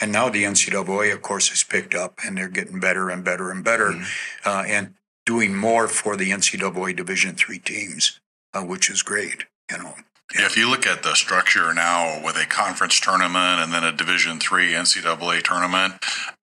and 0.00 0.12
now 0.12 0.28
the 0.28 0.44
NCAA, 0.44 1.12
of 1.12 1.22
course, 1.22 1.48
has 1.48 1.62
picked 1.62 1.94
up 1.94 2.18
and 2.24 2.36
they're 2.36 2.48
getting 2.48 2.80
better 2.80 3.10
and 3.10 3.24
better 3.24 3.50
and 3.50 3.64
better 3.64 3.92
mm-hmm. 3.92 4.48
uh, 4.48 4.64
and 4.66 4.94
doing 5.24 5.54
more 5.54 5.88
for 5.88 6.16
the 6.16 6.30
NCAA 6.30 6.96
Division 6.96 7.34
three 7.36 7.58
teams, 7.58 8.20
uh, 8.52 8.62
which 8.62 8.90
is 8.90 9.02
great. 9.02 9.44
You 9.70 9.78
know. 9.78 9.94
Yeah. 10.34 10.46
If 10.46 10.56
you 10.56 10.68
look 10.68 10.86
at 10.86 11.02
the 11.02 11.14
structure 11.14 11.72
now 11.72 12.20
with 12.24 12.36
a 12.36 12.46
conference 12.46 12.98
tournament 12.98 13.60
and 13.60 13.72
then 13.72 13.84
a 13.84 13.92
Division 13.92 14.40
three 14.40 14.72
NCAA 14.72 15.42
tournament, 15.42 15.94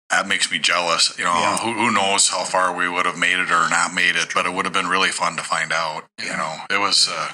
that 0.09 0.27
makes 0.27 0.51
me 0.51 0.59
jealous. 0.59 1.17
You 1.17 1.25
know, 1.25 1.33
yeah. 1.33 1.57
who, 1.57 1.73
who, 1.73 1.91
knows 1.91 2.29
how 2.29 2.43
far 2.43 2.75
we 2.75 2.87
would 2.87 3.05
have 3.05 3.17
made 3.17 3.39
it 3.39 3.51
or 3.51 3.69
not 3.69 3.93
made 3.93 4.15
it, 4.15 4.31
but 4.33 4.45
it 4.45 4.53
would 4.53 4.65
have 4.65 4.73
been 4.73 4.87
really 4.87 5.09
fun 5.09 5.35
to 5.37 5.43
find 5.43 5.71
out. 5.73 6.03
Yeah. 6.19 6.31
You 6.31 6.37
know, 6.37 6.55
it 6.69 6.79
was. 6.79 7.09
Uh, 7.11 7.31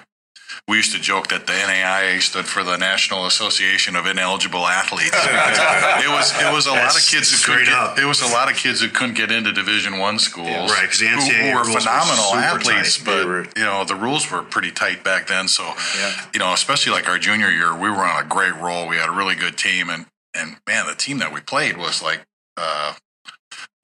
we 0.68 0.78
used 0.78 0.94
to 0.94 1.02
joke 1.02 1.28
that 1.28 1.46
the 1.46 1.54
NAIA 1.54 2.22
stood 2.22 2.46
for 2.46 2.64
the 2.64 2.78
National 2.78 3.26
Association 3.26 3.96
of 3.96 4.06
Ineligible 4.06 4.66
Athletes. 4.66 5.12
it 5.14 6.10
was 6.10 6.32
it 6.40 6.54
was 6.54 6.68
a 6.68 6.72
That's 6.72 6.96
lot 6.96 7.04
of 7.04 7.10
kids 7.10 7.32
who 7.32 7.52
couldn't 7.52 7.66
get, 7.66 8.00
it 8.00 8.06
was 8.06 8.22
a 8.22 8.32
lot 8.32 8.50
of 8.50 8.56
kids 8.56 8.80
who 8.80 8.88
couldn't 8.88 9.16
get 9.16 9.32
into 9.32 9.52
Division 9.52 9.98
One 9.98 10.20
schools, 10.20 10.48
yeah, 10.48 10.68
right? 10.68 10.84
Because 10.84 11.00
the 11.00 11.08
NCAA 11.08 11.52
who, 11.52 11.58
who 11.64 11.74
were 11.74 11.80
phenomenal 11.80 12.32
were 12.32 12.38
athletes, 12.38 12.98
tight. 12.98 13.06
but 13.06 13.26
were, 13.26 13.44
you 13.58 13.64
know 13.64 13.84
the 13.84 13.96
rules 13.96 14.32
were 14.32 14.42
pretty 14.42 14.72
tight 14.72 15.04
back 15.04 15.28
then. 15.28 15.48
So 15.48 15.64
yeah. 15.98 16.14
you 16.34 16.40
know, 16.40 16.54
especially 16.54 16.94
like 16.94 17.10
our 17.10 17.20
junior 17.20 17.50
year, 17.50 17.76
we 17.76 17.90
were 17.90 18.06
on 18.06 18.24
a 18.24 18.28
great 18.28 18.56
roll. 18.56 18.88
We 18.88 18.96
had 18.96 19.10
a 19.10 19.14
really 19.14 19.36
good 19.36 19.58
team, 19.58 19.90
and 19.90 20.06
and 20.34 20.58
man, 20.66 20.88
the 20.88 20.96
team 20.96 21.18
that 21.20 21.34
we 21.34 21.42
played 21.42 21.78
was 21.78 22.02
like 22.02 22.22
uh, 22.58 22.94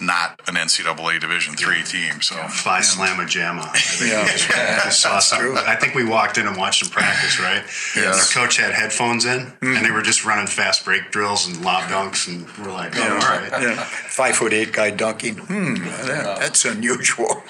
not 0.02 0.40
an 0.48 0.56
NCAA 0.56 1.20
Division 1.20 1.56
three 1.56 1.84
team. 1.84 2.22
So 2.22 2.36
Phi 2.36 2.80
Slamma 2.80 3.26
Jamma. 3.26 3.68
I 3.68 3.78
think 3.78 4.12
yeah. 4.12 4.26
just, 4.26 4.50
just 4.50 5.02
saw 5.02 5.20
some, 5.20 5.58
I 5.58 5.76
think 5.76 5.94
we 5.94 6.06
walked 6.06 6.38
in 6.38 6.48
and 6.48 6.56
watched 6.56 6.82
them 6.84 6.90
practice, 6.92 7.40
right? 7.40 7.64
Yeah. 7.96 8.14
Our 8.14 8.26
coach 8.26 8.58
had 8.58 8.72
headphones 8.72 9.26
in, 9.26 9.40
mm-hmm. 9.40 9.76
and 9.76 9.86
they 9.86 9.92
were 9.92 10.02
just 10.02 10.24
running 10.26 10.48
fast 10.48 10.86
break 10.86 11.12
drills 11.12 11.48
and 11.48 11.62
lob 11.64 11.84
dunks, 11.84 12.28
and 12.30 12.48
we're 12.66 12.72
like, 12.74 12.96
oh, 12.96 13.00
yeah. 13.00 13.14
all 13.14 13.20
right. 13.20 13.52
Yeah. 13.62 13.76
Five 13.76 14.36
foot 14.38 14.54
eight 14.54 14.72
guy 14.72 14.92
dunking. 14.92 15.36
Hmm, 15.36 15.76
that, 15.76 16.40
that's 16.40 16.64
unusual. 16.64 17.44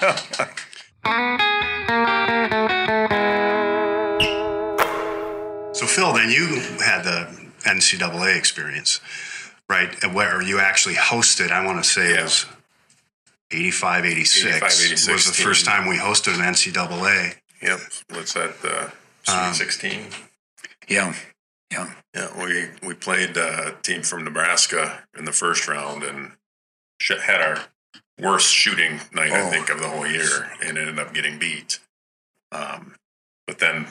so 5.72 5.86
Phil, 5.86 6.12
then 6.12 6.30
you 6.30 6.60
had 6.84 7.02
the 7.04 7.28
NCAA 7.64 8.36
experience 8.36 9.00
right? 9.70 10.12
Where 10.12 10.42
you 10.42 10.58
actually 10.58 10.96
hosted, 10.96 11.52
I 11.52 11.64
want 11.64 11.82
to 11.82 11.88
say 11.88 12.10
yeah. 12.10 12.20
it 12.20 12.22
was 12.24 12.46
85, 13.52 14.04
86, 14.04 14.46
85, 14.46 14.62
86 14.62 15.08
was 15.08 15.26
the 15.26 15.32
team. 15.32 15.46
first 15.46 15.64
time 15.64 15.88
we 15.88 15.96
hosted 15.96 16.34
an 16.34 16.40
NCAA. 16.40 17.36
Yep. 17.62 17.80
What's 18.10 18.34
that? 18.34 18.54
Uh, 19.28 19.32
um, 19.32 19.54
16? 19.54 20.06
Yeah. 20.88 21.14
Yeah. 21.70 21.92
Yeah. 22.14 22.44
We, 22.44 22.66
we 22.86 22.94
played 22.94 23.36
a 23.36 23.76
team 23.82 24.02
from 24.02 24.24
Nebraska 24.24 25.04
in 25.16 25.24
the 25.24 25.32
first 25.32 25.68
round 25.68 26.02
and 26.02 26.32
had 27.08 27.40
our 27.40 27.64
worst 28.20 28.52
shooting 28.52 29.00
night, 29.14 29.30
oh. 29.32 29.46
I 29.46 29.50
think, 29.50 29.70
of 29.70 29.78
the 29.78 29.88
whole 29.88 30.06
year 30.06 30.50
and 30.64 30.76
ended 30.76 30.98
up 30.98 31.14
getting 31.14 31.38
beat. 31.38 31.78
Um, 32.50 32.94
but 33.46 33.60
then 33.60 33.86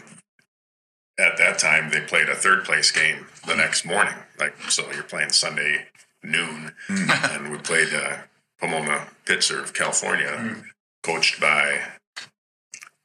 at 1.19 1.37
that 1.37 1.59
time 1.59 1.91
they 1.91 2.01
played 2.01 2.29
a 2.29 2.35
third 2.35 2.63
place 2.63 2.91
game 2.91 3.27
the 3.45 3.55
next 3.55 3.85
morning. 3.85 4.15
Like 4.39 4.55
so, 4.69 4.89
you're 4.91 5.03
playing 5.03 5.29
Sunday 5.29 5.87
noon, 6.23 6.73
mm. 6.87 7.35
and 7.35 7.51
we 7.51 7.57
played 7.57 7.93
uh, 7.93 8.17
Pomona 8.59 9.07
Pitzer 9.25 9.61
of 9.61 9.73
California, 9.73 10.27
mm. 10.27 10.63
coached 11.03 11.39
by 11.39 11.81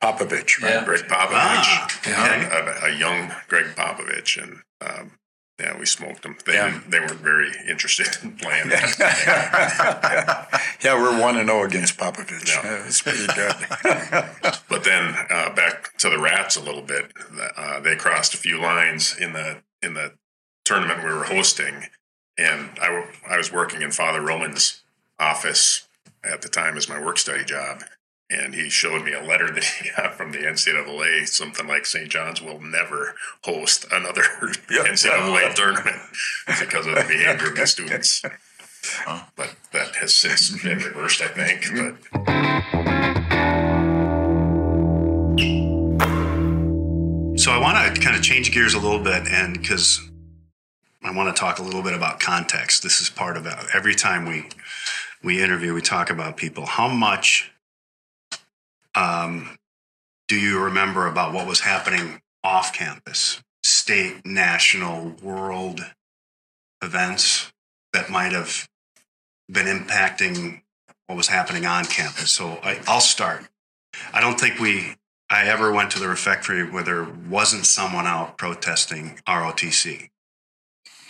Popovich, 0.03 0.63
right? 0.63 0.75
Yeah. 0.75 0.85
Gregg 0.85 1.03
Popovich, 1.03 1.31
ah, 1.33 2.01
yeah. 2.07 2.87
a, 2.87 2.93
a, 2.93 2.97
young 2.97 3.33
Gregg 3.49 3.75
Popovich, 3.75 4.43
and 4.43 4.63
um, 4.81 5.13
yeah, 5.61 5.79
we 5.79 5.87
smoked 5.87 6.23
them. 6.23 6.37
They 6.47 6.55
yeah. 6.55 6.81
they 6.89 6.99
weren't 6.99 7.21
very 7.21 7.51
interested 7.69 8.23
in 8.25 8.37
playing. 8.37 8.71
yeah. 8.71 10.47
yeah, 10.83 11.01
we're 11.01 11.21
one 11.21 11.37
and 11.37 11.49
zero 11.49 11.61
oh 11.61 11.65
against 11.65 11.97
Popovich. 11.97 12.49
Yeah. 12.49 12.85
it's 12.87 13.03
pretty 13.03 13.27
good. 13.27 13.55
but 14.69 14.85
then 14.85 15.15
uh, 15.31 15.55
back 15.55 15.97
to 15.99 16.11
the 16.11 16.19
Rats 16.19 16.57
a 16.57 16.61
little 16.61 16.83
bit. 16.83 17.13
Uh, 17.57 17.79
they 17.81 17.95
crossed 17.95 18.35
a 18.35 18.37
few 18.37 18.61
lines 18.61 19.17
in 19.17 19.33
the 19.33 19.63
in 19.81 19.95
the 19.95 20.15
tournament 20.65 21.05
we 21.05 21.11
were 21.11 21.25
hosting, 21.25 21.87
and 22.37 22.71
I, 22.81 23.07
I 23.29 23.37
was 23.37 23.53
working 23.53 23.83
in 23.83 23.93
Father 23.93 24.21
Roman's 24.21 24.83
office 25.21 25.87
at 26.25 26.43
the 26.43 26.49
time 26.49 26.77
as 26.77 26.89
my 26.89 27.01
work 27.01 27.19
study 27.19 27.45
job, 27.45 27.85
and 28.35 28.55
he 28.55 28.69
showed 28.69 29.05
me 29.05 29.13
a 29.13 29.23
letter 29.23 29.51
that 29.55 29.65
he 29.65 29.91
got 29.97 30.15
from 30.15 30.33
the 30.33 30.39
NCAA, 30.39 31.29
something 31.29 31.67
like 31.67 31.87
St. 31.87 32.09
John's 32.09 32.43
will 32.43 32.61
never 32.61 33.15
host 33.43 33.87
another 33.93 34.23
NCAA 34.43 35.55
tournament 35.55 35.97
because 36.61 36.87
of 36.87 36.95
the 36.95 37.05
behavior 37.07 37.49
of 37.49 37.57
the 37.57 37.67
students. 37.67 38.23
But 39.37 39.57
that 39.73 39.97
has 39.97 40.15
since 40.15 40.63
been 40.63 40.79
reversed, 40.79 41.23
I 41.23 41.29
think. 41.29 41.65
Hmm. 41.65 41.91
But 42.15 42.75
So 47.37 47.51
I 47.51 47.59
want 47.59 47.95
to 47.95 48.01
kind 48.01 48.17
of 48.17 48.23
change 48.23 48.53
gears 48.53 48.73
a 48.75 48.79
little 48.79 49.01
bit, 49.01 49.27
and 49.29 49.61
because 49.61 50.01
I 51.03 51.11
want 51.11 51.35
to 51.35 51.39
talk 51.39 51.59
a 51.59 51.63
little 51.63 51.83
bit 51.83 51.93
about 51.93 52.19
context. 52.19 52.83
This 52.83 53.03
is 53.03 53.11
part 53.11 53.37
of 53.37 53.45
it. 53.45 53.53
Every 53.75 53.95
time 53.95 54.25
we 54.25 54.49
we 55.23 55.43
interview, 55.43 55.75
we 55.75 55.83
talk 55.83 56.09
about 56.09 56.39
people. 56.39 56.65
How 56.65 56.89
much 56.89 57.53
um, 58.95 59.59
do 60.29 60.37
you 60.37 60.61
remember 60.61 61.07
about 61.07 61.33
what 61.33 61.47
was 61.47 61.61
happening 61.61 62.21
off 62.43 62.73
campus, 62.73 63.43
state, 63.63 64.25
national, 64.25 65.15
world 65.23 65.81
events 66.83 67.53
that 67.93 68.11
might 68.11 68.33
have 68.33 68.69
been 69.51 69.67
impacting 69.67 70.63
what 71.07 71.17
was 71.17 71.29
happening 71.29 71.67
on 71.67 71.85
campus? 71.85 72.31
So 72.31 72.59
I, 72.63 72.81
I'll 72.87 73.01
start. 73.01 73.45
I 74.13 74.21
don't 74.21 74.39
think 74.41 74.59
we 74.59 74.97
I 75.31 75.47
ever 75.47 75.73
went 75.73 75.91
to 75.93 75.99
the 75.99 76.09
refectory 76.09 76.69
where 76.71 76.83
there 76.83 77.05
wasn't 77.29 77.65
someone 77.67 78.07
out 78.07 78.37
protesting 78.37 79.19
ROTC. 79.27 80.11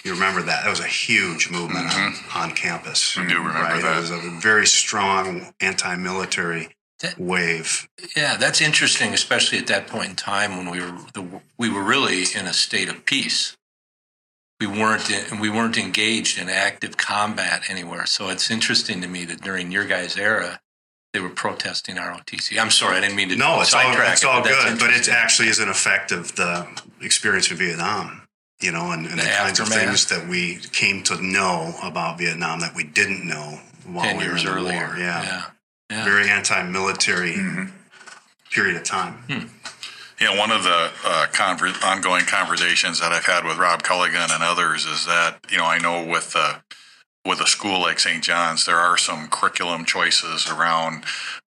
You 0.05 0.13
remember 0.13 0.43
that? 0.43 0.65
That 0.65 0.71
was 0.71 0.81
a 0.81 0.87
huge 0.87 1.51
movement 1.51 1.89
Mhm. 1.89 2.35
on, 2.37 2.51
on 2.51 2.55
campus. 2.55 3.17
I 3.17 3.23
do 3.27 3.39
remember 3.39 3.59
right? 3.59 3.83
that. 3.83 3.97
It 3.97 4.01
was 4.01 4.11
a 4.11 4.19
very 4.41 4.67
strong 4.67 5.53
anti-military 5.61 6.74
That- 7.05 7.19
wave. 7.19 7.89
Yeah, 8.17 8.37
that's 8.37 8.61
interesting, 8.61 9.13
especially 9.15 9.59
at 9.59 9.67
that 9.69 9.87
point 9.87 10.11
in 10.11 10.17
time 10.17 10.57
when 10.57 10.71
we 10.71 10.81
were 10.81 10.97
the, 11.13 11.41
we 11.59 11.69
were 11.71 11.83
really 11.83 12.25
in 12.35 12.47
a 12.47 12.53
state 12.53 12.89
of 12.89 13.05
peace. 13.07 13.57
We 14.61 14.67
weren't 14.67 15.11
in, 15.11 15.41
we 15.41 15.51
weren't 15.51 15.77
engaged 15.77 16.39
in 16.39 16.49
active 16.49 16.97
combat 16.97 17.65
anywhere. 17.69 18.07
So 18.07 18.29
it's 18.31 18.51
interesting 18.51 19.01
to 19.03 19.09
me 19.09 19.25
that 19.27 19.41
during 19.41 19.73
your 19.73 19.85
guys' 19.85 20.17
era, 20.17 20.61
they 21.13 21.21
were 21.21 21.29
protesting 21.29 21.97
ROTC. 21.97 22.59
I'm 22.59 22.71
sorry, 22.71 22.97
I 22.97 23.01
didn't 23.01 23.17
mean 23.17 23.29
to 23.31 23.37
No, 23.37 23.61
it's 23.61 23.75
all, 23.75 23.83
it's 23.93 24.23
it, 24.23 24.27
all 24.29 24.43
but 24.43 24.49
good, 24.49 24.79
but 24.79 24.91
it 24.91 25.09
actually 25.09 25.49
is 25.49 25.59
an 25.59 25.69
effect 25.69 26.13
of 26.13 26.35
the 26.37 26.67
experience 27.03 27.51
in 27.51 27.57
Vietnam, 27.57 28.23
you 28.61 28.73
know, 28.73 28.93
and, 28.93 29.07
and 29.07 29.19
the, 29.19 29.25
The 29.25 29.29
kinds 29.31 29.61
of 29.61 29.69
things 29.69 30.07
that 30.07 30.27
we 30.29 30.57
came 30.73 31.03
to 31.05 31.21
know 31.21 31.75
about 31.83 32.19
Vietnam 32.19 32.61
that 32.61 32.75
we 32.75 32.85
didn't 32.85 33.27
know 33.27 33.61
while 33.87 34.05
ten 34.05 34.17
we 34.17 34.27
were 34.29 34.37
in 34.37 34.45
the 34.45 34.51
earlier. 34.53 34.87
war. 34.89 34.97
Yeah. 34.99 35.23
yeah, 35.23 35.45
yeah. 35.91 36.05
Very 36.05 36.29
anti-military 36.29 37.33
Mm-hmm. 37.33 37.65
period 38.51 38.77
of 38.77 38.85
time. 38.85 39.25
Yeah, 40.21 40.39
one 40.39 40.51
of 40.53 40.63
the 40.63 40.91
uh, 41.05 41.27
conver- 41.33 41.83
ongoing 41.85 42.25
conversations 42.25 43.01
that 43.01 43.11
I've 43.13 43.27
had 43.27 43.45
with 43.45 43.59
Rob 43.59 43.83
Culligan 43.83 44.33
and 44.33 44.43
others 44.43 44.85
is 44.87 45.07
that 45.07 45.39
you 45.51 45.59
know 45.59 45.65
I 45.67 45.79
know 45.79 46.05
with 46.07 46.35
uh, 46.37 46.59
with 47.27 47.41
a 47.41 47.47
school 47.47 47.81
like 47.81 47.99
St. 47.99 48.23
John's 48.23 48.65
there 48.65 48.79
are 48.79 48.97
some 48.97 49.29
curriculum 49.29 49.85
choices 49.85 50.49
around. 50.51 51.05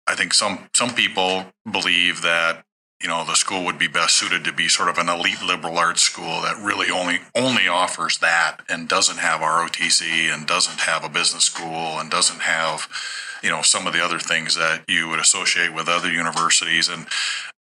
I 0.08 0.16
think 0.16 0.34
some 0.34 0.68
some 0.74 0.94
people 0.96 1.46
believe 1.72 2.22
that 2.24 2.64
you 3.02 3.08
know 3.08 3.24
the 3.24 3.36
school 3.36 3.64
would 3.66 3.78
be 3.78 3.88
best 3.88 4.16
suited 4.16 4.44
to 4.46 4.52
be 4.52 4.68
sort 4.68 4.90
of 4.90 4.98
an 4.98 5.10
elite 5.10 5.44
liberal 5.44 5.78
arts 5.78 6.02
school 6.02 6.42
that 6.42 6.58
really 6.62 6.90
only 6.90 7.20
only 7.36 7.68
offers 7.68 8.18
that 8.18 8.62
and 8.68 8.88
doesn't 8.90 9.20
have 9.20 9.42
ROTC 9.42 10.34
and 10.34 10.48
doesn't 10.48 10.80
have 10.82 11.06
a 11.06 11.10
business 11.10 11.44
school 11.46 12.00
and 12.00 12.10
doesn't 12.10 12.42
have 12.42 12.88
you 13.46 13.52
know 13.52 13.62
some 13.62 13.88
of 13.88 13.94
the 13.94 14.04
other 14.04 14.20
things 14.20 14.56
that 14.56 14.84
you 14.90 15.08
would 15.08 15.20
associate 15.20 15.74
with 15.74 15.88
other 15.88 16.12
universities 16.12 16.90
and 16.90 17.08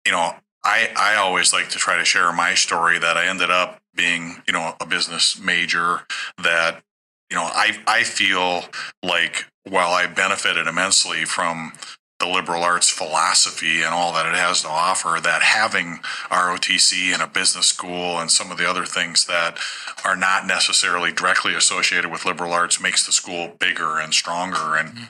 you 0.05 0.11
know 0.11 0.35
I, 0.63 0.89
I 0.95 1.15
always 1.15 1.53
like 1.53 1.69
to 1.69 1.77
try 1.77 1.97
to 1.97 2.05
share 2.05 2.31
my 2.33 2.53
story 2.53 2.99
that 2.99 3.17
I 3.17 3.27
ended 3.27 3.49
up 3.49 3.81
being, 3.95 4.41
you 4.47 4.53
know, 4.53 4.75
a 4.79 4.85
business 4.85 5.39
major 5.39 6.01
that, 6.43 6.81
you 7.29 7.37
know, 7.37 7.43
I, 7.43 7.77
I 7.87 8.03
feel 8.03 8.65
like 9.03 9.45
while 9.63 9.91
I 9.91 10.07
benefited 10.07 10.67
immensely 10.67 11.25
from 11.25 11.73
the 12.19 12.27
liberal 12.27 12.63
arts 12.63 12.89
philosophy 12.89 13.81
and 13.81 13.93
all 13.93 14.11
that 14.13 14.25
it 14.25 14.35
has 14.35 14.61
to 14.63 14.67
offer, 14.67 15.19
that 15.21 15.41
having 15.41 15.99
ROTC 16.29 17.13
and 17.13 17.21
a 17.21 17.27
business 17.27 17.67
school 17.67 18.19
and 18.19 18.29
some 18.29 18.51
of 18.51 18.57
the 18.57 18.69
other 18.69 18.85
things 18.85 19.25
that 19.27 19.57
are 20.03 20.17
not 20.17 20.45
necessarily 20.45 21.13
directly 21.13 21.55
associated 21.55 22.11
with 22.11 22.25
liberal 22.25 22.51
arts 22.51 22.81
makes 22.81 23.05
the 23.05 23.13
school 23.13 23.53
bigger 23.59 23.99
and 23.99 24.13
stronger. 24.13 24.75
And 24.75 24.89
mm-hmm. 24.89 25.03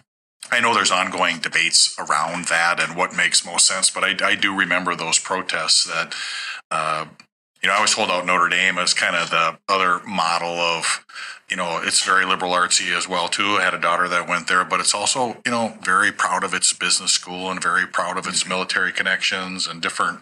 I 0.51 0.59
know 0.59 0.73
there's 0.73 0.91
ongoing 0.91 1.39
debates 1.39 1.95
around 1.99 2.45
that 2.45 2.79
and 2.79 2.95
what 2.95 3.15
makes 3.15 3.45
most 3.45 3.67
sense, 3.67 3.89
but 3.89 4.03
I, 4.03 4.15
I 4.25 4.35
do 4.35 4.55
remember 4.55 4.95
those 4.95 5.19
protests 5.19 5.83
that, 5.85 6.15
uh, 6.71 7.05
you 7.62 7.67
know, 7.67 7.75
I 7.75 7.81
was 7.81 7.93
told 7.93 8.09
out 8.09 8.25
Notre 8.25 8.49
Dame 8.49 8.77
as 8.77 8.93
kind 8.93 9.15
of 9.15 9.29
the 9.29 9.57
other 9.67 10.01
model 10.07 10.49
of, 10.49 11.05
you 11.49 11.57
know, 11.57 11.79
it's 11.83 12.03
very 12.03 12.25
liberal 12.25 12.51
artsy 12.51 12.95
as 12.95 13.07
well 13.07 13.27
too. 13.27 13.57
I 13.59 13.63
had 13.63 13.73
a 13.73 13.79
daughter 13.79 14.07
that 14.07 14.27
went 14.29 14.47
there, 14.47 14.63
but 14.63 14.79
it's 14.79 14.93
also, 14.93 15.38
you 15.45 15.51
know, 15.51 15.77
very 15.83 16.12
proud 16.12 16.43
of 16.43 16.53
its 16.53 16.71
business 16.73 17.12
school 17.12 17.49
and 17.51 17.62
very 17.62 17.85
proud 17.85 18.17
of 18.17 18.27
its 18.27 18.47
military 18.47 18.91
connections 18.91 19.67
and 19.67 19.81
different 19.81 20.19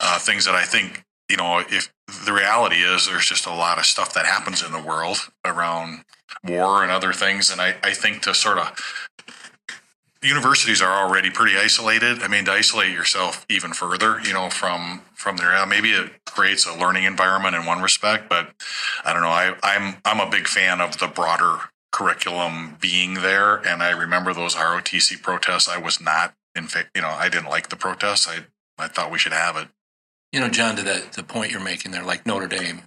uh, 0.00 0.18
things 0.18 0.44
that 0.44 0.54
I 0.54 0.64
think, 0.64 1.04
you 1.28 1.36
know, 1.36 1.60
if 1.60 1.92
the 2.24 2.32
reality 2.32 2.76
is 2.76 3.06
there's 3.06 3.26
just 3.26 3.46
a 3.46 3.54
lot 3.54 3.78
of 3.78 3.86
stuff 3.86 4.12
that 4.14 4.26
happens 4.26 4.62
in 4.62 4.72
the 4.72 4.82
world 4.82 5.18
around 5.44 6.04
war 6.44 6.82
and 6.82 6.92
other 6.92 7.12
things, 7.12 7.50
and 7.50 7.60
I, 7.60 7.76
I 7.82 7.92
think 7.92 8.22
to 8.22 8.34
sort 8.34 8.58
of 8.58 9.03
universities 10.24 10.80
are 10.82 11.04
already 11.04 11.30
pretty 11.30 11.56
isolated. 11.56 12.22
I 12.22 12.28
mean, 12.28 12.44
to 12.46 12.52
isolate 12.52 12.92
yourself 12.92 13.44
even 13.48 13.72
further, 13.72 14.20
you 14.20 14.32
know, 14.32 14.50
from 14.50 15.02
from 15.14 15.36
there, 15.36 15.64
maybe 15.66 15.90
it 15.92 16.10
creates 16.26 16.66
a 16.66 16.74
learning 16.74 17.04
environment 17.04 17.54
in 17.54 17.64
one 17.66 17.80
respect, 17.82 18.28
but 18.28 18.50
I 19.04 19.12
don't 19.12 19.22
know. 19.22 19.28
I, 19.28 19.54
I'm 19.62 19.96
I'm 20.04 20.20
a 20.26 20.30
big 20.30 20.46
fan 20.48 20.80
of 20.80 20.98
the 20.98 21.06
broader 21.06 21.58
curriculum 21.92 22.76
being 22.80 23.14
there, 23.14 23.56
and 23.56 23.82
I 23.82 23.90
remember 23.90 24.34
those 24.34 24.54
ROTC 24.56 25.22
protests. 25.22 25.68
I 25.68 25.78
was 25.78 26.00
not 26.00 26.34
in, 26.56 26.66
fa- 26.66 26.86
you 26.94 27.02
know, 27.02 27.08
I 27.08 27.28
didn't 27.28 27.48
like 27.50 27.68
the 27.68 27.76
protests. 27.76 28.26
I 28.28 28.46
I 28.78 28.88
thought 28.88 29.12
we 29.12 29.18
should 29.18 29.32
have 29.32 29.56
it. 29.56 29.68
You 30.32 30.40
know, 30.40 30.48
John, 30.48 30.74
to 30.76 30.82
that 30.82 31.12
the 31.12 31.22
point 31.22 31.52
you're 31.52 31.60
making 31.62 31.92
there, 31.92 32.02
like 32.02 32.26
Notre 32.26 32.48
Dame, 32.48 32.82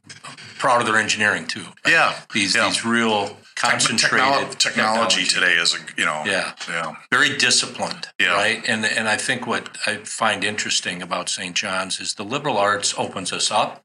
proud 0.58 0.82
of 0.82 0.88
their 0.88 0.98
engineering 0.98 1.48
too. 1.48 1.64
Yeah, 1.88 2.14
These 2.34 2.56
yeah. 2.56 2.66
these 2.68 2.84
real 2.84 3.38
concentrated 3.58 4.28
Technolo- 4.28 4.58
technology 4.58 5.26
today 5.26 5.54
is 5.54 5.74
a 5.74 5.80
you 5.98 6.06
know 6.06 6.24
Yeah. 6.26 6.54
yeah 6.70 6.96
very 7.12 7.38
disciplined, 7.38 8.08
Yeah. 8.20 8.34
right? 8.34 8.64
And 8.70 8.86
and 8.86 9.08
I 9.08 9.18
think 9.18 9.48
what 9.48 9.78
I 9.86 9.98
find 9.98 10.44
interesting 10.44 11.02
about 11.02 11.30
St. 11.30 11.56
John's 11.56 12.00
is 12.00 12.14
the 12.14 12.24
liberal 12.24 12.58
arts 12.58 12.94
opens 12.98 13.34
us 13.34 13.50
up, 13.52 13.84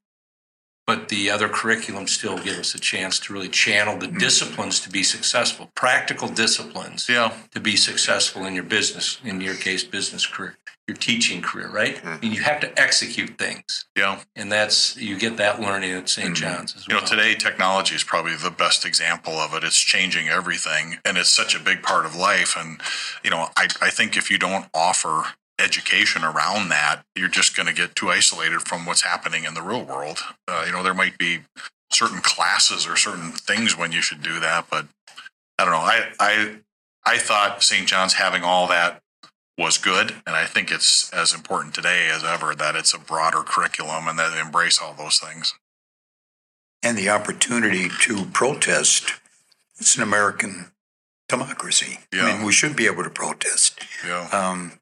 but 0.87 1.09
the 1.09 1.31
other 1.31 1.49
curriculums 1.49 2.11
still 2.11 2.39
give 2.39 2.59
us 2.59 2.75
a 2.75 2.81
chance 2.81 3.19
to 3.21 3.33
really 3.33 3.49
channel 3.49 3.97
the 3.99 4.07
mm-hmm. 4.09 4.19
disciplines 4.19 4.79
to 4.81 4.91
be 4.91 5.03
successful, 5.03 5.71
practical 5.75 6.29
disciplines 6.29 7.09
yeah 7.09 7.33
to 7.55 7.61
be 7.61 7.77
successful 7.77 8.45
in 8.45 8.55
your 8.55 8.65
business, 8.65 9.19
in 9.25 9.41
your 9.41 9.55
case, 9.55 9.85
business 9.85 10.27
career, 10.27 10.57
your 10.89 10.97
teaching 10.97 11.43
career, 11.43 11.69
right? 11.69 12.03
And 12.05 12.35
you 12.35 12.43
have 12.43 12.61
to 12.61 12.81
execute 12.81 13.39
things, 13.39 13.87
yeah. 13.97 14.21
and 14.35 14.51
that's 14.51 14.97
you 14.97 15.19
get 15.19 15.37
that 15.37 15.61
learning 15.61 15.93
at 15.93 16.09
saint 16.09 16.37
John's 16.37 16.75
as 16.77 16.89
well. 16.89 16.97
You 16.97 17.03
know, 17.03 17.07
today 17.07 17.35
technology 17.35 17.95
is 17.95 18.03
probably 18.03 18.35
the 18.35 18.51
best 18.51 18.85
example 18.85 19.35
of 19.35 19.55
it. 19.55 19.63
It's 19.65 19.81
changing 19.81 20.29
everything, 20.29 20.99
and 21.05 21.17
it's 21.17 21.31
such 21.31 21.55
a 21.55 21.61
big 21.61 21.83
part 21.83 22.05
of 22.05 22.17
life. 22.17 22.57
And 22.59 22.81
you 23.23 23.31
know, 23.31 23.49
I 23.57 23.69
I 23.81 23.91
think 23.91 24.17
if 24.17 24.31
you 24.31 24.39
don't 24.39 24.67
offer 24.75 25.25
education 25.59 26.25
around 26.25 26.69
that, 26.71 27.03
you're 27.15 27.29
just 27.29 27.57
going 27.57 27.69
to 27.69 27.75
get 27.75 27.95
too 27.95 28.11
isolated 28.11 28.63
from 28.63 28.85
what's 28.85 29.03
happening 29.03 29.45
in 29.45 29.55
the 29.55 29.63
real 29.63 29.85
world. 29.85 30.19
Uh, 30.49 30.65
you 30.67 30.73
know, 30.73 30.83
there 30.83 30.95
might 30.95 31.17
be 31.19 31.41
certain 31.93 32.21
classes 32.21 32.87
or 32.87 32.97
certain 32.97 33.33
things 33.33 33.77
when 33.77 33.93
you 33.93 34.03
should 34.03 34.23
do 34.23 34.41
that, 34.41 34.67
but 34.71 34.87
I 35.59 35.65
don't 35.65 35.73
know. 35.73 35.79
I 35.79 36.09
I 36.19 36.57
I 37.05 37.19
thought 37.19 37.63
St. 37.63 37.87
John's 37.87 38.15
having 38.15 38.43
all 38.43 38.67
that 38.69 39.01
was 39.59 39.79
good, 39.79 40.15
and 40.27 40.35
I 40.35 40.47
think 40.47 40.71
it's 40.71 41.11
as 41.13 41.33
important 41.35 41.75
today 41.75 42.09
as 42.11 42.25
ever 42.25 42.55
that 42.55 42.75
it's 42.77 42.95
a 42.95 42.99
broader 42.99 43.43
curriculum 43.43 44.09
and 44.09 44.19
that 44.19 44.37
embrace 44.37 44.79
all 44.81 44.95
those 44.95 45.19
things. 45.19 45.55
and 46.85 46.99
the 46.99 47.09
opportunity 47.09 47.89
to 48.01 48.25
protest. 48.33 49.13
It's 49.79 49.95
an 49.97 50.03
American 50.03 50.73
democracy. 51.29 52.01
I 52.13 52.17
Yeah. 52.17 52.25
mean, 52.25 52.43
we 52.43 52.53
should 52.53 52.75
be 52.75 52.87
able 52.87 53.05
to 53.05 53.11
protest. 53.11 53.79
Yeah. 54.05 54.23
Um, 54.33 54.81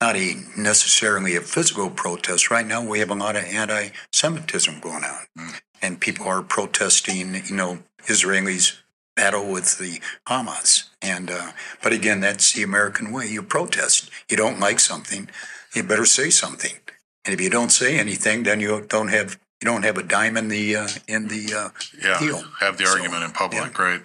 not 0.00 0.16
a 0.16 0.36
necessarily 0.56 1.36
a 1.36 1.42
physical 1.42 1.90
protest. 1.90 2.50
Right 2.50 2.64
now, 2.66 2.80
we 2.80 2.98
have 3.00 3.10
a 3.10 3.14
lot 3.14 3.36
of 3.36 3.44
anti-Semitism 3.44 4.80
going 4.80 5.04
on, 5.04 5.26
Mm. 5.36 5.60
and 5.82 6.00
people 6.00 6.26
are 6.26 6.40
protesting. 6.40 7.34
You 7.46 7.54
know, 7.56 7.84
Israelis 8.06 8.78
battle 9.16 9.50
with 9.50 9.78
the 9.78 10.00
Hamas, 10.26 10.84
and 11.02 11.30
uh, 11.30 11.52
but 11.82 11.92
again, 11.92 12.20
that's 12.20 12.52
the 12.52 12.62
American 12.62 13.12
way. 13.12 13.26
You 13.28 13.42
protest. 13.42 14.10
You 14.28 14.36
don't 14.36 14.58
like 14.60 14.80
something, 14.80 15.28
you 15.74 15.82
better 15.82 16.04
say 16.06 16.30
something. 16.30 16.76
And 17.24 17.32
if 17.32 17.40
you 17.40 17.48
don't 17.50 17.70
say 17.72 17.98
anything, 17.98 18.42
then 18.42 18.60
you 18.60 18.84
don't 18.88 19.08
have 19.08 19.38
you 19.62 19.66
don't 19.66 19.84
have 19.84 19.96
a 19.98 20.02
dime 20.02 20.36
in 20.36 20.48
the 20.48 20.76
uh, 20.76 20.88
in 21.08 21.28
the 21.28 21.54
uh, 21.54 21.68
Yeah, 22.02 22.18
deal. 22.18 22.42
have 22.60 22.76
the 22.76 22.86
So, 22.86 22.96
argument 22.98 23.24
in 23.24 23.30
public, 23.30 23.76
yeah. 23.78 23.84
right? 23.84 24.02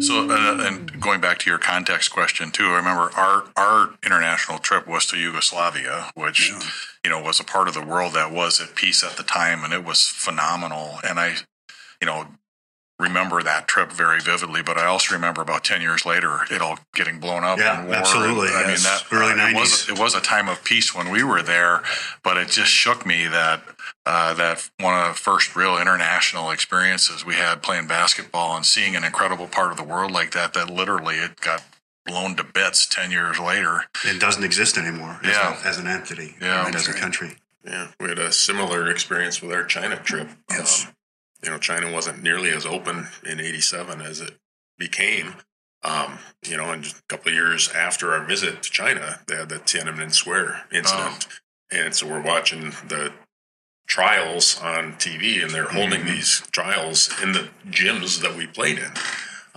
So, 0.00 0.28
uh, 0.30 0.66
and 0.66 0.83
going 1.04 1.20
back 1.20 1.38
to 1.38 1.50
your 1.50 1.58
context 1.58 2.10
question 2.10 2.50
too, 2.50 2.64
I 2.64 2.76
remember 2.76 3.10
our 3.16 3.44
our 3.56 3.90
international 4.04 4.58
trip 4.58 4.88
was 4.88 5.06
to 5.08 5.18
Yugoslavia, 5.18 6.10
which 6.14 6.50
you 7.04 7.10
know 7.10 7.22
was 7.22 7.38
a 7.38 7.44
part 7.44 7.68
of 7.68 7.74
the 7.74 7.84
world 7.84 8.14
that 8.14 8.32
was 8.32 8.60
at 8.60 8.74
peace 8.74 9.04
at 9.04 9.16
the 9.16 9.22
time, 9.22 9.62
and 9.62 9.72
it 9.72 9.84
was 9.84 10.00
phenomenal. 10.00 10.98
And 11.06 11.20
I, 11.20 11.36
you 12.00 12.06
know, 12.06 12.26
remember 12.98 13.42
that 13.42 13.68
trip 13.68 13.92
very 13.92 14.20
vividly. 14.20 14.62
But 14.62 14.78
I 14.78 14.86
also 14.86 15.14
remember 15.14 15.42
about 15.42 15.62
ten 15.62 15.82
years 15.82 16.06
later, 16.06 16.40
it 16.50 16.62
all 16.62 16.78
getting 16.94 17.20
blown 17.20 17.44
up. 17.44 17.58
Yeah, 17.58 17.82
in 17.82 17.86
war. 17.88 17.96
absolutely, 17.96 18.48
I 18.48 18.66
mean 18.66 18.82
that 18.82 19.04
Early 19.12 19.32
uh, 19.40 19.48
it 19.48 19.54
was 19.54 19.86
90s. 19.86 19.92
it 19.92 19.98
was 19.98 20.14
a 20.14 20.20
time 20.20 20.48
of 20.48 20.64
peace 20.64 20.94
when 20.94 21.10
we 21.10 21.22
were 21.22 21.42
there, 21.42 21.82
but 22.22 22.38
it 22.38 22.48
just 22.48 22.70
shook 22.70 23.04
me 23.04 23.28
that 23.28 23.62
uh, 24.06 24.34
that 24.34 24.68
one 24.80 24.94
of 24.98 25.14
the 25.14 25.18
first 25.18 25.56
real 25.56 25.78
international 25.78 26.50
experiences 26.50 27.24
we 27.24 27.34
had 27.34 27.62
playing 27.62 27.86
basketball 27.86 28.56
and 28.56 28.66
seeing 28.66 28.94
an 28.96 29.04
incredible 29.04 29.46
part 29.46 29.70
of 29.70 29.76
the 29.76 29.84
world 29.84 30.10
like 30.12 30.32
that. 30.32 30.52
That 30.54 30.68
literally 30.70 31.16
it 31.16 31.40
got 31.40 31.62
blown 32.06 32.36
to 32.36 32.44
bits 32.44 32.86
ten 32.86 33.10
years 33.10 33.38
later. 33.38 33.84
It 34.04 34.20
doesn't 34.20 34.44
exist 34.44 34.76
anymore 34.76 35.18
as, 35.22 35.30
Yeah. 35.30 35.62
a, 35.62 35.66
as 35.66 35.78
an 35.78 35.86
entity 35.86 36.36
Yeah. 36.40 36.66
and 36.66 36.74
as 36.74 36.86
a 36.88 36.92
country. 36.92 37.36
Yeah, 37.64 37.88
we 37.98 38.08
had 38.10 38.18
a 38.18 38.30
similar 38.30 38.90
experience 38.90 39.40
with 39.40 39.52
our 39.52 39.64
China 39.64 39.96
trip. 39.96 40.28
Yes. 40.50 40.84
Um, 40.86 40.92
you 41.42 41.50
know, 41.50 41.58
China 41.58 41.90
wasn't 41.90 42.22
nearly 42.22 42.50
as 42.50 42.66
open 42.66 43.08
in 43.24 43.40
'87 43.40 44.02
as 44.02 44.20
it 44.20 44.36
became. 44.78 45.36
Um, 45.82 46.18
you 46.46 46.56
know, 46.56 46.70
and 46.70 46.82
just 46.82 46.98
a 46.98 47.02
couple 47.08 47.28
of 47.28 47.34
years 47.34 47.70
after 47.70 48.12
our 48.12 48.24
visit 48.24 48.62
to 48.62 48.70
China, 48.70 49.20
they 49.28 49.36
had 49.36 49.48
the 49.50 49.56
Tiananmen 49.58 50.12
Square 50.14 50.64
incident, 50.72 51.26
and 51.70 51.94
so 51.94 52.06
we're 52.06 52.22
watching 52.22 52.70
the 52.88 53.12
trials 53.86 54.60
on 54.60 54.94
TV, 54.94 55.42
and 55.42 55.50
they're 55.52 55.68
holding 55.68 56.04
these 56.06 56.42
trials 56.52 57.10
in 57.22 57.32
the 57.32 57.48
gyms 57.68 58.20
that 58.22 58.36
we 58.36 58.46
played 58.46 58.78
in, 58.78 58.92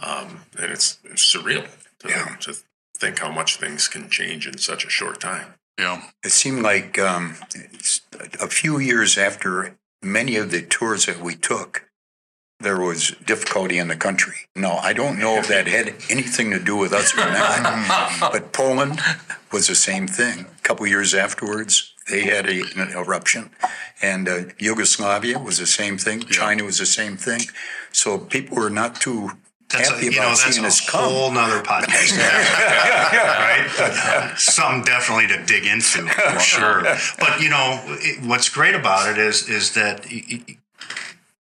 um, 0.03 0.41
and 0.59 0.71
it's, 0.71 0.99
it's 1.03 1.23
surreal 1.35 1.65
to, 1.99 2.09
Yeah. 2.09 2.35
to 2.41 2.53
think 2.97 3.19
how 3.19 3.31
much 3.31 3.57
things 3.57 3.87
can 3.87 4.09
change 4.09 4.47
in 4.47 4.57
such 4.57 4.85
a 4.85 4.89
short 4.89 5.19
time. 5.21 5.53
Yeah, 5.79 6.01
It 6.23 6.31
seemed 6.31 6.63
like 6.63 6.97
um, 6.97 7.35
a 8.41 8.47
few 8.47 8.79
years 8.79 9.17
after 9.17 9.75
many 10.01 10.35
of 10.35 10.49
the 10.51 10.61
tours 10.63 11.05
that 11.05 11.19
we 11.21 11.35
took, 11.35 11.83
there 12.59 12.79
was 12.79 13.11
difficulty 13.23 13.77
in 13.77 13.87
the 13.87 13.95
country. 13.95 14.33
No, 14.55 14.77
I 14.77 14.93
don't 14.93 15.19
know 15.19 15.37
if 15.37 15.47
that 15.49 15.67
had 15.67 15.93
anything 16.09 16.49
to 16.49 16.59
do 16.59 16.75
with 16.75 16.91
us 16.93 17.13
or 17.13 17.17
not, 17.17 18.19
but 18.31 18.51
Poland 18.51 18.99
was 19.51 19.67
the 19.67 19.75
same 19.75 20.07
thing. 20.07 20.47
A 20.57 20.61
couple 20.63 20.87
years 20.87 21.13
afterwards, 21.13 21.93
they 22.09 22.23
had 22.23 22.47
a, 22.47 22.61
an 22.75 22.91
eruption, 22.91 23.49
and 24.01 24.29
uh, 24.29 24.43
Yugoslavia 24.59 25.39
was 25.39 25.57
the 25.57 25.67
same 25.67 25.97
thing. 25.97 26.21
China 26.21 26.63
was 26.63 26.77
the 26.77 26.85
same 26.85 27.17
thing. 27.17 27.41
So 27.91 28.17
people 28.17 28.57
were 28.57 28.69
not 28.69 29.01
too 29.01 29.31
That's 29.69 29.89
happy 29.89 30.07
a, 30.07 30.11
you 30.11 30.17
about 30.17 30.23
know, 30.23 30.29
that's 30.29 30.55
seeing 30.55 30.65
a 30.65 30.91
come. 30.91 31.03
whole 31.11 31.31
nother 31.31 31.61
podcast, 31.63 32.17
right? 32.17 34.33
Something 34.37 34.83
definitely 34.83 35.27
to 35.27 35.43
dig 35.45 35.65
into 35.65 36.07
for 36.07 36.39
sure. 36.53 36.83
But 37.19 37.41
you 37.41 37.49
know, 37.49 37.81
it, 37.87 38.25
what's 38.25 38.49
great 38.49 38.75
about 38.75 39.09
it 39.09 39.17
is 39.17 39.49
is 39.49 39.73
that 39.73 40.05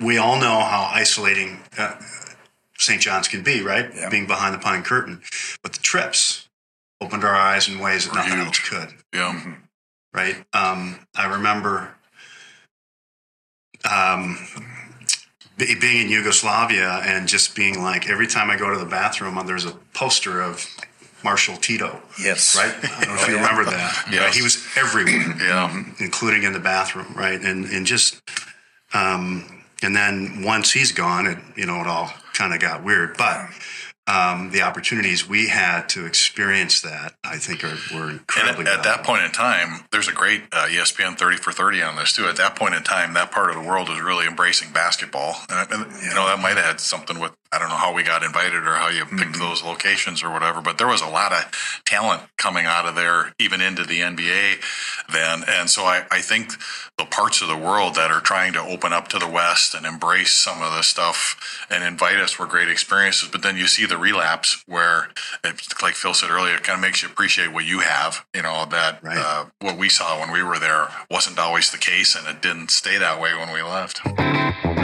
we 0.01 0.19
all 0.19 0.39
know 0.39 0.61
how 0.61 0.91
isolating 0.93 1.59
uh, 1.79 1.95
St. 2.79 3.01
John's 3.01 3.29
can 3.29 3.43
be, 3.43 3.63
right? 3.63 3.91
Yeah. 3.95 4.09
Being 4.11 4.27
behind 4.27 4.55
the 4.55 4.59
pine 4.59 4.83
curtain, 4.83 5.23
but 5.63 5.73
the 5.73 5.81
trips 5.81 6.49
opened 7.01 7.25
our 7.25 7.35
eyes 7.35 7.69
in 7.69 7.79
ways 7.79 8.07
that 8.07 8.15
nothing 8.15 8.39
else 8.39 8.59
could 8.59 8.89
yeah, 9.13 9.55
right? 10.17 10.37
Um, 10.53 10.99
I 11.15 11.27
remember 11.37 11.95
um, 13.91 14.39
be- 15.59 15.79
being 15.79 16.07
in 16.07 16.11
Yugoslavia 16.11 17.03
and 17.05 17.29
just 17.29 17.55
being 17.55 17.83
like, 17.83 18.09
every 18.09 18.27
time 18.27 18.51
I 18.51 18.57
go 18.57 18.71
to 18.73 18.79
the 18.79 18.87
bathroom, 18.87 19.39
there's 19.47 19.67
a 19.67 19.73
poster 19.95 20.41
of 20.41 20.67
Marshal 21.23 21.57
Tito, 21.57 22.01
Yes. 22.23 22.57
right? 22.57 22.75
I 22.83 23.05
don't 23.05 23.15
know 23.15 23.23
if 23.23 23.29
you 23.29 23.37
remember 23.37 23.65
that. 23.67 24.07
Yes. 24.11 24.21
Right? 24.25 24.35
He 24.35 24.43
was 24.43 24.67
everywhere, 24.77 25.37
yeah. 25.41 25.85
including 26.01 26.43
in 26.45 26.53
the 26.53 26.61
bathroom, 26.61 27.13
right? 27.15 27.41
And 27.41 27.67
and 27.67 27.87
just, 27.87 28.21
um, 28.95 29.63
and 29.83 29.95
then 29.95 30.43
once 30.45 30.73
he's 30.73 30.93
gone, 30.93 31.27
it 31.27 31.39
you 31.57 31.67
know 31.67 31.81
it 31.81 31.87
all 31.87 32.11
kind 32.35 32.53
of 32.55 32.61
got 32.61 32.83
weird, 32.85 33.17
but. 33.17 33.49
Um, 34.09 34.51
the 34.53 34.63
opportunities 34.63 35.29
we 35.29 35.49
had 35.49 35.89
to 35.91 36.07
experience 36.07 36.81
that, 36.83 37.15
I 37.25 37.39
think, 37.39 37.65
are 37.65 37.77
were 37.93 38.11
And 38.11 38.21
incredibly. 38.21 38.67
at, 38.67 38.79
at 38.79 38.85
that 38.85 39.03
point 39.05 39.25
in 39.25 39.33
time, 39.33 39.85
there's 39.91 40.07
a 40.07 40.13
great 40.13 40.43
uh, 40.53 40.67
ESPN 40.69 41.19
30 41.19 41.39
for 41.39 41.51
30 41.51 41.83
on 41.83 41.97
this 41.97 42.13
too. 42.13 42.27
At 42.27 42.37
that 42.37 42.55
point 42.55 42.75
in 42.75 42.85
time, 42.85 43.15
that 43.15 43.33
part 43.33 43.51
of 43.51 43.57
the 43.57 43.69
world 43.69 43.89
was 43.89 44.01
really 44.01 44.27
embracing 44.27 44.73
basketball. 44.73 45.35
And, 45.51 45.73
and, 45.73 45.93
you 46.03 46.15
know, 46.15 46.27
that 46.27 46.39
might 46.41 46.57
have 46.57 46.65
had 46.65 46.81
something 46.81 47.19
with, 47.19 47.33
I 47.53 47.59
don't 47.59 47.69
know 47.69 47.77
how 47.77 47.93
we 47.95 48.03
got 48.03 48.23
invited 48.23 48.67
or 48.67 48.75
how 48.75 48.89
you 48.89 49.05
picked 49.05 49.39
those 49.39 49.63
locations 49.63 50.23
or 50.23 50.31
whatever, 50.31 50.61
but 50.61 50.79
there 50.79 50.87
was 50.87 51.01
a 51.01 51.07
lot 51.09 51.33
of 51.33 51.51
talent 51.85 52.23
coming 52.37 52.67
out 52.67 52.87
of 52.87 52.95
there, 52.95 53.33
even 53.39 53.61
into 53.61 53.85
the 53.85 54.01
NBA 54.01 54.57
then. 55.13 55.45
And 55.49 55.71
so 55.71 55.83
I, 55.85 56.05
I 56.11 56.21
think 56.21 56.53
the 56.99 57.05
parts 57.05 57.43
of 57.43 57.49
the 57.49 57.57
world 57.57 57.95
that 57.95 58.11
are 58.11 58.21
trying 58.21 58.53
to 58.55 58.61
open 58.61 58.93
up 58.93 59.09
to 59.09 59.19
the 59.19 59.29
West 59.29 59.75
and 59.75 59.87
embrace 59.87 60.33
some 60.37 60.63
of 60.63 60.73
the 60.73 60.83
stuff 60.83 61.67
and 61.71 61.85
invite 61.85 62.17
us 62.17 62.39
were 62.39 62.47
great 62.47 62.69
experiences. 62.69 63.29
But 63.31 63.43
then 63.43 63.57
you 63.57 63.67
see 63.67 63.87
the 63.87 63.99
relapse 63.99 64.63
where, 64.67 65.09
it's 65.45 65.81
like 65.83 65.95
Phil 65.95 66.15
said 66.15 66.31
earlier, 66.31 66.55
it 66.57 66.63
kind 66.65 66.77
of 66.79 66.83
makes 66.83 67.03
you 67.03 67.09
appreciate 67.09 67.53
what 67.53 67.65
you 67.65 67.81
have. 67.81 68.25
You 68.35 68.43
know 68.43 68.65
that 68.71 69.03
Right. 69.03 69.19
uh, 69.19 69.45
what 69.61 69.77
we 69.77 69.89
saw 69.89 70.19
when 70.21 70.33
we 70.33 70.43
were 70.43 70.59
there 70.59 70.89
wasn't 71.11 71.39
always 71.39 71.71
the 71.71 71.79
case, 71.79 72.15
and 72.17 72.27
it 72.27 72.43
didn't 72.43 72.71
stay 72.71 72.99
that 72.99 73.21
way 73.21 73.35
when 73.35 73.53
we 73.53 73.63
left. 73.63 74.76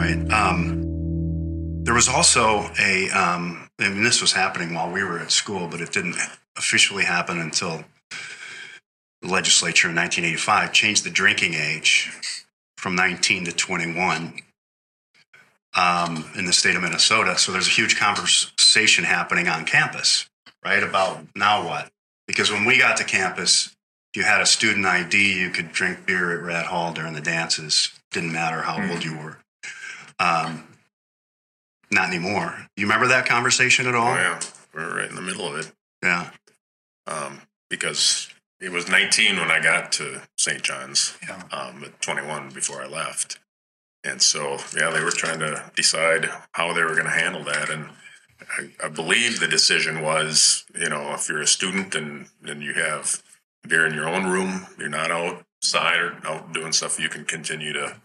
Right. 0.00 0.32
Um, 0.32 1.84
there 1.84 1.92
was 1.92 2.08
also 2.08 2.70
a, 2.80 3.10
um, 3.10 3.68
I 3.78 3.90
mean, 3.90 4.02
this 4.02 4.22
was 4.22 4.32
happening 4.32 4.72
while 4.72 4.90
we 4.90 5.04
were 5.04 5.18
at 5.18 5.30
school, 5.30 5.68
but 5.68 5.82
it 5.82 5.92
didn't 5.92 6.16
officially 6.56 7.04
happen 7.04 7.38
until 7.38 7.84
the 9.20 9.28
legislature 9.28 9.90
in 9.90 9.94
1985 9.96 10.72
changed 10.72 11.04
the 11.04 11.10
drinking 11.10 11.52
age 11.52 12.10
from 12.78 12.96
19 12.96 13.44
to 13.44 13.52
21 13.52 14.40
um, 15.76 16.30
in 16.34 16.46
the 16.46 16.54
state 16.54 16.76
of 16.76 16.82
Minnesota. 16.82 17.36
So 17.36 17.52
there's 17.52 17.68
a 17.68 17.70
huge 17.70 17.98
conversation 17.98 19.04
happening 19.04 19.48
on 19.48 19.66
campus, 19.66 20.30
right? 20.64 20.82
About 20.82 21.26
now 21.36 21.62
what? 21.66 21.90
Because 22.26 22.50
when 22.50 22.64
we 22.64 22.78
got 22.78 22.96
to 22.96 23.04
campus, 23.04 23.76
if 24.14 24.22
you 24.22 24.22
had 24.22 24.40
a 24.40 24.46
student 24.46 24.86
ID, 24.86 25.38
you 25.38 25.50
could 25.50 25.72
drink 25.72 26.06
beer 26.06 26.32
at 26.38 26.42
Rat 26.42 26.64
Hall 26.64 26.90
during 26.90 27.12
the 27.12 27.20
dances. 27.20 27.90
Didn't 28.10 28.32
matter 28.32 28.62
how 28.62 28.90
old 28.90 29.04
you 29.04 29.18
were. 29.18 29.36
Um, 30.20 30.66
not 31.90 32.08
anymore. 32.08 32.66
You 32.76 32.84
remember 32.86 33.08
that 33.08 33.26
conversation 33.26 33.86
at 33.86 33.94
all? 33.94 34.12
Oh 34.12 34.16
yeah, 34.16 34.40
we're 34.74 34.96
right 34.96 35.08
in 35.08 35.16
the 35.16 35.22
middle 35.22 35.46
of 35.48 35.56
it. 35.58 35.72
Yeah. 36.02 36.30
um, 37.06 37.42
because 37.68 38.28
it 38.60 38.70
was 38.70 38.88
19 38.88 39.36
when 39.36 39.50
I 39.50 39.60
got 39.60 39.92
to 39.92 40.22
St. 40.36 40.62
John's, 40.62 41.16
Yeah. 41.26 41.42
um, 41.52 41.80
but 41.80 42.00
21 42.00 42.50
before 42.50 42.82
I 42.82 42.86
left. 42.86 43.38
And 44.04 44.20
so, 44.22 44.58
yeah, 44.76 44.90
they 44.90 45.02
were 45.04 45.10
trying 45.10 45.40
to 45.40 45.70
decide 45.76 46.28
how 46.52 46.72
they 46.72 46.82
were 46.82 46.92
going 46.94 47.04
to 47.04 47.10
handle 47.10 47.44
that. 47.44 47.68
And 47.70 47.90
I, 48.58 48.86
I 48.86 48.88
believe 48.88 49.40
the 49.40 49.46
decision 49.48 50.00
was, 50.02 50.64
you 50.78 50.88
know, 50.88 51.12
if 51.14 51.28
you're 51.28 51.42
a 51.42 51.46
student 51.46 51.94
and, 51.94 52.26
and 52.44 52.62
you 52.62 52.74
have 52.74 53.22
beer 53.68 53.86
in 53.86 53.94
your 53.94 54.08
own 54.08 54.26
room, 54.26 54.66
you're 54.78 54.88
not 54.88 55.10
outside 55.10 56.00
or 56.00 56.16
out 56.24 56.52
doing 56.54 56.72
stuff, 56.72 56.98
you 56.98 57.08
can 57.10 57.24
continue 57.24 57.72
to 57.74 57.96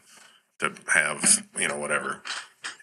to 0.60 0.74
have, 0.94 1.46
you 1.58 1.68
know, 1.68 1.78
whatever. 1.78 2.22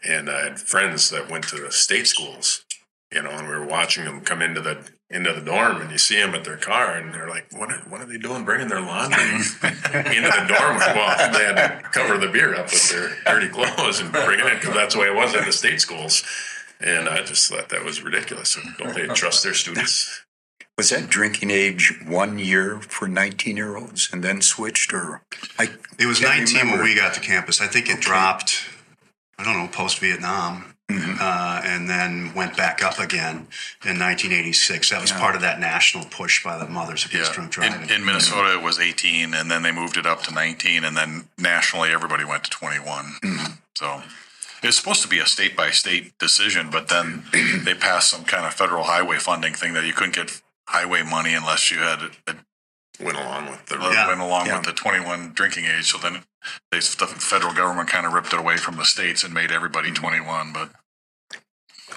And 0.06 0.30
I 0.30 0.44
had 0.44 0.61
friends 0.61 1.11
that 1.11 1.30
went 1.30 1.48
to 1.48 1.56
the 1.56 1.72
state 1.72 2.06
schools, 2.06 2.64
you 3.12 3.22
know, 3.22 3.30
and 3.30 3.48
we 3.48 3.54
were 3.54 3.66
watching 3.66 4.04
them 4.04 4.20
come 4.20 4.42
into 4.42 4.61
the 4.61 4.90
into 5.11 5.32
the 5.32 5.42
dorm, 5.42 5.82
and 5.82 5.90
you 5.90 5.98
see 5.98 6.16
them 6.16 6.35
at 6.35 6.44
their 6.44 6.56
car, 6.56 6.96
and 6.96 7.12
they're 7.12 7.28
like, 7.28 7.46
"What? 7.52 7.70
Are, 7.70 7.80
what 7.88 8.00
are 8.00 8.06
they 8.06 8.16
doing? 8.16 8.44
Bringing 8.44 8.68
their 8.68 8.80
laundry 8.80 9.22
into 9.35 9.42
the 9.62 10.46
dorm? 10.48 10.78
Well, 10.78 11.32
they 11.32 11.44
had 11.44 11.56
to 11.56 11.88
cover 11.90 12.16
the 12.16 12.28
beer 12.32 12.54
up 12.54 12.66
with 12.66 12.90
their 12.90 13.16
dirty 13.26 13.48
clothes 13.48 14.00
and 14.00 14.11
bringing 14.11 14.46
it 14.46 14.52
in 14.52 14.58
because 14.58 14.74
that's 14.74 14.94
the 14.94 15.00
way 15.00 15.08
it 15.08 15.14
was 15.14 15.35
at 15.35 15.44
the 15.44 15.52
state 15.52 15.80
schools." 15.80 16.24
And 16.80 17.08
I 17.08 17.22
just 17.22 17.48
thought 17.48 17.68
that 17.68 17.85
was 17.85 18.02
ridiculous. 18.02 18.58
Don't 18.78 18.94
they 18.94 19.06
trust 19.06 19.44
their 19.44 19.54
students? 19.54 20.24
Was 20.78 20.88
that 20.88 21.08
drinking 21.11 21.50
age 21.50 21.92
one 22.06 22.38
year 22.38 22.80
for 22.80 23.06
19 23.06 23.56
year 23.56 23.76
olds 23.76 24.08
and 24.12 24.24
then 24.24 24.40
switched 24.40 24.92
or? 24.92 25.22
I 25.58 25.68
It 25.98 26.06
was 26.06 26.18
can't 26.18 26.50
19 26.50 26.70
when 26.70 26.82
we 26.82 26.94
got 26.94 27.14
to 27.14 27.20
campus. 27.20 27.61
I 27.61 27.66
think 27.66 27.90
it 27.90 28.00
dropped, 28.00 28.64
I 29.38 29.44
don't 29.44 29.58
know, 29.58 29.68
post 29.68 29.98
Vietnam, 29.98 30.66
Mm-hmm. 30.90 31.14
uh, 31.20 31.62
and 31.64 31.88
then 31.88 32.35
went 32.35 32.54
back 32.54 32.82
up 32.85 32.98
again 32.98 33.46
in 33.82 33.98
1986. 33.98 34.90
That 34.90 35.00
was 35.00 35.11
part 35.11 35.35
of 35.35 35.40
that 35.40 35.58
national 35.58 36.04
push 36.06 36.44
by 36.44 36.58
the 36.58 36.68
Mothers 36.68 37.06
Against 37.06 37.30
Yeah, 37.30 37.35
Drunk 37.35 37.50
Driving. 37.52 37.82
in, 37.88 37.90
in 37.90 38.04
Minnesota 38.04 38.58
it 38.58 38.62
was 38.62 38.78
18, 38.78 39.32
and 39.32 39.50
then 39.50 39.62
they 39.62 39.72
moved 39.72 39.96
it 39.96 40.04
up 40.04 40.22
to 40.24 40.35
19, 40.35 40.85
and 40.85 40.94
then 40.94 41.28
nationally 41.38 41.90
everybody 41.92 42.24
went 42.26 42.44
to 42.44 42.50
21. 42.50 43.04
Mm-hmm. 43.22 43.52
So, 43.74 44.02
it's 44.62 44.76
supposed 44.76 45.00
to 45.02 45.08
be 45.08 45.18
a 45.18 45.24
state 45.24 45.56
by 45.56 45.70
state 45.70 46.18
decision, 46.18 46.68
but 46.70 46.88
then 46.88 47.22
they 47.64 47.72
passed 47.72 48.11
some 48.11 48.24
kind 48.24 48.44
of 48.44 48.52
federal 48.52 48.82
highway 48.82 49.16
funding 49.16 49.54
thing 49.54 49.72
that 49.72 49.87
you 49.87 49.94
couldn't 49.94 50.14
get 50.16 50.42
highway 50.68 51.03
money 51.03 51.35
unless 51.35 51.70
you 51.70 51.79
had 51.79 52.01
a, 52.27 52.35
Went 53.01 53.16
along 53.18 53.51
with 53.51 53.66
the 53.66 53.77
Yeah. 53.79 54.07
went 54.09 54.20
along 54.20 54.46
Yeah. 54.46 54.59
with 54.59 54.66
the 54.66 54.72
21 54.72 55.33
drinking 55.33 55.64
age. 55.64 55.90
So 55.90 55.98
then 55.98 56.22
they, 56.70 56.79
the 56.79 57.07
federal 57.07 57.53
government 57.55 57.88
kind 57.88 58.07
of 58.07 58.12
ripped 58.12 58.33
it 58.35 58.38
away 58.38 58.59
from 58.59 58.77
the 58.77 58.85
states 58.85 59.25
and 59.25 59.33
made 59.33 59.51
everybody 59.51 59.90
21. 59.90 60.53
But 60.53 60.70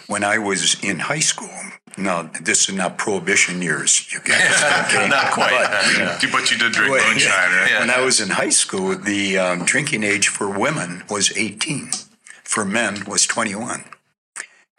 When 0.08 0.23
I 0.23 0.38
was 0.38 0.82
in 0.84 0.99
high 0.99 1.19
school, 1.19 1.51
no, 1.97 2.30
this 2.41 2.69
is 2.69 2.75
not 2.75 2.97
prohibition 2.97 3.62
years, 3.62 4.12
you 4.12 4.19
guys. 4.23 4.41
okay? 4.88 5.08
Not 5.10 5.32
quite. 5.34 5.51
But- 5.51 5.97
Yeah. 6.23 6.30
but 6.32 6.49
you 6.49 6.58
did 6.58 6.71
drink 6.71 6.93
Wait, 6.93 7.06
moonshine, 7.08 7.51
right? 7.51 7.80
When 7.80 7.89
I 7.89 7.99
was 8.01 8.19
in 8.19 8.30
high 8.30 8.49
school, 8.49 8.95
the 8.95 9.38
um, 9.38 9.65
drinking 9.65 10.04
age 10.04 10.30
for 10.30 10.49
women 10.49 11.04
was 11.10 11.36
18, 11.38 11.91
for 12.43 12.63
men 12.65 13.04
was 13.06 13.28
21. 13.28 13.84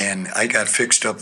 And 0.01 0.29
I 0.35 0.47
got 0.47 0.67
fixed 0.69 1.05
up 1.07 1.21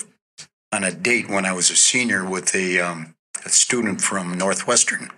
on 0.74 0.84
a 0.84 0.92
date 0.92 1.28
when 1.28 1.46
I 1.46 1.52
was 1.52 1.70
a 1.70 1.76
senior 1.76 2.28
with 2.28 2.54
a, 2.54 2.80
um, 2.80 3.14
a 3.46 3.48
student 3.48 4.00
from 4.00 4.37
Northwestern. 4.37 5.08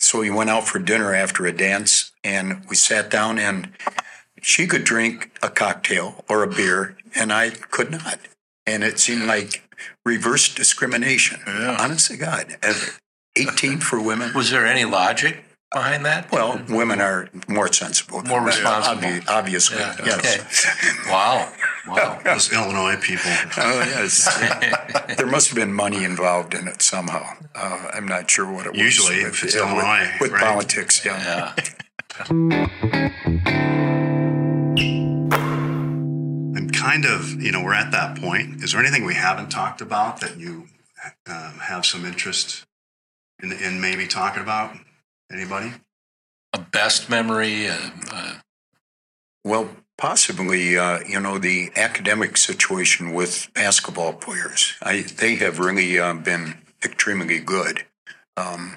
So 0.00 0.20
we 0.20 0.30
went 0.30 0.48
out 0.48 0.66
for 0.66 0.78
dinner 0.78 1.14
after 1.14 1.44
a 1.46 1.52
dance 1.52 2.12
and 2.24 2.64
we 2.68 2.74
sat 2.74 3.10
down 3.10 3.38
and 3.38 3.72
she 4.40 4.66
could 4.66 4.84
drink 4.84 5.36
a 5.42 5.50
cocktail 5.50 6.24
or 6.28 6.42
a 6.42 6.48
beer 6.48 6.96
and 7.14 7.32
I 7.32 7.50
could 7.50 7.90
not. 7.90 8.18
And 8.66 8.82
it 8.82 8.98
seemed 8.98 9.24
like 9.24 9.68
reverse 10.04 10.52
discrimination. 10.54 11.40
Yeah. 11.46 11.76
Honest 11.78 12.10
to 12.10 12.16
God. 12.16 12.56
18 13.36 13.78
for 13.80 14.00
women. 14.00 14.32
Was 14.34 14.50
there 14.50 14.66
any 14.66 14.84
logic 14.84 15.44
behind 15.72 16.04
that? 16.06 16.30
Well, 16.32 16.60
women 16.68 17.00
are 17.00 17.28
more 17.48 17.72
sensible. 17.72 18.22
More 18.22 18.40
men, 18.40 18.46
responsible. 18.48 19.02
obvi- 19.02 19.28
Obviously, 19.28 19.78
Yeah, 19.78 19.94
yes. 20.04 20.18
okay. 20.18 20.38
Wow. 21.12 21.52
Wow. 21.86 22.20
Those 22.24 22.52
Illinois 22.52 22.96
people. 23.00 23.30
Oh, 23.56 23.80
yes. 23.80 24.26
there 25.16 25.26
must 25.26 25.48
have 25.48 25.56
been 25.56 25.72
money 25.72 26.04
involved 26.04 26.54
in 26.54 26.68
it 26.68 26.82
somehow. 26.82 27.24
Uh, 27.54 27.90
I'm 27.94 28.06
not 28.06 28.30
sure 28.30 28.50
what 28.50 28.66
it 28.66 28.72
was. 28.72 28.80
Usually, 28.80 29.24
with- 29.24 29.34
if 29.34 29.44
it's 29.44 29.54
yeah, 29.54 29.62
with- 29.74 29.84
Illinois, 29.84 30.10
with, 30.20 30.32
right? 30.32 30.42
politics, 30.44 31.04
yeah. 31.04 31.54
Yeah. 32.28 32.30
And 36.56 36.72
kind 36.74 37.04
of, 37.04 37.40
you 37.40 37.52
know, 37.52 37.62
we're 37.62 37.74
at 37.74 37.92
that 37.92 38.18
point. 38.18 38.62
Is 38.64 38.72
there 38.72 38.80
anything 38.80 39.04
we 39.04 39.14
haven't 39.14 39.50
talked 39.50 39.80
about 39.80 40.20
that 40.20 40.36
you 40.38 40.66
um, 41.26 41.54
have 41.62 41.86
some 41.86 42.04
interest 42.04 42.66
in, 43.42 43.52
in 43.52 43.80
maybe 43.80 44.06
talking 44.06 44.42
about? 44.42 44.76
Anybody? 45.32 45.72
A 46.52 46.58
best 46.58 47.10
memory. 47.10 47.68
Uh, 47.68 47.90
uh, 48.10 48.34
Well, 49.44 49.68
possibly, 49.98 50.78
uh, 50.78 51.00
you 51.06 51.20
know, 51.20 51.38
the 51.38 51.70
academic 51.76 52.36
situation 52.36 53.12
with 53.12 53.48
basketball 53.54 54.14
players. 54.14 54.74
I, 54.82 55.02
they 55.02 55.34
have 55.36 55.58
really 55.58 55.98
uh, 55.98 56.14
been 56.14 56.54
extremely 56.84 57.38
good 57.40 57.84
um, 58.36 58.76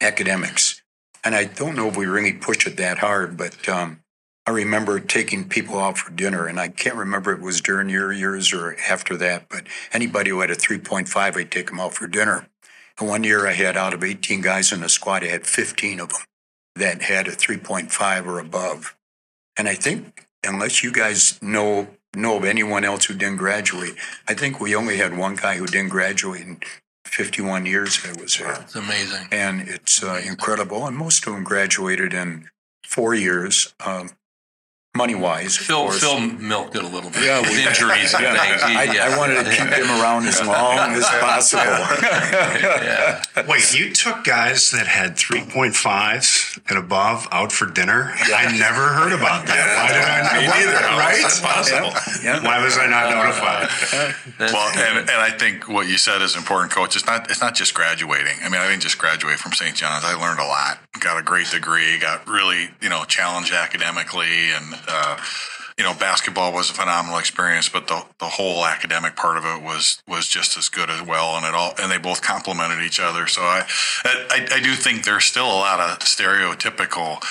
academics. 0.00 0.82
And 1.24 1.34
I 1.34 1.44
don't 1.44 1.76
know 1.76 1.88
if 1.88 1.96
we 1.96 2.06
really 2.06 2.32
push 2.32 2.66
it 2.66 2.76
that 2.76 2.98
hard, 2.98 3.36
but 3.36 3.68
um, 3.68 4.00
I 4.46 4.50
remember 4.50 4.98
taking 5.00 5.48
people 5.48 5.78
out 5.78 5.98
for 5.98 6.10
dinner, 6.10 6.46
and 6.46 6.58
I 6.58 6.68
can't 6.68 6.96
remember 6.96 7.32
if 7.32 7.38
it 7.38 7.44
was 7.44 7.60
during 7.60 7.88
your 7.88 8.12
years 8.12 8.52
or 8.52 8.76
after 8.88 9.16
that, 9.18 9.48
but 9.48 9.64
anybody 9.92 10.30
who 10.30 10.40
had 10.40 10.50
a 10.50 10.56
3.5, 10.56 11.36
I'd 11.36 11.50
take 11.50 11.66
them 11.66 11.80
out 11.80 11.94
for 11.94 12.06
dinner. 12.06 12.48
One 13.00 13.24
year 13.24 13.46
I 13.46 13.52
had 13.52 13.76
out 13.76 13.94
of 13.94 14.02
18 14.02 14.40
guys 14.40 14.72
in 14.72 14.80
the 14.80 14.88
squad, 14.88 15.22
I 15.22 15.28
had 15.28 15.46
15 15.46 16.00
of 16.00 16.08
them 16.10 16.22
that 16.76 17.02
had 17.02 17.28
a 17.28 17.32
3.5 17.32 18.26
or 18.26 18.38
above. 18.38 18.96
And 19.56 19.68
I 19.68 19.74
think 19.74 20.26
unless 20.44 20.82
you 20.82 20.92
guys 20.92 21.40
know 21.42 21.88
know 22.16 22.38
of 22.38 22.44
anyone 22.44 22.84
else 22.84 23.04
who 23.04 23.14
didn't 23.14 23.36
graduate, 23.36 23.94
I 24.26 24.34
think 24.34 24.60
we 24.60 24.74
only 24.74 24.96
had 24.96 25.16
one 25.16 25.36
guy 25.36 25.56
who 25.56 25.66
didn't 25.66 25.90
graduate 25.90 26.40
in 26.40 26.60
51 27.04 27.66
years 27.66 27.98
I 28.04 28.20
was 28.20 28.36
there. 28.38 28.52
it's 28.60 28.74
amazing. 28.74 29.28
And 29.30 29.68
it's 29.68 30.02
uh, 30.02 30.20
incredible. 30.24 30.86
And 30.86 30.96
most 30.96 31.26
of 31.26 31.32
them 31.32 31.44
graduated 31.44 32.14
in 32.14 32.48
four 32.84 33.14
years, 33.14 33.74
um, 33.84 34.10
money 34.98 35.14
wise. 35.14 35.56
Phil, 35.56 35.90
Phil 35.92 36.18
milked 36.20 36.74
it 36.76 36.82
a 36.82 36.88
little 36.88 37.10
bit. 37.10 37.22
Yeah, 37.24 37.40
With 37.40 37.56
injuries 37.56 38.12
and 38.14 38.22
Yeah, 38.24 38.36
things. 38.42 38.62
He- 38.64 38.76
I, 38.76 38.82
yeah. 38.92 39.08
I 39.08 39.16
wanted 39.16 39.44
to 39.44 39.50
keep 39.50 39.70
him 39.70 39.88
around 40.02 40.26
as 40.26 40.44
long 40.54 40.92
as 40.98 41.06
possible. 41.22 41.62
Yeah. 41.62 43.22
Wait, 43.48 43.72
you 43.78 43.92
took 43.94 44.24
guys 44.24 44.72
that 44.72 44.86
had 44.88 45.16
3.5s 45.16 46.60
and 46.68 46.78
above 46.78 47.28
out 47.30 47.52
for 47.52 47.66
dinner? 47.66 48.12
I 48.34 48.50
never 48.58 48.88
heard 48.98 49.12
about 49.12 49.46
that. 49.46 49.66
Why 49.78 49.88
did 49.94 50.04
I 50.04 50.22
not? 50.22 50.34
Me 50.42 50.46
neither. 50.66 50.78
How 50.78 50.98
is 50.98 51.22
Right? 51.22 51.22
that 51.22 51.40
possible? 51.42 52.24
Yeah. 52.24 52.42
Why 52.44 52.62
was 52.64 52.76
I 52.78 52.86
not 52.86 53.10
notified? 53.14 53.68
That's- 54.38 54.52
Well, 54.52 54.68
and, 54.76 54.98
and 55.08 55.10
I 55.10 55.30
think 55.30 55.68
what 55.68 55.86
you 55.88 55.96
said 55.98 56.22
is 56.22 56.36
important, 56.36 56.72
Coach. 56.72 56.96
It's 56.96 57.06
not 57.06 57.30
it's 57.30 57.40
not 57.40 57.54
just 57.54 57.74
graduating. 57.74 58.34
I 58.42 58.48
mean, 58.48 58.60
I 58.60 58.68
didn't 58.68 58.82
just 58.82 58.98
graduate 58.98 59.38
from 59.38 59.52
St. 59.52 59.74
John's. 59.76 60.04
I 60.04 60.14
learned 60.14 60.40
a 60.40 60.44
lot. 60.46 60.78
Got 61.00 61.18
a 61.18 61.22
great 61.22 61.50
degree. 61.50 61.98
Got 61.98 62.26
really 62.26 62.70
you 62.80 62.88
know 62.88 63.04
challenged 63.04 63.52
academically, 63.52 64.50
and 64.52 64.74
uh, 64.88 65.16
you 65.78 65.84
know 65.84 65.94
basketball 65.94 66.52
was 66.52 66.70
a 66.70 66.74
phenomenal 66.74 67.18
experience. 67.18 67.68
But 67.68 67.86
the 67.86 68.04
the 68.18 68.26
whole 68.26 68.64
academic 68.64 69.16
part 69.16 69.36
of 69.36 69.44
it 69.44 69.62
was 69.62 70.02
was 70.08 70.28
just 70.28 70.56
as 70.56 70.68
good 70.68 70.90
as 70.90 71.02
well, 71.02 71.36
and 71.36 71.46
it 71.46 71.54
all 71.54 71.74
and 71.80 71.90
they 71.90 71.98
both 71.98 72.22
complemented 72.22 72.82
each 72.82 73.00
other. 73.00 73.26
So 73.26 73.42
I 73.42 73.66
I, 74.04 74.48
I 74.52 74.60
do 74.60 74.74
think 74.74 75.04
there's 75.04 75.24
still 75.24 75.46
a 75.46 75.60
lot 75.60 75.80
of 75.80 75.98
stereotypical 76.00 77.22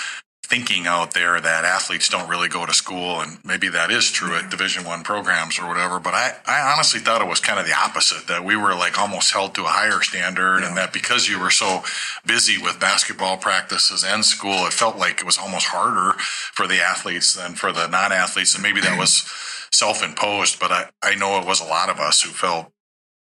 thinking 0.47 0.87
out 0.87 1.13
there 1.13 1.41
that 1.41 1.65
athletes 1.65 2.07
don't 2.07 2.29
really 2.29 2.47
go 2.47 2.65
to 2.65 2.73
school 2.73 3.19
and 3.19 3.37
maybe 3.43 3.67
that 3.67 3.91
is 3.91 4.09
true 4.09 4.33
at 4.33 4.49
division 4.49 4.85
one 4.85 5.03
programs 5.03 5.59
or 5.59 5.67
whatever 5.67 5.99
but 5.99 6.13
I, 6.13 6.37
I 6.45 6.71
honestly 6.71 7.01
thought 7.01 7.21
it 7.21 7.27
was 7.27 7.41
kind 7.41 7.59
of 7.59 7.65
the 7.65 7.75
opposite 7.75 8.27
that 8.27 8.45
we 8.45 8.55
were 8.55 8.73
like 8.73 8.97
almost 8.97 9.33
held 9.33 9.53
to 9.55 9.63
a 9.63 9.67
higher 9.67 10.01
standard 10.01 10.63
and 10.63 10.77
that 10.77 10.93
because 10.93 11.27
you 11.27 11.37
were 11.37 11.51
so 11.51 11.83
busy 12.25 12.57
with 12.57 12.79
basketball 12.79 13.35
practices 13.35 14.05
and 14.07 14.23
school 14.23 14.65
it 14.65 14.71
felt 14.71 14.97
like 14.97 15.19
it 15.19 15.25
was 15.25 15.37
almost 15.37 15.67
harder 15.67 16.17
for 16.17 16.65
the 16.65 16.79
athletes 16.79 17.33
than 17.33 17.53
for 17.53 17.73
the 17.73 17.87
non-athletes 17.87 18.53
and 18.53 18.63
maybe 18.63 18.79
that 18.79 18.97
was 18.97 19.29
self-imposed 19.73 20.61
but 20.61 20.71
I, 20.71 20.89
I 21.03 21.15
know 21.15 21.41
it 21.41 21.45
was 21.45 21.59
a 21.59 21.65
lot 21.65 21.89
of 21.89 21.99
us 21.99 22.21
who 22.21 22.29
felt 22.29 22.71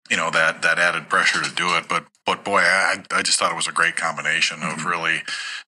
you 0.10 0.17
know 0.17 0.32
that 0.32 0.63
that 0.63 0.80
added 0.80 1.08
pressure 1.08 1.41
to 1.41 1.56
do 1.56 1.78
it 1.78 1.86
but 1.88 2.06
but 2.25 2.43
boy 2.43 2.60
I, 2.60 3.06
I 3.12 3.21
just 3.21 3.39
thought 3.39 3.54
it 3.54 3.56
was 3.56 3.69
a 3.69 3.71
great 3.71 3.95
combination 3.95 4.58
of 4.58 4.80
mm-hmm. 4.80 4.88
really 4.89 5.21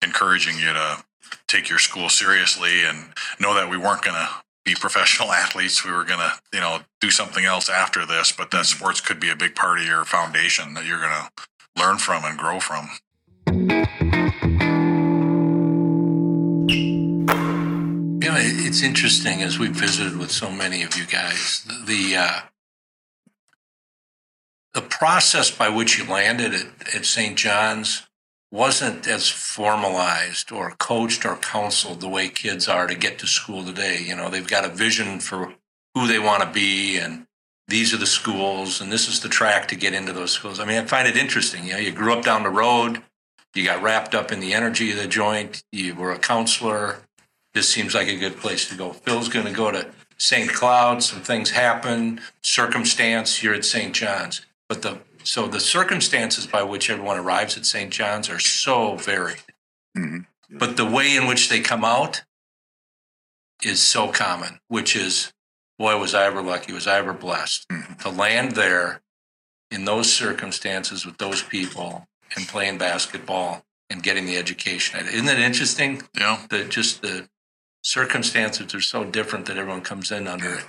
encouraging 0.04 0.60
you 0.60 0.74
to 0.74 1.04
take 1.48 1.70
your 1.70 1.80
school 1.80 2.10
seriously 2.10 2.84
and 2.84 3.14
know 3.40 3.54
that 3.54 3.70
we 3.70 3.78
weren't 3.78 4.02
going 4.02 4.16
to 4.16 4.30
be 4.66 4.76
professional 4.76 5.32
athletes. 5.34 5.84
We 5.84 5.92
were 5.92 6.04
going 6.04 6.20
to, 6.20 6.34
you 6.54 6.60
know, 6.60 6.80
do 7.02 7.10
something 7.10 7.46
else 7.46 7.70
after 7.70 8.06
this, 8.06 8.32
but 8.32 8.52
that 8.52 8.66
sports 8.66 9.02
could 9.02 9.20
be 9.20 9.30
a 9.30 9.36
big 9.36 9.56
part 9.56 9.80
of 9.80 9.86
your 9.86 10.06
foundation 10.06 10.74
that 10.76 10.86
you're 10.86 11.00
going 11.00 11.12
to 11.12 11.30
learn 11.82 11.98
from 11.98 12.26
and 12.26 12.38
grow 12.38 12.60
from. 12.60 12.90
You 18.20 18.34
know, 18.34 18.40
it's 18.40 18.84
interesting 18.84 19.42
as 19.42 19.58
we've 19.58 19.72
visited 19.72 20.18
with 20.18 20.32
so 20.32 20.52
many 20.52 20.84
of 20.84 20.98
you 20.98 21.06
guys. 21.06 21.66
The 21.86 22.18
uh, 22.18 22.40
the 24.74 24.82
process 24.82 25.50
by 25.50 25.70
which 25.70 25.98
you 25.98 26.06
landed 26.06 26.54
at, 26.54 26.96
at 26.96 27.06
St. 27.06 27.38
John's 27.38 28.06
wasn't 28.52 29.08
as 29.08 29.30
formalized 29.30 30.52
or 30.52 30.72
coached 30.72 31.26
or 31.26 31.36
counseled 31.38 32.02
the 32.02 32.08
way 32.08 32.30
kids 32.30 32.68
are 32.68 32.88
to 32.88 32.96
get 32.96 33.20
to 33.20 33.28
school 33.28 33.64
today. 33.64 34.02
You 34.02 34.16
know, 34.16 34.30
they've 34.30 34.48
got 34.48 34.66
a 34.66 34.70
vision 34.70 35.20
for 35.20 35.54
who 35.94 36.08
they 36.08 36.20
want 36.20 36.44
to 36.44 36.50
be, 36.50 36.98
and 36.98 37.28
these 37.68 37.94
are 37.94 37.98
the 37.98 38.06
schools, 38.06 38.80
and 38.80 38.92
this 38.92 39.10
is 39.10 39.20
the 39.20 39.30
track 39.30 39.68
to 39.68 39.76
get 39.76 39.94
into 39.94 40.14
those 40.14 40.32
schools. 40.32 40.60
I 40.60 40.66
mean, 40.66 40.78
I 40.78 40.86
find 40.86 41.08
it 41.08 41.18
interesting. 41.18 41.66
You 41.66 41.74
know, 41.74 41.80
you 41.80 41.92
grew 41.92 42.14
up 42.14 42.24
down 42.24 42.44
the 42.44 42.50
road, 42.50 43.02
you 43.54 43.66
got 43.66 43.82
wrapped 43.82 44.16
up 44.16 44.32
in 44.32 44.40
the 44.40 44.54
energy 44.54 44.92
of 44.92 44.98
the 44.98 45.08
joint, 45.08 45.64
you 45.72 45.96
were 45.96 46.12
a 46.12 46.20
counselor 46.20 47.00
this 47.58 47.70
seems 47.70 47.96
like 47.96 48.08
a 48.08 48.16
good 48.16 48.38
place 48.38 48.70
to 48.70 48.76
go. 48.76 48.94
Phil's 48.94 49.30
going 49.30 49.48
to 49.48 49.52
go 49.52 49.72
to 49.72 49.88
St. 50.20 50.54
Cloud. 50.54 51.02
Some 51.02 51.22
things 51.22 51.50
happen, 51.50 52.22
circumstance. 52.44 53.42
You're 53.42 53.56
at 53.56 53.66
St. 53.66 53.96
John's, 53.96 54.46
but 54.70 54.84
the 54.84 55.00
so 55.28 55.48
the 55.48 55.60
circumstances 55.60 56.48
by 56.48 56.64
which 56.64 56.90
everyone 56.90 57.18
arrives 57.18 57.58
at 57.58 57.66
St. 57.66 57.92
John's 57.92 58.30
are 58.30 58.40
so 58.40 58.96
varied. 58.96 59.44
Mhm. 59.96 60.26
But 60.50 60.78
the 60.78 60.86
way 60.86 61.16
in 61.16 61.28
which 61.28 61.50
they 61.50 61.60
come 61.60 61.84
out 61.84 62.24
is 63.62 63.82
so 63.82 64.12
common, 64.12 64.60
which 64.68 64.96
is, 64.96 65.34
boy, 65.78 65.98
was 65.98 66.14
I 66.14 66.26
ever 66.26 66.42
lucky, 66.42 66.72
was 66.74 66.88
I 66.88 66.98
ever 66.98 67.14
blessed 67.14 67.66
to 68.00 68.10
land 68.10 68.54
there 68.54 69.02
in 69.70 69.84
those 69.86 70.12
circumstances 70.14 71.06
with 71.06 71.18
those 71.18 71.44
people 71.44 72.08
and 72.36 72.48
playing 72.48 72.78
basketball 72.78 73.66
and 73.90 74.04
getting 74.04 74.26
the 74.26 74.38
education. 74.38 75.06
Isn't 75.08 75.28
it 75.28 75.40
interesting? 75.40 76.08
Know, 76.16 76.40
the 76.50 76.64
just 76.66 77.02
the 77.02 77.30
circumstances 77.84 78.74
are 78.74 78.82
so 78.82 79.04
different 79.04 79.46
that 79.48 79.58
everyone 79.58 79.82
comes 79.82 80.12
in 80.12 80.28
under 80.28 80.54
it. 80.56 80.66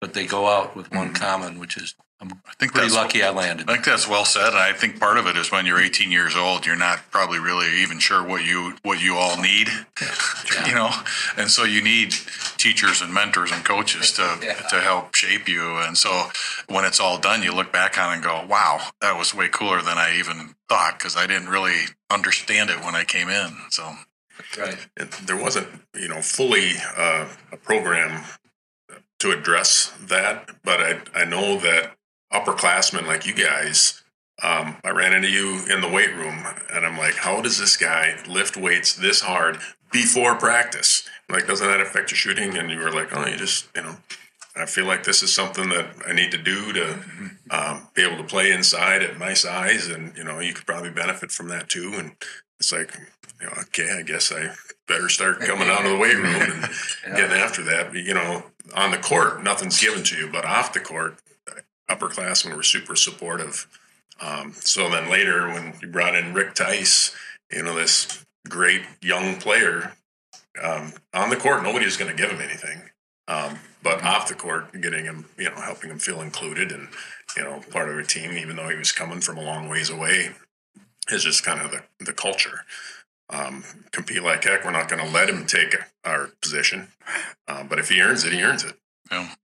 but 0.00 0.12
they 0.12 0.26
go 0.26 0.48
out 0.48 0.76
with 0.76 0.90
one 0.92 1.14
common, 1.14 1.58
which 1.58 1.78
is 1.78 1.94
I'm 2.20 2.30
I 2.46 2.52
think 2.58 2.72
pretty 2.72 2.86
that's 2.88 2.94
lucky 2.94 3.22
I 3.22 3.30
landed. 3.30 3.68
I 3.68 3.74
think 3.74 3.84
that's 3.84 4.08
well 4.08 4.24
said. 4.24 4.48
And 4.48 4.56
I 4.58 4.72
think 4.72 5.00
part 5.00 5.18
of 5.18 5.26
it 5.26 5.36
is 5.36 5.50
when 5.50 5.66
you're 5.66 5.80
18 5.80 6.10
years 6.12 6.36
old, 6.36 6.64
you're 6.64 6.76
not 6.76 7.10
probably 7.10 7.38
really 7.38 7.82
even 7.82 7.98
sure 7.98 8.22
what 8.22 8.44
you 8.44 8.74
what 8.82 9.02
you 9.02 9.16
all 9.16 9.36
need, 9.40 9.68
you 10.66 10.74
know, 10.74 10.90
and 11.36 11.50
so 11.50 11.64
you 11.64 11.82
need 11.82 12.12
teachers 12.56 13.02
and 13.02 13.12
mentors 13.12 13.50
and 13.52 13.64
coaches 13.64 14.12
to 14.12 14.22
Yeah. 14.42 14.54
to 14.54 14.80
help 14.80 15.14
shape 15.14 15.48
you. 15.48 15.78
And 15.78 15.98
so 15.98 16.28
when 16.68 16.84
it's 16.84 17.00
all 17.00 17.18
done, 17.18 17.42
you 17.42 17.52
look 17.52 17.72
back 17.72 17.98
on 17.98 18.10
it 18.12 18.14
and 18.16 18.22
go, 18.24 18.44
"Wow, 18.48 18.88
that 19.00 19.18
was 19.18 19.34
way 19.34 19.48
cooler 19.48 19.82
than 19.82 19.98
I 19.98 20.16
even 20.16 20.54
thought," 20.68 20.98
because 20.98 21.16
I 21.16 21.26
didn't 21.26 21.48
really 21.48 21.80
understand 22.10 22.70
it 22.70 22.82
when 22.84 22.94
I 22.94 23.04
came 23.04 23.28
in. 23.28 23.56
So 23.70 23.92
Right. 24.58 24.76
And 24.96 25.10
there 25.26 25.36
wasn't, 25.36 25.68
you 25.94 26.08
know, 26.08 26.20
fully 26.20 26.72
uh, 26.96 27.28
a 27.52 27.56
program 27.56 28.24
to 29.20 29.30
address 29.30 29.92
that, 30.00 30.50
but 30.64 30.80
I 30.80 31.00
I 31.14 31.24
know 31.24 31.56
that 31.58 31.92
upperclassmen 32.34 33.06
like 33.06 33.26
you 33.26 33.34
guys. 33.34 34.02
Um, 34.42 34.76
I 34.84 34.90
ran 34.90 35.12
into 35.12 35.30
you 35.30 35.64
in 35.72 35.80
the 35.80 35.88
weight 35.88 36.12
room, 36.14 36.44
and 36.72 36.84
I'm 36.84 36.98
like, 36.98 37.14
"How 37.14 37.40
does 37.40 37.58
this 37.58 37.76
guy 37.76 38.16
lift 38.28 38.56
weights 38.56 38.94
this 38.94 39.20
hard 39.20 39.58
before 39.92 40.34
practice? 40.34 41.08
Like, 41.28 41.46
doesn't 41.46 41.66
that 41.66 41.80
affect 41.80 42.10
your 42.10 42.18
shooting?" 42.18 42.56
And 42.58 42.70
you 42.70 42.78
were 42.78 42.90
like, 42.90 43.16
"Oh, 43.16 43.26
you 43.26 43.36
just, 43.36 43.68
you 43.76 43.82
know, 43.82 43.96
I 44.56 44.66
feel 44.66 44.86
like 44.86 45.04
this 45.04 45.22
is 45.22 45.32
something 45.32 45.68
that 45.68 45.86
I 46.06 46.12
need 46.12 46.32
to 46.32 46.38
do 46.38 46.72
to 46.72 46.98
um, 47.50 47.88
be 47.94 48.02
able 48.02 48.16
to 48.16 48.24
play 48.24 48.50
inside 48.50 49.02
at 49.02 49.18
my 49.18 49.34
size, 49.34 49.86
and 49.86 50.16
you 50.16 50.24
know, 50.24 50.40
you 50.40 50.52
could 50.52 50.66
probably 50.66 50.90
benefit 50.90 51.30
from 51.30 51.48
that 51.48 51.68
too." 51.68 51.94
And 51.94 52.16
it's 52.58 52.72
like, 52.72 52.92
you 53.40 53.46
know, 53.46 53.52
okay, 53.62 53.96
I 53.96 54.02
guess 54.02 54.32
I 54.32 54.52
better 54.88 55.08
start 55.08 55.40
coming 55.40 55.68
out 55.68 55.84
of 55.84 55.92
the 55.92 55.98
weight 55.98 56.16
room 56.16 56.26
and 56.26 56.68
getting 57.16 57.36
after 57.36 57.62
that. 57.64 57.94
You 57.94 58.14
know, 58.14 58.42
on 58.74 58.90
the 58.90 58.98
court, 58.98 59.42
nothing's 59.44 59.80
given 59.80 60.02
to 60.04 60.16
you, 60.16 60.28
but 60.30 60.44
off 60.44 60.72
the 60.72 60.80
court, 60.80 61.18
upperclassmen 61.90 62.56
were 62.56 62.62
super 62.62 62.96
supportive. 62.96 63.66
Um, 64.20 64.52
so 64.54 64.88
then 64.88 65.10
later, 65.10 65.48
when 65.48 65.74
you 65.82 65.88
brought 65.88 66.14
in 66.14 66.34
Rick 66.34 66.54
Tice, 66.54 67.14
you 67.50 67.62
know, 67.62 67.74
this 67.74 68.24
great 68.48 68.82
young 69.02 69.36
player, 69.36 69.92
um, 70.62 70.92
on 71.12 71.30
the 71.30 71.36
court, 71.36 71.62
nobody 71.62 71.84
was 71.84 71.96
going 71.96 72.14
to 72.14 72.16
give 72.16 72.30
him 72.30 72.40
anything. 72.40 72.82
Um, 73.26 73.58
but 73.82 74.02
off 74.02 74.28
the 74.28 74.34
court, 74.34 74.72
getting 74.80 75.04
him, 75.04 75.26
you 75.38 75.44
know, 75.44 75.56
helping 75.56 75.90
him 75.90 75.98
feel 75.98 76.20
included 76.20 76.70
and, 76.70 76.88
you 77.36 77.42
know, 77.42 77.60
part 77.70 77.88
of 77.88 77.98
a 77.98 78.04
team, 78.04 78.32
even 78.32 78.56
though 78.56 78.68
he 78.68 78.76
was 78.76 78.92
coming 78.92 79.20
from 79.20 79.38
a 79.38 79.42
long 79.42 79.68
ways 79.68 79.90
away, 79.90 80.30
is 81.10 81.24
just 81.24 81.44
kind 81.44 81.60
of 81.60 81.70
the, 81.70 81.82
the 82.04 82.12
culture. 82.12 82.64
Um, 83.30 83.64
compete 83.90 84.22
like 84.22 84.44
heck. 84.44 84.64
We're 84.64 84.70
not 84.70 84.88
going 84.88 85.04
to 85.04 85.10
let 85.10 85.30
him 85.30 85.46
take 85.46 85.74
our 86.04 86.30
position. 86.42 86.88
Um, 87.48 87.68
but 87.68 87.78
if 87.78 87.88
he 87.88 88.00
earns 88.00 88.24
it, 88.24 88.32
he 88.32 88.42
earns 88.42 88.64
it. 88.64 88.74
Yeah. 89.10 89.34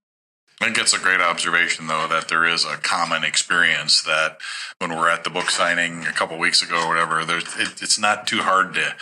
I 0.61 0.65
think 0.65 0.77
it's 0.77 0.93
a 0.93 0.99
great 0.99 1.21
observation, 1.21 1.87
though, 1.87 2.07
that 2.07 2.27
there 2.27 2.45
is 2.45 2.65
a 2.65 2.77
common 2.77 3.23
experience 3.23 4.03
that 4.03 4.37
when 4.77 4.91
we're 4.91 5.09
at 5.09 5.23
the 5.23 5.31
book 5.31 5.49
signing 5.49 6.05
a 6.05 6.11
couple 6.11 6.37
weeks 6.37 6.61
ago 6.61 6.83
or 6.83 6.87
whatever, 6.87 7.25
there's, 7.25 7.45
it, 7.57 7.81
it's 7.81 7.97
not 7.97 8.27
too 8.27 8.41
hard 8.41 8.75
to 8.75 8.95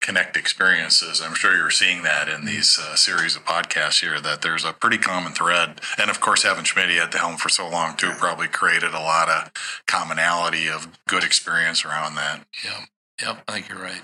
connect 0.00 0.36
experiences. 0.36 1.20
I'm 1.20 1.34
sure 1.34 1.56
you're 1.56 1.70
seeing 1.70 2.04
that 2.04 2.28
in 2.28 2.44
these 2.44 2.78
uh, 2.80 2.94
series 2.94 3.34
of 3.34 3.44
podcasts 3.44 4.00
here, 4.00 4.20
that 4.20 4.42
there's 4.42 4.64
a 4.64 4.72
pretty 4.72 4.98
common 4.98 5.32
thread. 5.32 5.80
And 5.98 6.08
of 6.08 6.20
course, 6.20 6.44
having 6.44 6.64
Schmidt 6.64 6.90
at 6.90 7.10
the 7.10 7.18
helm 7.18 7.36
for 7.36 7.48
so 7.48 7.68
long, 7.68 7.96
too, 7.96 8.12
probably 8.18 8.46
created 8.46 8.94
a 8.94 9.00
lot 9.00 9.28
of 9.28 9.50
commonality 9.86 10.68
of 10.68 10.86
good 11.08 11.24
experience 11.24 11.84
around 11.84 12.14
that. 12.14 12.46
Yeah. 12.64 12.84
Yep. 13.20 13.42
I 13.48 13.52
think 13.52 13.68
you're 13.68 13.82
right. 13.82 14.02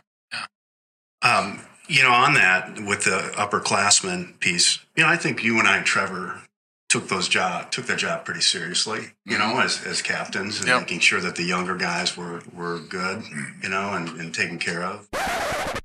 Um, 1.22 1.61
you 1.88 2.03
know, 2.03 2.12
on 2.12 2.34
that 2.34 2.78
with 2.80 3.05
the 3.05 3.32
upperclassmen 3.34 4.38
piece, 4.40 4.78
you 4.96 5.03
know, 5.03 5.09
I 5.09 5.16
think 5.16 5.42
you 5.42 5.59
and 5.59 5.66
I, 5.66 5.82
Trevor, 5.82 6.42
took 6.89 7.09
those 7.09 7.28
job 7.28 7.70
took 7.70 7.86
that 7.86 7.99
job 7.99 8.24
pretty 8.24 8.41
seriously. 8.41 9.12
You 9.24 9.36
mm-hmm. 9.36 9.57
know, 9.57 9.61
as 9.61 9.84
as 9.84 10.03
captains 10.03 10.59
and 10.59 10.68
Yep. 10.68 10.80
making 10.80 11.01
sure 11.01 11.20
that 11.20 11.36
the 11.36 11.45
younger 11.45 11.76
guys 11.76 12.16
were 12.16 12.43
were 12.53 12.78
good. 12.78 13.18
Mm-hmm. 13.18 13.62
You 13.62 13.68
know, 13.68 13.93
and, 13.95 14.09
and 14.20 14.34
taken 14.34 14.59
care 14.59 14.82
of. 14.82 15.09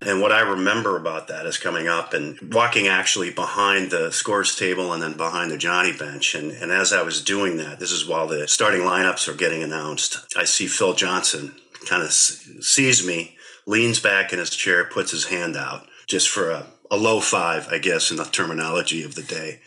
And 0.01 0.21
what 0.21 0.31
I 0.31 0.41
remember 0.41 0.97
about 0.97 1.27
that 1.29 1.45
is 1.45 1.57
coming 1.57 1.87
up 1.87 2.13
and 2.13 2.37
walking 2.53 2.87
actually 2.87 3.31
behind 3.31 3.89
the 3.89 4.11
scores 4.11 4.55
table 4.55 4.91
and 4.91 5.01
then 5.01 5.15
behind 5.15 5.49
the 5.49 5.57
Johnnie 5.57 5.95
bench. 5.97 6.35
And, 6.35 6.51
and 6.51 6.71
as 6.71 6.91
I 6.91 7.03
was 7.03 7.21
doing 7.21 7.57
that, 7.57 7.79
this 7.79 7.91
is 7.91 8.05
while 8.05 8.27
the 8.27 8.47
starting 8.47 8.81
lineups 8.81 9.27
are 9.29 9.35
getting 9.35 9.63
announced, 9.63 10.17
I 10.35 10.43
see 10.43 10.67
Phil 10.67 10.93
Johnson 10.93 11.55
kind 11.87 12.03
of 12.03 12.11
sees 12.11 13.05
me, 13.05 13.37
leans 13.65 13.99
back 13.99 14.33
in 14.33 14.39
his 14.39 14.49
chair, 14.49 14.83
puts 14.83 15.11
his 15.11 15.25
hand 15.25 15.55
out 15.55 15.87
just 16.05 16.29
for 16.29 16.51
a, 16.51 16.65
a 16.91 16.97
low 16.97 17.21
five, 17.21 17.69
I 17.71 17.77
guess, 17.77 18.11
in 18.11 18.17
the 18.17 18.25
terminology 18.25 19.03
of 19.03 19.15
the 19.15 19.23
day. 19.23 19.61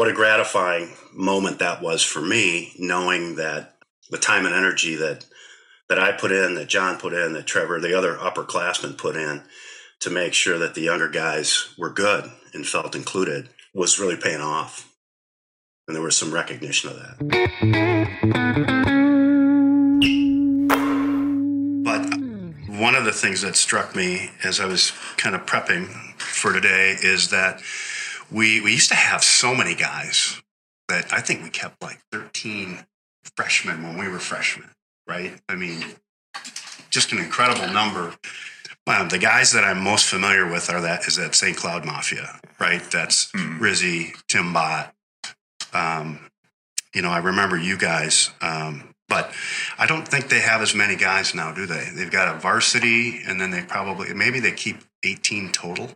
What 0.00 0.08
a 0.08 0.14
gratifying 0.14 0.94
moment 1.12 1.58
that 1.58 1.82
was 1.82 2.02
for 2.02 2.22
me, 2.22 2.72
knowing 2.78 3.36
that 3.36 3.76
the 4.08 4.16
time 4.16 4.46
and 4.46 4.54
energy 4.54 4.94
that 4.94 5.26
that 5.90 5.98
I 5.98 6.10
put 6.12 6.32
in, 6.32 6.54
that 6.54 6.70
John 6.70 6.96
put 6.98 7.12
in, 7.12 7.34
that 7.34 7.46
Trevor, 7.46 7.78
the 7.78 7.92
other 7.92 8.14
upperclassmen 8.14 8.96
put 8.96 9.14
in 9.14 9.42
to 9.98 10.08
make 10.08 10.32
sure 10.32 10.58
that 10.58 10.74
the 10.74 10.80
younger 10.80 11.10
guys 11.10 11.74
were 11.76 11.90
good 11.90 12.30
and 12.54 12.66
felt 12.66 12.94
included 12.94 13.50
was 13.74 14.00
really 14.00 14.16
paying 14.16 14.40
off. 14.40 14.90
And 15.86 15.94
there 15.94 16.02
was 16.02 16.16
some 16.16 16.32
recognition 16.32 16.88
of 16.88 16.96
that. 16.96 17.18
But 21.84 22.80
one 22.80 22.94
of 22.94 23.04
the 23.04 23.12
things 23.12 23.42
that 23.42 23.54
struck 23.54 23.94
me 23.94 24.30
as 24.44 24.60
I 24.60 24.64
was 24.64 24.92
kind 25.18 25.36
of 25.36 25.44
prepping 25.44 25.88
for 26.18 26.54
today 26.54 26.96
is 27.02 27.28
that 27.28 27.60
we 28.30 28.60
we 28.60 28.72
used 28.72 28.88
to 28.90 28.96
have 28.96 29.22
so 29.22 29.54
many 29.54 29.74
guys 29.74 30.40
that 30.88 31.12
I 31.12 31.20
think 31.20 31.42
we 31.42 31.50
kept 31.50 31.82
like 31.82 32.00
13 32.12 32.84
freshmen 33.36 33.82
when 33.82 33.98
we 33.98 34.08
were 34.08 34.18
freshmen, 34.18 34.70
right? 35.08 35.32
I 35.48 35.54
mean, 35.56 35.84
just 36.90 37.12
an 37.12 37.18
incredible 37.18 37.72
number. 37.72 38.14
Um, 38.86 39.08
the 39.08 39.18
guys 39.18 39.52
that 39.52 39.62
I'm 39.62 39.80
most 39.82 40.06
familiar 40.06 40.50
with 40.50 40.68
are 40.68 40.80
that 40.80 41.06
is 41.06 41.16
that 41.16 41.34
St. 41.34 41.56
Cloud 41.56 41.84
Mafia, 41.84 42.40
right? 42.58 42.82
That's 42.90 43.30
Rizzy, 43.32 44.14
Tim 44.26 44.52
Bott. 44.52 44.92
Um, 45.72 46.30
you 46.92 47.02
know, 47.02 47.10
I 47.10 47.18
remember 47.18 47.56
you 47.56 47.78
guys, 47.78 48.30
um, 48.40 48.94
but 49.08 49.32
I 49.78 49.86
don't 49.86 50.08
think 50.08 50.28
they 50.28 50.40
have 50.40 50.60
as 50.60 50.74
many 50.74 50.96
guys 50.96 51.36
now, 51.36 51.52
do 51.52 51.66
they? 51.66 51.88
They've 51.94 52.10
got 52.10 52.34
a 52.34 52.40
varsity, 52.40 53.22
and 53.24 53.40
then 53.40 53.52
they 53.52 53.62
probably 53.62 54.12
maybe 54.12 54.40
they 54.40 54.52
keep 54.52 54.78
18 55.04 55.52
total. 55.52 55.90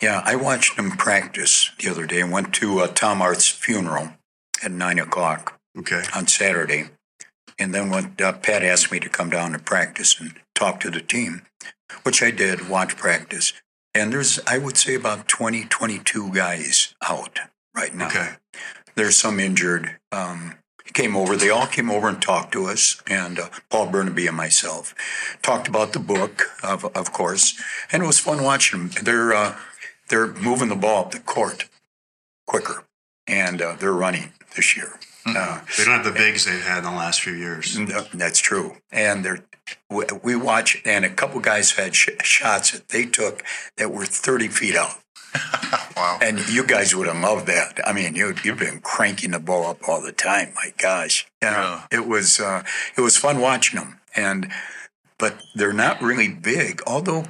Yeah, 0.00 0.22
I 0.24 0.36
watched 0.36 0.78
him 0.78 0.92
practice 0.92 1.70
the 1.78 1.90
other 1.90 2.06
day 2.06 2.20
and 2.20 2.32
went 2.32 2.54
to 2.54 2.80
uh, 2.80 2.86
Tom 2.88 3.20
Arth's 3.20 3.48
funeral 3.48 4.10
at 4.62 4.70
nine 4.72 4.98
o'clock 4.98 5.58
Okay. 5.78 6.02
on 6.14 6.26
Saturday. 6.26 6.86
And 7.58 7.74
then 7.74 7.90
when 7.90 8.14
uh, 8.22 8.32
Pat 8.32 8.62
asked 8.64 8.90
me 8.90 8.98
to 9.00 9.08
come 9.08 9.30
down 9.30 9.52
to 9.52 9.58
practice 9.58 10.18
and 10.18 10.34
talk 10.54 10.80
to 10.80 10.90
the 10.90 11.00
team, 11.02 11.42
which 12.02 12.22
I 12.22 12.30
did, 12.30 12.68
watch 12.68 12.96
practice. 12.96 13.52
And 13.94 14.12
there's, 14.12 14.40
I 14.46 14.56
would 14.58 14.76
say, 14.76 14.94
about 14.94 15.28
20, 15.28 15.64
22 15.66 16.32
guys 16.32 16.94
out 17.06 17.38
right 17.74 17.94
now. 17.94 18.06
Okay. 18.06 18.30
There's 18.94 19.16
some 19.16 19.38
injured. 19.38 19.96
Um, 20.12 20.56
came 20.92 21.16
over. 21.16 21.36
They 21.36 21.50
all 21.50 21.66
came 21.66 21.90
over 21.90 22.08
and 22.08 22.20
talked 22.20 22.52
to 22.52 22.66
us, 22.66 23.00
and 23.06 23.38
uh, 23.38 23.48
Paul 23.68 23.86
Burnaby 23.90 24.26
and 24.26 24.36
myself 24.36 24.94
talked 25.42 25.68
about 25.68 25.92
the 25.92 26.00
book, 26.00 26.42
of 26.62 26.84
of 26.96 27.12
course, 27.12 27.60
and 27.92 28.02
it 28.02 28.06
was 28.06 28.18
fun 28.18 28.42
watching 28.42 28.88
them. 28.88 29.04
They're 29.04 29.32
uh, 29.32 29.56
they're 30.10 30.26
moving 30.34 30.68
the 30.68 30.76
ball 30.76 31.04
up 31.06 31.10
the 31.12 31.20
court 31.20 31.68
quicker, 32.46 32.84
and 33.26 33.62
uh, 33.62 33.76
they're 33.78 33.92
running 33.92 34.32
this 34.56 34.76
year. 34.76 34.98
Uh, 35.26 35.60
They 35.78 35.84
don't 35.84 35.94
have 35.94 36.04
the 36.04 36.12
bigs 36.12 36.44
they've 36.44 36.62
had 36.62 36.78
in 36.78 36.84
the 36.84 36.90
last 36.90 37.20
few 37.20 37.34
years. 37.34 37.78
no, 37.78 38.02
that's 38.14 38.40
true. 38.40 38.76
And 38.90 39.24
they're, 39.24 39.44
we, 39.88 40.04
we 40.22 40.34
watch, 40.36 40.80
and 40.84 41.04
a 41.04 41.10
couple 41.10 41.40
guys 41.40 41.72
had 41.72 41.94
sh- 41.94 42.08
shots 42.22 42.72
that 42.72 42.88
they 42.88 43.04
took 43.06 43.42
that 43.76 43.92
were 43.92 44.04
30 44.06 44.48
feet 44.48 44.76
out. 44.76 44.96
Wow. 45.96 46.18
And 46.22 46.48
you 46.48 46.64
guys 46.66 46.94
would 46.96 47.08
have 47.08 47.20
loved 47.20 47.46
that. 47.48 47.78
I 47.86 47.92
mean, 47.92 48.14
you, 48.14 48.34
you've 48.42 48.58
been 48.58 48.80
cranking 48.80 49.32
the 49.32 49.38
ball 49.38 49.66
up 49.66 49.86
all 49.86 50.00
the 50.00 50.12
time. 50.12 50.52
My 50.54 50.72
gosh. 50.78 51.26
Yeah. 51.42 51.82
It 51.90 52.06
was, 52.06 52.40
uh, 52.40 52.62
it 52.96 53.02
was 53.02 53.18
fun 53.18 53.38
watching 53.40 53.78
them. 53.78 54.00
And, 54.16 54.50
but 55.18 55.42
they're 55.54 55.74
not 55.74 56.00
really 56.00 56.28
big, 56.28 56.80
although 56.86 57.26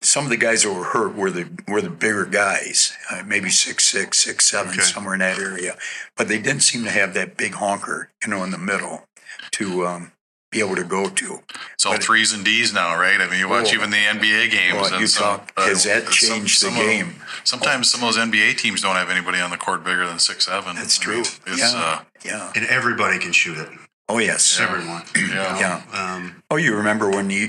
some 0.00 0.24
of 0.24 0.30
the 0.30 0.36
guys 0.36 0.62
that 0.62 0.72
were 0.72 0.84
hurt 0.84 1.14
were 1.14 1.30
the 1.30 1.48
were 1.66 1.80
the 1.82 1.90
bigger 1.90 2.24
guys, 2.24 2.96
uh, 3.10 3.22
maybe 3.26 3.50
six 3.50 3.84
six, 3.86 4.18
six 4.18 4.46
seven, 4.48 4.72
Okay. 4.72 4.82
somewhere 4.82 5.14
in 5.14 5.20
that 5.20 5.38
area. 5.38 5.76
But 6.16 6.28
they 6.28 6.38
didn't 6.38 6.62
seem 6.62 6.84
to 6.84 6.90
have 6.90 7.14
that 7.14 7.36
big 7.36 7.54
honker, 7.54 8.10
you 8.22 8.28
know, 8.30 8.44
in 8.44 8.50
the 8.50 8.58
middle 8.58 9.04
to 9.52 9.86
um, 9.86 10.12
be 10.50 10.60
able 10.60 10.76
to 10.76 10.84
go 10.84 11.08
to. 11.08 11.40
It's 11.74 11.84
all 11.84 11.96
threes 11.98 12.32
and 12.32 12.44
D's 12.44 12.72
now, 12.72 12.98
right? 12.98 13.20
I 13.20 13.28
mean, 13.28 13.38
you 13.40 13.48
watch 13.48 13.68
Oh. 13.70 13.74
even 13.74 13.90
the 13.90 13.96
NBA 13.98 14.50
games. 14.50 14.74
Well, 14.76 14.86
and 14.92 15.00
you 15.00 15.06
some- 15.06 15.22
talk- 15.40 15.52
uh, 15.56 15.66
has 15.66 15.84
that 15.84 16.04
some- 16.04 16.12
changed 16.12 16.62
the 16.62 16.66
some 16.70 16.76
of 16.78 16.86
them- 16.86 16.86
game? 16.86 17.22
sometimes 17.44 17.90
some 17.90 18.02
of 18.02 18.14
those 18.14 18.18
NBA 18.24 18.54
teams 18.54 18.80
don't 18.80 18.96
have 18.96 19.10
anybody 19.10 19.40
on 19.40 19.50
the 19.50 19.56
court 19.58 19.84
bigger 19.84 20.06
than 20.06 20.18
six 20.18 20.46
seven. 20.46 20.76
That's 20.76 20.98
I 21.04 21.06
mean, 21.10 21.24
true. 21.24 21.32
It's, 21.52 21.58
yeah, 21.72 21.78
uh, 21.78 22.00
yeah. 22.24 22.52
And 22.54 22.66
everybody 22.66 23.18
can 23.18 23.32
shoot 23.32 23.58
it. 23.58 23.68
Oh 24.08 24.18
yes. 24.18 24.58
Everyone. 24.58 25.02
Yeah. 25.16 25.58
Yeah. 25.58 25.82
Um, 26.14 26.42
Oh, 26.50 26.56
you 26.56 26.74
remember 26.74 27.10
when 27.10 27.28
you 27.30 27.48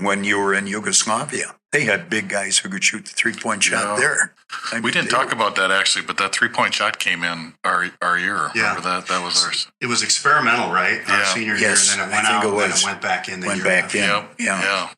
when 0.00 0.24
you 0.24 0.38
were 0.38 0.54
in 0.54 0.66
Yugoslavia? 0.66 1.54
They 1.72 1.84
had 1.84 2.10
big 2.10 2.28
guys 2.28 2.58
who 2.58 2.68
could 2.68 2.82
shoot 2.82 3.04
the 3.04 3.12
three 3.12 3.32
point 3.32 3.62
shot 3.62 3.94
Yeah. 3.94 3.96
there. 4.00 4.34
I 4.72 4.76
We 4.76 4.80
mean, 4.80 4.92
didn't 4.94 5.10
talk 5.10 5.26
were- 5.28 5.34
about 5.34 5.54
that 5.54 5.70
actually, 5.70 6.04
but 6.04 6.16
that 6.16 6.32
three 6.32 6.48
point 6.48 6.74
shot 6.74 6.98
came 6.98 7.22
in 7.22 7.54
our 7.62 7.90
our 8.02 8.18
year. 8.18 8.50
Yeah. 8.56 8.70
Remember 8.74 8.88
that? 8.88 9.06
That 9.06 9.22
was 9.22 9.44
ours. 9.44 9.68
it 9.80 9.86
was 9.86 10.02
experimental, 10.02 10.72
right? 10.72 11.00
Our 11.08 11.18
Yeah. 11.20 11.34
senior 11.34 11.54
Yes, 11.56 11.94
year, 11.94 12.02
and 12.02 12.10
then 12.10 12.10
it 12.10 12.12
I 12.12 12.16
went 12.16 12.26
think 12.26 12.36
out, 12.38 12.44
it 12.44 12.48
and 12.64 12.72
was. 12.72 12.82
it 12.82 12.86
went 12.86 13.00
back 13.00 13.28
in. 13.28 13.40
The 13.40 13.46
went 13.46 13.56
year 13.58 13.66
back 13.66 13.84
after. 13.84 13.98
in. 13.98 14.04
Yep. 14.04 14.34
Yeah. 14.38 14.62
Yeah. 14.62 14.88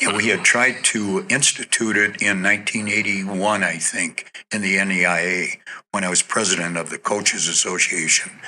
Yeah, 0.00 0.16
we 0.16 0.26
had 0.28 0.42
tried 0.44 0.82
to 0.86 1.24
institute 1.28 1.96
it 1.96 2.20
in 2.20 2.42
1981, 2.42 3.62
I 3.62 3.76
think, 3.78 4.36
in 4.50 4.60
the 4.60 4.76
NAIA 4.76 5.60
when 5.92 6.02
I 6.02 6.08
was 6.08 6.22
president 6.22 6.76
of 6.76 6.90
the 6.90 6.98
Coaches 6.98 7.46
Association, 7.46 8.40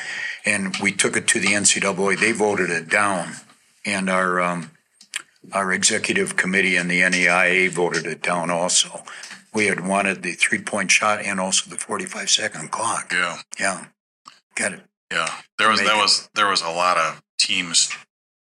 and 0.44 0.76
we 0.82 0.92
took 0.92 1.16
it 1.16 1.26
to 1.28 1.40
the 1.40 1.48
NCAA. 1.48 2.18
They 2.18 2.32
voted 2.32 2.70
it 2.70 2.88
down, 2.88 3.32
and 3.84 4.08
our 4.10 4.40
um, 4.40 4.70
our 5.52 5.72
executive 5.72 6.36
committee 6.36 6.76
and 6.76 6.90
the 6.90 7.00
NAIA 7.00 7.70
voted 7.70 8.06
it 8.06 8.22
down 8.22 8.50
also. 8.50 9.02
We 9.52 9.66
had 9.66 9.86
wanted 9.86 10.22
the 10.22 10.32
three 10.32 10.60
point 10.60 10.90
shot 10.90 11.22
and 11.22 11.38
also 11.38 11.70
the 11.70 11.76
45 11.76 12.28
second 12.28 12.70
clock. 12.70 13.12
Yeah. 13.12 13.38
Yeah, 13.58 13.86
got 14.54 14.72
it. 14.72 14.80
Yeah. 15.12 15.28
There 15.58 15.68
was 15.68 15.80
that 15.80 15.96
was 15.96 16.28
there 16.34 16.48
was 16.48 16.62
a 16.62 16.70
lot 16.70 16.96
of 16.96 17.22
teams 17.38 17.92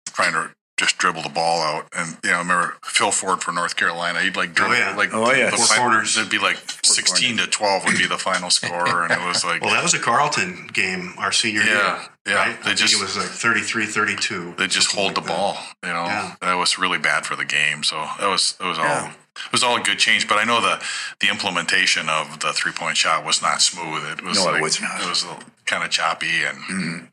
trying 0.07 0.33
to 0.33 0.55
just 0.77 0.97
dribble 0.97 1.21
the 1.21 1.29
ball 1.29 1.61
out, 1.61 1.87
and 1.95 2.17
you 2.23 2.29
know, 2.31 2.35
I 2.35 2.39
remember 2.39 2.75
Phil 2.83 3.11
Ford 3.11 3.41
for 3.41 3.51
North 3.53 3.77
Carolina. 3.77 4.19
He'd 4.21 4.35
like 4.35 4.53
dribble, 4.53 4.75
yeah. 4.75 4.95
like 4.95 5.13
Oh, 5.13 5.31
yeah. 5.31 5.49
the 5.49 5.55
Four 5.57 5.77
corners. 5.77 6.17
It'd 6.17 6.29
be 6.29 6.37
like 6.39 6.57
sixteen 6.83 7.37
to 7.37 7.47
twelve 7.47 7.85
would 7.85 7.97
be 7.97 8.07
the 8.07 8.17
final 8.17 8.49
score, 8.49 9.03
and 9.03 9.11
it 9.13 9.25
was 9.25 9.45
like 9.45 9.61
Well, 9.61 9.73
that 9.73 9.83
was 9.83 9.93
a 9.93 9.99
Carleton 9.99 10.67
game 10.73 11.13
our 11.17 11.31
senior 11.31 11.61
Yeah, 11.61 11.67
year. 11.67 12.09
yeah. 12.27 12.33
Right? 12.35 12.63
They 12.63 12.71
I 12.71 12.75
think 12.75 12.77
just- 12.79 12.93
it 12.93 13.01
was 13.01 13.15
like 13.17 13.27
33 13.27 13.85
32. 13.85 14.55
they 14.57 14.67
just 14.67 14.93
hold 14.93 15.15
the 15.15 15.21
ball. 15.21 15.57
You 15.83 15.93
know, 15.93 16.05
Yeah. 16.05 16.35
that 16.41 16.55
was 16.55 16.77
really 16.77 16.97
bad 16.99 17.25
for 17.25 17.35
the 17.37 17.45
game. 17.45 17.83
So 17.83 17.95
that 18.19 18.27
was 18.27 18.55
it 18.59 18.65
was 18.65 18.77
all 18.77 19.11
it 19.45 19.51
was 19.53 19.63
all 19.63 19.77
a 19.77 19.81
good 19.81 19.97
change. 19.99 20.27
But 20.27 20.39
I 20.39 20.43
know 20.43 20.59
the 20.59 20.83
the 21.21 21.29
implementation 21.29 22.09
of 22.09 22.41
the 22.41 22.51
three 22.51 22.73
point 22.73 22.97
shot 22.97 23.23
was 23.23 23.41
not 23.41 23.61
smooth. 23.61 24.03
It 24.11 24.21
was 24.23 24.43
No, 24.43 24.53
it 24.55 24.61
was 24.61 24.81
not. 24.81 24.99
It 25.01 25.07
was 25.07 25.25
kind 25.65 25.83
of 25.85 25.89
choppy, 25.89 26.43
and 26.43 26.57
Mhm. 26.63 27.07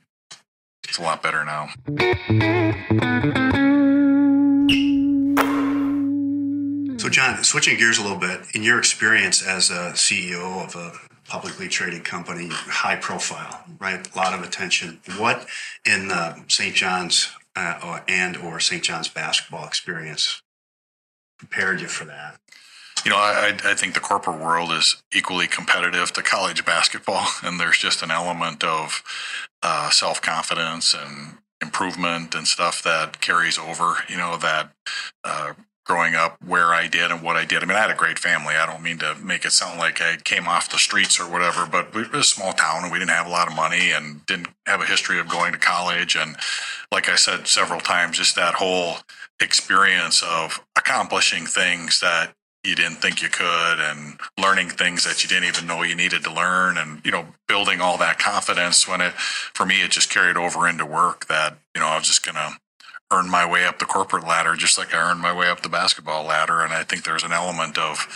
It's 0.92 0.98
a 0.98 1.02
lot 1.02 1.22
better 1.22 1.42
now. 1.42 1.70
So, 6.98 7.08
John, 7.08 7.42
switching 7.44 7.78
gears 7.78 7.96
a 7.96 8.02
little 8.02 8.18
bit, 8.18 8.42
in 8.52 8.62
your 8.62 8.78
experience 8.78 9.42
as 9.42 9.70
a 9.70 9.92
CEO 9.94 10.62
of 10.62 10.76
a 10.76 10.92
publicly 11.30 11.68
traded 11.68 12.04
company, 12.04 12.48
high 12.50 12.96
profile, 12.96 13.64
right? 13.80 14.06
A 14.06 14.18
lot 14.18 14.34
of 14.34 14.42
attention. 14.44 15.00
What 15.16 15.46
in 15.86 16.08
the 16.08 16.44
St. 16.48 16.74
John's 16.74 17.32
uh, 17.56 18.00
and 18.06 18.36
or 18.36 18.60
St. 18.60 18.82
John's 18.82 19.08
basketball 19.08 19.66
experience 19.66 20.42
prepared 21.38 21.80
you 21.80 21.88
for 21.88 22.04
that? 22.04 22.36
You 23.04 23.10
know, 23.10 23.16
I, 23.16 23.56
I 23.64 23.74
think 23.74 23.94
the 23.94 24.00
corporate 24.00 24.40
world 24.40 24.70
is 24.70 25.02
equally 25.12 25.46
competitive 25.46 26.12
to 26.12 26.22
college 26.22 26.64
basketball, 26.64 27.26
and 27.42 27.58
there's 27.58 27.78
just 27.78 28.02
an 28.02 28.10
element 28.10 28.62
of 28.64 29.02
uh, 29.62 29.90
self 29.90 30.20
confidence 30.20 30.94
and 30.94 31.38
improvement 31.60 32.34
and 32.34 32.46
stuff 32.46 32.82
that 32.82 33.20
carries 33.20 33.58
over. 33.58 33.96
You 34.08 34.16
know, 34.16 34.36
that 34.36 34.72
uh, 35.24 35.54
growing 35.84 36.14
up 36.14 36.36
where 36.46 36.72
I 36.72 36.86
did 36.86 37.10
and 37.10 37.22
what 37.22 37.36
I 37.36 37.44
did. 37.44 37.62
I 37.62 37.66
mean, 37.66 37.76
I 37.76 37.80
had 37.80 37.90
a 37.90 37.94
great 37.94 38.18
family. 38.18 38.54
I 38.54 38.66
don't 38.66 38.82
mean 38.82 38.98
to 38.98 39.16
make 39.16 39.44
it 39.44 39.52
sound 39.52 39.78
like 39.78 40.00
I 40.00 40.16
came 40.16 40.46
off 40.46 40.70
the 40.70 40.78
streets 40.78 41.18
or 41.18 41.24
whatever, 41.30 41.66
but 41.66 41.92
we 41.94 42.02
were 42.02 42.18
a 42.18 42.24
small 42.24 42.52
town 42.52 42.84
and 42.84 42.92
we 42.92 42.98
didn't 42.98 43.10
have 43.10 43.26
a 43.26 43.30
lot 43.30 43.48
of 43.48 43.56
money 43.56 43.90
and 43.90 44.24
didn't 44.26 44.48
have 44.66 44.80
a 44.80 44.86
history 44.86 45.18
of 45.18 45.28
going 45.28 45.52
to 45.52 45.58
college. 45.58 46.14
And 46.16 46.36
like 46.92 47.08
I 47.08 47.16
said 47.16 47.48
several 47.48 47.80
times, 47.80 48.18
just 48.18 48.36
that 48.36 48.54
whole 48.54 48.98
experience 49.40 50.22
of 50.22 50.64
accomplishing 50.76 51.46
things 51.46 51.98
that 51.98 52.32
you 52.64 52.76
didn't 52.76 52.96
think 52.96 53.22
you 53.22 53.28
could 53.28 53.80
and 53.80 54.18
learning 54.40 54.68
things 54.68 55.04
that 55.04 55.22
you 55.22 55.28
didn't 55.28 55.48
even 55.48 55.66
know 55.66 55.82
you 55.82 55.96
needed 55.96 56.22
to 56.24 56.32
learn 56.32 56.78
and 56.78 57.04
you 57.04 57.10
know 57.10 57.26
building 57.48 57.80
all 57.80 57.98
that 57.98 58.18
confidence 58.18 58.86
when 58.86 59.00
it 59.00 59.12
for 59.12 59.66
me 59.66 59.82
it 59.82 59.90
just 59.90 60.10
carried 60.10 60.36
over 60.36 60.68
into 60.68 60.86
work 60.86 61.26
that 61.26 61.58
you 61.74 61.80
know 61.80 61.88
I 61.88 61.98
was 61.98 62.06
just 62.06 62.24
going 62.24 62.36
to 62.36 62.56
earn 63.12 63.28
my 63.28 63.48
way 63.48 63.66
up 63.66 63.78
the 63.78 63.84
corporate 63.84 64.26
ladder 64.26 64.54
just 64.54 64.78
like 64.78 64.94
I 64.94 65.10
earned 65.10 65.20
my 65.20 65.36
way 65.36 65.48
up 65.48 65.62
the 65.62 65.68
basketball 65.68 66.24
ladder 66.24 66.60
and 66.60 66.72
I 66.72 66.84
think 66.84 67.04
there's 67.04 67.24
an 67.24 67.32
element 67.32 67.76
of 67.78 68.06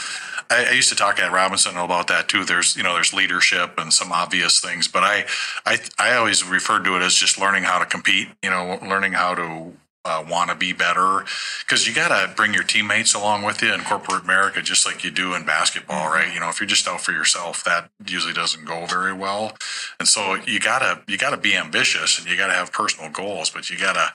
I, 0.48 0.66
I 0.66 0.70
used 0.72 0.90
to 0.90 0.96
talk 0.96 1.18
at 1.18 1.32
Robinson 1.32 1.76
about 1.76 2.06
that 2.06 2.28
too. 2.28 2.44
There's 2.44 2.76
you 2.76 2.84
know 2.84 2.94
there's 2.94 3.12
leadership 3.12 3.74
and 3.78 3.92
some 3.92 4.12
obvious 4.12 4.60
things 4.60 4.86
but 4.86 5.02
I 5.02 5.24
I 5.66 5.78
I 5.98 6.14
always 6.16 6.44
referred 6.44 6.84
to 6.84 6.96
it 6.96 7.02
as 7.02 7.14
just 7.14 7.38
learning 7.38 7.64
how 7.64 7.80
to 7.80 7.86
compete 7.86 8.28
you 8.42 8.50
know 8.50 8.78
learning 8.80 9.12
how 9.12 9.34
to 9.34 9.72
uh, 10.06 10.24
want 10.28 10.50
to 10.50 10.56
be 10.56 10.72
better 10.72 11.24
because 11.60 11.86
you 11.86 11.92
got 11.92 12.08
to 12.08 12.32
bring 12.34 12.54
your 12.54 12.62
teammates 12.62 13.12
along 13.12 13.42
with 13.42 13.60
you 13.60 13.74
in 13.74 13.80
corporate 13.80 14.22
America, 14.22 14.62
just 14.62 14.86
like 14.86 15.02
you 15.02 15.10
do 15.10 15.34
in 15.34 15.44
basketball, 15.44 16.08
right? 16.08 16.32
You 16.32 16.38
know, 16.38 16.48
if 16.48 16.60
you're 16.60 16.68
just 16.68 16.86
out 16.86 17.00
for 17.00 17.12
yourself, 17.12 17.64
that 17.64 17.90
usually 18.06 18.32
doesn't 18.32 18.64
go 18.64 18.86
very 18.86 19.12
well. 19.12 19.56
And 19.98 20.08
so 20.08 20.36
you 20.46 20.60
gotta 20.60 21.02
you 21.08 21.18
gotta 21.18 21.36
be 21.36 21.56
ambitious 21.56 22.18
and 22.18 22.28
you 22.28 22.36
gotta 22.36 22.54
have 22.54 22.72
personal 22.72 23.10
goals, 23.10 23.50
but 23.50 23.68
you 23.68 23.76
gotta 23.76 24.14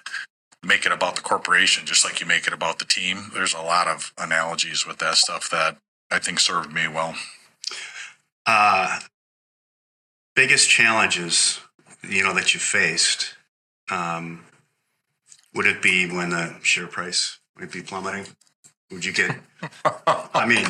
make 0.63 0.85
it 0.85 0.91
about 0.91 1.15
the 1.15 1.21
corporation, 1.21 1.85
just 1.85 2.05
like 2.05 2.21
you 2.21 2.25
make 2.25 2.47
it 2.47 2.53
about 2.53 2.79
the 2.79 2.85
team. 2.85 3.31
There's 3.33 3.53
a 3.53 3.61
lot 3.61 3.87
of 3.87 4.13
analogies 4.17 4.87
with 4.87 4.99
that 4.99 5.15
stuff 5.15 5.49
that 5.49 5.77
I 6.09 6.19
think 6.19 6.39
served 6.39 6.71
me 6.71 6.87
well. 6.87 7.15
Uh, 8.45 8.99
biggest 10.35 10.69
challenges, 10.69 11.59
you 12.07 12.23
know, 12.23 12.33
that 12.33 12.53
you 12.53 12.59
faced. 12.59 13.35
Um, 13.89 14.45
would 15.53 15.65
it 15.65 15.81
be 15.81 16.09
when 16.11 16.29
the 16.29 16.55
share 16.63 16.87
price 16.87 17.39
would 17.59 17.71
be 17.71 17.81
plummeting? 17.81 18.27
Would 18.91 19.05
you 19.05 19.13
get? 19.13 19.35
I 20.33 20.45
mean, 20.45 20.65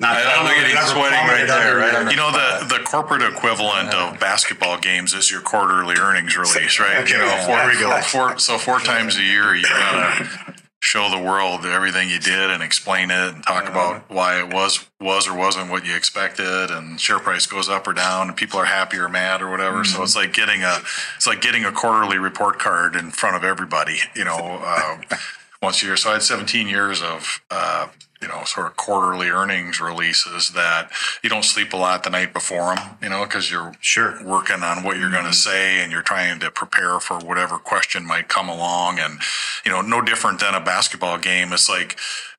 not. 0.00 0.16
I 0.16 0.36
don't 0.36 0.46
think 0.46 0.60
it 0.64 0.76
he's 0.76 0.86
sweating 0.90 1.18
right 1.26 1.46
there, 1.46 1.76
right? 1.76 2.10
You 2.10 2.16
know, 2.16 2.30
the, 2.30 2.78
the 2.78 2.84
corporate 2.84 3.22
equivalent 3.22 3.94
of 3.94 4.20
basketball 4.20 4.78
games 4.78 5.14
is 5.14 5.30
your 5.30 5.40
quarterly 5.40 5.96
earnings 5.98 6.36
release, 6.36 6.78
right? 6.78 6.98
Okay, 6.98 7.12
you 7.12 7.18
know, 7.18 7.28
four, 7.46 7.56
there 7.56 7.68
we 7.68 7.80
go. 7.80 8.00
four- 8.02 8.38
so 8.38 8.58
four 8.58 8.80
times 8.80 9.16
a 9.16 9.22
year, 9.22 9.54
you 9.54 9.62
gotta 9.64 10.47
show 10.88 11.10
the 11.10 11.22
world 11.22 11.66
everything 11.66 12.08
you 12.08 12.18
did 12.18 12.50
and 12.50 12.62
explain 12.62 13.10
it 13.10 13.34
and 13.34 13.44
talk 13.44 13.68
about 13.68 14.10
why 14.10 14.40
it 14.40 14.54
was 14.54 14.88
was 14.98 15.28
or 15.28 15.36
wasn't 15.36 15.70
what 15.70 15.84
you 15.84 15.94
expected 15.94 16.70
and 16.70 16.98
share 16.98 17.18
price 17.18 17.44
goes 17.46 17.68
up 17.68 17.86
or 17.86 17.92
down 17.92 18.28
and 18.28 18.36
people 18.36 18.58
are 18.58 18.64
happy 18.64 18.96
or 18.96 19.06
mad 19.06 19.42
or 19.42 19.50
whatever. 19.50 19.84
So 19.84 20.02
it's 20.02 20.16
like 20.16 20.32
getting 20.32 20.62
a 20.62 20.78
it's 21.16 21.26
like 21.26 21.42
getting 21.42 21.66
a 21.66 21.72
quarterly 21.72 22.16
report 22.16 22.58
card 22.58 22.96
in 22.96 23.10
front 23.10 23.36
of 23.36 23.44
everybody, 23.44 23.98
you 24.16 24.24
know, 24.24 24.62
uh, 24.64 24.96
once 25.62 25.82
a 25.82 25.86
year. 25.86 25.96
So 25.98 26.08
I 26.08 26.14
had 26.14 26.22
17 26.22 26.66
years 26.66 27.02
of 27.02 27.42
uh, 27.50 27.88
you 28.20 28.28
know, 28.28 28.42
sort 28.44 28.66
of 28.66 28.76
quarterly 28.76 29.28
earnings 29.28 29.80
releases 29.80 30.48
that 30.50 30.90
you 31.22 31.30
don't 31.30 31.44
sleep 31.44 31.72
a 31.72 31.76
lot 31.76 32.02
the 32.02 32.10
night 32.10 32.32
before 32.32 32.74
them, 32.74 32.96
you 33.02 33.08
know, 33.08 33.24
because 33.24 33.50
you're 33.50 33.72
Sure. 33.80 34.18
working 34.24 34.62
on 34.62 34.82
what 34.82 34.98
you're 34.98 35.10
going 35.10 35.24
to 35.24 35.30
mm-hmm. 35.30 35.50
say 35.50 35.82
and 35.82 35.92
you're 35.92 36.02
trying 36.02 36.40
to 36.40 36.50
prepare 36.50 36.98
for 37.00 37.18
whatever 37.18 37.58
question 37.58 38.04
might 38.06 38.28
come 38.28 38.48
along. 38.48 38.98
And, 38.98 39.20
you 39.64 39.70
know, 39.70 39.80
no 39.80 40.02
different 40.02 40.40
than 40.40 40.54
a 40.54 40.60
basketball 40.60 41.18
game. 41.18 41.52
It's 41.52 41.68
like, 41.68 41.96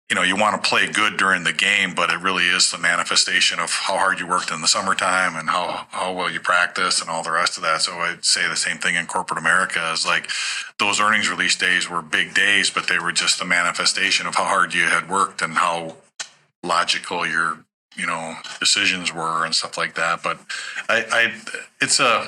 you 0.09 0.15
know, 0.15 0.23
you 0.23 0.35
want 0.35 0.61
to 0.61 0.69
play 0.69 0.87
good 0.87 1.17
during 1.17 1.43
the 1.43 1.53
game, 1.53 1.93
but 1.93 2.09
it 2.09 2.19
really 2.19 2.45
is 2.45 2.71
the 2.71 2.79
manifestation 2.79 3.59
of 3.59 3.69
how 3.69 3.95
hard 3.95 4.19
you 4.19 4.25
worked 4.25 4.51
in 4.51 4.61
the 4.61 4.67
summertime 4.67 5.35
and 5.35 5.49
how, 5.49 5.85
how 5.91 6.11
well 6.13 6.31
you 6.31 6.39
practice 6.39 6.99
and 6.99 7.09
all 7.11 7.21
the 7.21 7.31
rest 7.31 7.57
of 7.57 7.63
that. 7.63 7.81
So 7.81 7.93
I'd 7.93 8.25
say 8.25 8.47
the 8.47 8.55
same 8.55 8.77
thing 8.77 8.95
in 8.95 9.05
corporate 9.05 9.37
America 9.37 9.91
is 9.93 10.07
like 10.07 10.27
those 10.79 10.99
earnings 10.99 11.29
release 11.29 11.55
days 11.55 11.87
were 11.87 12.01
big 12.01 12.33
days, 12.33 12.71
but 12.71 12.87
they 12.87 12.97
were 12.97 13.11
just 13.11 13.37
the 13.37 13.45
manifestation 13.45 14.25
of 14.25 14.33
how 14.33 14.45
hard 14.45 14.73
you 14.73 14.85
had 14.85 15.07
worked 15.09 15.43
and 15.43 15.53
how 15.53 15.95
logical 16.63 17.27
your 17.27 17.59
you 17.95 18.05
know 18.05 18.35
decisions 18.59 19.13
were 19.13 19.45
and 19.45 19.55
stuff 19.55 19.77
like 19.77 19.95
that 19.95 20.21
but 20.21 20.39
i 20.87 21.03
i 21.11 21.33
it's 21.81 21.99
a 21.99 22.27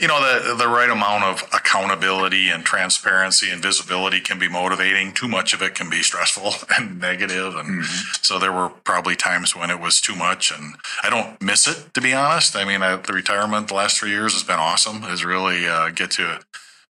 you 0.00 0.08
know 0.08 0.20
the 0.20 0.54
the 0.54 0.68
right 0.68 0.90
amount 0.90 1.24
of 1.24 1.42
accountability 1.52 2.48
and 2.48 2.64
transparency 2.64 3.50
and 3.50 3.62
visibility 3.62 4.20
can 4.20 4.38
be 4.38 4.48
motivating. 4.48 5.12
Too 5.12 5.28
much 5.28 5.54
of 5.54 5.62
it 5.62 5.74
can 5.74 5.90
be 5.90 6.02
stressful 6.02 6.52
and 6.76 7.00
negative 7.00 7.54
and 7.56 7.84
so 8.20 8.38
there 8.38 8.52
were 8.52 8.70
probably 8.84 9.16
times 9.16 9.54
when 9.54 9.70
it 9.70 9.80
was 9.80 10.00
too 10.00 10.14
much 10.14 10.52
and 10.52 10.74
i 11.02 11.10
don't 11.10 11.40
miss 11.40 11.68
it 11.68 11.94
to 11.94 12.00
be 12.00 12.12
honest. 12.12 12.56
I 12.56 12.64
mean 12.64 12.82
I, 12.82 12.96
the 12.96 13.12
retirement 13.12 13.68
the 13.68 13.74
last 13.74 13.98
three 13.98 14.10
years 14.10 14.32
has 14.34 14.44
been 14.44 14.58
awesome. 14.58 15.04
Is 15.04 15.24
really 15.24 15.66
uh, 15.66 15.90
get 15.90 16.10
to 16.12 16.40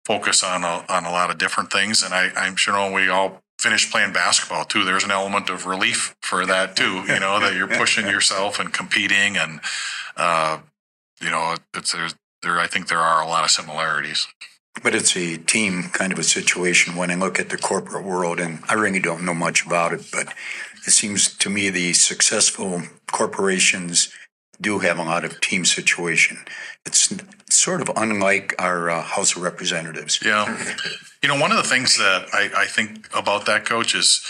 focus 0.04 0.42
on 0.42 0.64
a, 0.64 0.84
on 0.88 1.04
a 1.04 1.10
lot 1.10 1.30
of 1.30 1.38
different 1.38 1.70
things 1.72 2.02
and 2.02 2.12
I, 2.12 2.30
i'm 2.36 2.56
sure 2.56 2.90
we 2.92 3.08
all 3.08 3.42
finished 3.58 3.92
playing 3.92 4.12
basketball 4.12 4.64
too 4.64 4.84
there's 4.84 5.04
an 5.04 5.12
element 5.12 5.48
of 5.48 5.66
relief 5.66 6.16
for 6.20 6.44
that 6.46 6.74
too 6.74 7.02
you 7.02 7.20
know 7.20 7.38
that 7.38 7.54
you're 7.54 7.68
pushing 7.68 8.06
yourself 8.06 8.58
and 8.58 8.72
competing 8.72 9.36
and 9.36 9.60
uh, 10.16 10.58
you 11.20 11.30
know 11.30 11.54
it's 11.74 11.92
there's 11.92 12.14
there 12.42 12.58
i 12.58 12.66
think 12.66 12.88
there 12.88 12.98
are 12.98 13.22
a 13.22 13.26
lot 13.26 13.44
of 13.44 13.50
similarities 13.50 14.26
But 14.82 14.94
it's 14.94 15.16
a 15.16 15.36
team 15.36 15.84
kind 15.92 16.12
of 16.12 16.18
a 16.18 16.24
situation 16.24 16.96
when 16.96 17.10
I 17.10 17.14
look 17.14 17.38
at 17.38 17.50
the 17.50 17.58
corporate 17.58 18.04
world, 18.04 18.40
and 18.40 18.60
I 18.68 18.74
really 18.74 19.00
don't 19.00 19.24
know 19.24 19.34
much 19.34 19.66
about 19.66 19.92
it, 19.92 20.10
but 20.10 20.28
it 20.86 20.92
seems 20.92 21.36
to 21.36 21.50
me 21.50 21.68
the 21.68 21.92
successful 21.92 22.82
corporations 23.10 24.08
do 24.60 24.78
have 24.78 24.98
a 24.98 25.02
lot 25.02 25.24
of 25.24 25.40
team 25.40 25.64
situation. 25.64 26.38
It's 26.86 27.12
sort 27.50 27.82
of 27.82 27.90
unlike 27.96 28.54
our 28.58 28.88
uh, 28.88 29.02
House 29.02 29.36
of 29.36 29.42
Representatives. 29.42 30.20
Yeah. 30.24 30.46
You 31.22 31.28
know, 31.28 31.38
one 31.38 31.52
of 31.52 31.58
the 31.58 31.68
things 31.68 31.98
that 31.98 32.26
I, 32.32 32.50
I 32.56 32.66
think 32.66 33.08
about 33.14 33.46
that 33.46 33.64
coach 33.64 33.94
is, 33.94 34.22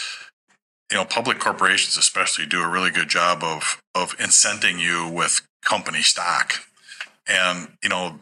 you 0.90 0.96
know, 0.96 1.04
public 1.04 1.38
corporations 1.38 1.96
especially 1.96 2.46
do 2.46 2.62
a 2.62 2.68
really 2.68 2.90
good 2.90 3.08
job 3.08 3.42
of 3.42 3.80
of 3.94 4.16
incenting 4.18 4.78
you 4.78 5.08
with 5.08 5.40
company 5.64 6.02
stock. 6.02 6.54
And, 7.28 7.76
you 7.82 7.88
know, 7.88 8.20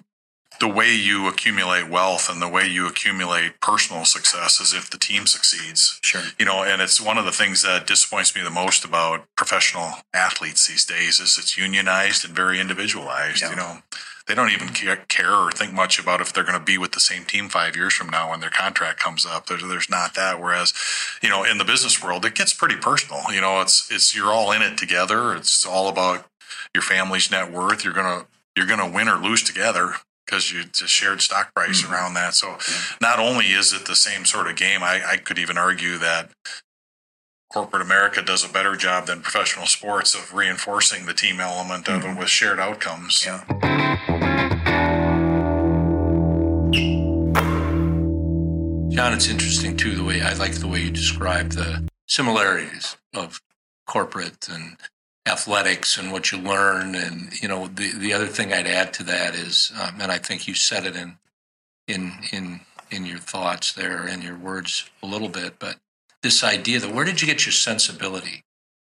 the 0.59 0.69
way 0.69 0.95
you 0.95 1.27
accumulate 1.27 1.89
wealth 1.89 2.29
and 2.31 2.43
the 2.43 2.49
way 2.49 2.67
you 2.67 2.87
accumulate 2.87 3.61
personal 3.61 4.05
success 4.05 4.61
is 4.61 4.75
if 4.75 4.91
the 4.91 4.99
team 4.99 5.27
succeeds. 5.27 5.99
Sure. 6.03 6.23
You 6.39 6.45
know, 6.45 6.63
and 6.63 6.83
it's 6.83 7.01
one 7.01 7.17
of 7.17 7.25
the 7.25 7.33
things 7.33 7.63
that 7.63 7.87
disappoints 7.87 8.37
me 8.37 8.43
the 8.43 8.51
most 8.51 8.85
about 8.85 9.25
professional 9.37 9.93
athletes 10.13 10.67
these 10.67 10.85
days 10.85 11.19
is 11.19 11.39
it's 11.39 11.57
unionized 11.57 12.25
and 12.27 12.35
very 12.35 12.61
individualized. 12.61 13.43
Yeah. 13.43 13.51
You 13.51 13.57
know, 13.57 13.79
they 14.27 14.35
don't 14.35 14.51
even 14.51 14.69
care 14.69 15.35
or 15.35 15.51
think 15.51 15.73
much 15.73 15.99
about 15.99 16.21
if 16.21 16.33
they're 16.33 16.45
going 16.45 16.59
to 16.59 16.65
be 16.65 16.79
with 16.79 16.93
the 16.93 17.01
same 17.01 17.25
team 17.25 17.49
five 17.49 17.75
years 17.75 17.95
from 17.95 18.11
now 18.11 18.31
when 18.31 18.41
their 18.41 18.51
contract 18.51 19.01
comes 19.01 19.25
up. 19.25 19.47
There's, 19.47 19.63
there's 19.63 19.91
not 19.91 20.15
that. 20.15 20.41
Whereas, 20.41 20.75
you 21.23 21.29
know, 21.29 21.43
in 21.43 21.59
the 21.59 21.65
business 21.65 22.03
world, 22.03 22.25
it 22.25 22.35
gets 22.35 22.53
pretty 22.53 22.77
personal. 22.77 23.23
You 23.33 23.41
know, 23.41 23.61
it's 23.61 23.91
it's 23.91 24.15
you're 24.15 24.31
all 24.31 24.53
in 24.53 24.63
it 24.63 24.77
together. 24.77 25.35
It's 25.35 25.67
all 25.67 25.89
about 25.89 26.27
your 26.75 26.83
family's 26.83 27.31
net 27.31 27.51
worth. 27.51 27.85
You're 27.85 27.95
gonna 27.95 28.27
you're 28.61 28.69
gonna 28.69 28.91
win 28.91 29.09
or 29.09 29.17
lose 29.17 29.43
together 29.43 29.95
because 30.27 30.53
you 30.53 30.61
it's 30.61 30.83
a 30.83 30.87
shared 30.87 31.23
stock 31.23 31.55
price 31.55 31.83
mm-hmm. 31.83 31.95
around 31.95 32.13
that. 32.13 32.35
So 32.35 32.59
not 33.01 33.19
only 33.19 33.47
is 33.47 33.73
it 33.73 33.87
the 33.87 33.97
same 33.97 34.27
sort 34.27 34.49
of 34.49 34.57
game, 34.57 34.83
I, 34.83 35.01
I 35.13 35.17
could 35.17 35.39
even 35.39 35.57
argue 35.57 35.97
that 35.97 36.31
corporate 37.51 37.81
America 37.81 38.21
does 38.21 38.45
a 38.45 38.53
better 38.53 38.77
job 38.77 39.07
than 39.07 39.23
professional 39.23 39.65
sports 39.65 40.15
of 40.15 40.35
reinforcing 40.35 41.07
the 41.07 41.15
team 41.15 41.41
element 41.41 41.89
of 41.89 42.05
it 42.05 42.07
mm-hmm. 42.07 42.19
with 42.19 42.29
shared 42.29 42.61
outcomes. 42.61 43.25
Yeah. 43.25 43.45
John, 48.91 49.15
it's 49.15 49.29
interesting 49.31 49.75
too 49.75 49.95
the 49.95 50.05
way 50.05 50.21
I 50.21 50.35
like 50.35 50.53
the 50.57 50.69
way 50.69 50.83
you 50.83 50.91
describe 50.91 51.53
the 51.53 51.89
similarities 52.07 52.99
of 53.15 53.41
corporate 53.87 54.49
and 54.51 54.77
athletics 55.27 55.97
and 55.99 56.13
what 56.13 56.33
you 56.33 56.39
learn. 56.39 56.95
And 56.95 57.33
you 57.41 57.49
know, 57.49 57.67
the 57.69 57.93
the 57.93 58.13
other 58.13 58.27
thing 58.27 58.53
I'd 58.53 58.67
add 58.67 58.93
to 58.95 59.03
that 59.05 59.35
is, 59.35 59.73
um, 59.81 60.01
and 60.01 60.11
I 60.13 60.19
think 60.19 60.47
you 60.49 60.55
said 60.55 60.87
it 60.87 60.97
in 60.97 61.19
in 61.87 62.13
in 62.33 62.61
in 62.91 63.07
your 63.07 63.19
thoughts 63.19 63.73
there 63.73 64.07
and 64.07 64.23
your 64.23 64.37
words 64.37 64.91
a 65.03 65.07
little 65.07 65.29
bit, 65.29 65.59
but 65.59 65.77
this 66.23 66.43
idea 66.43 66.81
that 66.81 66.93
where 66.93 67.05
did 67.05 67.21
you 67.23 67.27
get 67.27 67.47
your 67.47 67.53
sensibility? 67.53 68.45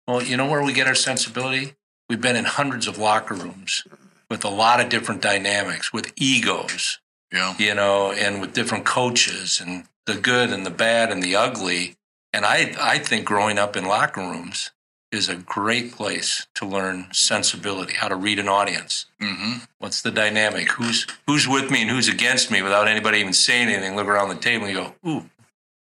Well, 0.08 0.24
you 0.24 0.36
know 0.38 0.50
where 0.50 0.64
we 0.64 0.74
get 0.74 0.88
our 0.88 0.96
sensibility? 0.96 1.76
We've 2.10 2.20
been 2.20 2.36
in 2.36 2.46
hundreds 2.46 2.88
of 2.88 2.98
locker 2.98 3.36
rooms 3.36 3.84
with 4.30 4.44
a 4.44 4.50
lot 4.50 4.82
of 4.82 4.90
different 4.90 5.22
dynamics, 5.22 5.94
with 5.94 6.12
egos, 6.18 7.00
Yeah. 7.32 7.56
you 7.58 7.76
know, 7.76 8.12
and 8.12 8.42
with 8.42 8.54
different 8.54 8.86
coaches 8.86 9.62
and 9.62 9.86
the 10.06 10.16
good 10.16 10.50
and 10.52 10.66
the 10.66 10.72
bad 10.72 11.12
and 11.12 11.22
the 11.24 11.36
ugly. 11.36 11.96
And 12.34 12.46
I, 12.46 12.74
I 12.80 12.98
think 12.98 13.26
growing 13.26 13.58
up 13.58 13.78
in 13.78 13.86
locker 13.86 14.22
rooms 14.22 14.72
is 15.12 15.28
a 15.28 15.36
great 15.36 15.92
place 15.92 16.48
to 16.56 16.66
learn 16.66 17.08
sensibility, 17.12 17.94
how 17.94 18.08
to 18.08 18.16
read 18.16 18.40
an 18.40 18.48
audience. 18.48 19.06
hmm 19.20 19.58
What's 19.80 20.02
the 20.02 20.12
dynamic? 20.12 20.72
Who's 20.72 21.08
who's 21.28 21.48
with 21.48 21.70
me 21.72 21.82
and 21.82 21.90
who's 21.90 22.08
against 22.08 22.52
me 22.52 22.62
without 22.62 22.88
anybody 22.88 23.18
even 23.20 23.34
saying 23.34 23.68
anything? 23.70 23.96
Look 23.96 24.08
around 24.08 24.30
the 24.30 24.36
table 24.36 24.66
and 24.68 24.76
you 24.76 24.84
go, 24.84 25.10
ooh, 25.10 25.30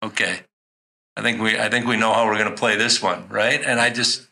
okay. 0.04 0.42
I 1.18 1.22
think 1.22 1.42
we 1.42 1.60
I 1.60 1.68
think 1.70 1.88
we 1.88 1.98
know 1.98 2.14
how 2.14 2.26
we're 2.26 2.38
going 2.38 2.50
to 2.50 2.56
play 2.56 2.76
this 2.78 3.02
one, 3.02 3.28
right? 3.30 3.62
And 3.64 3.80
I 3.80 3.90
just, 3.90 4.28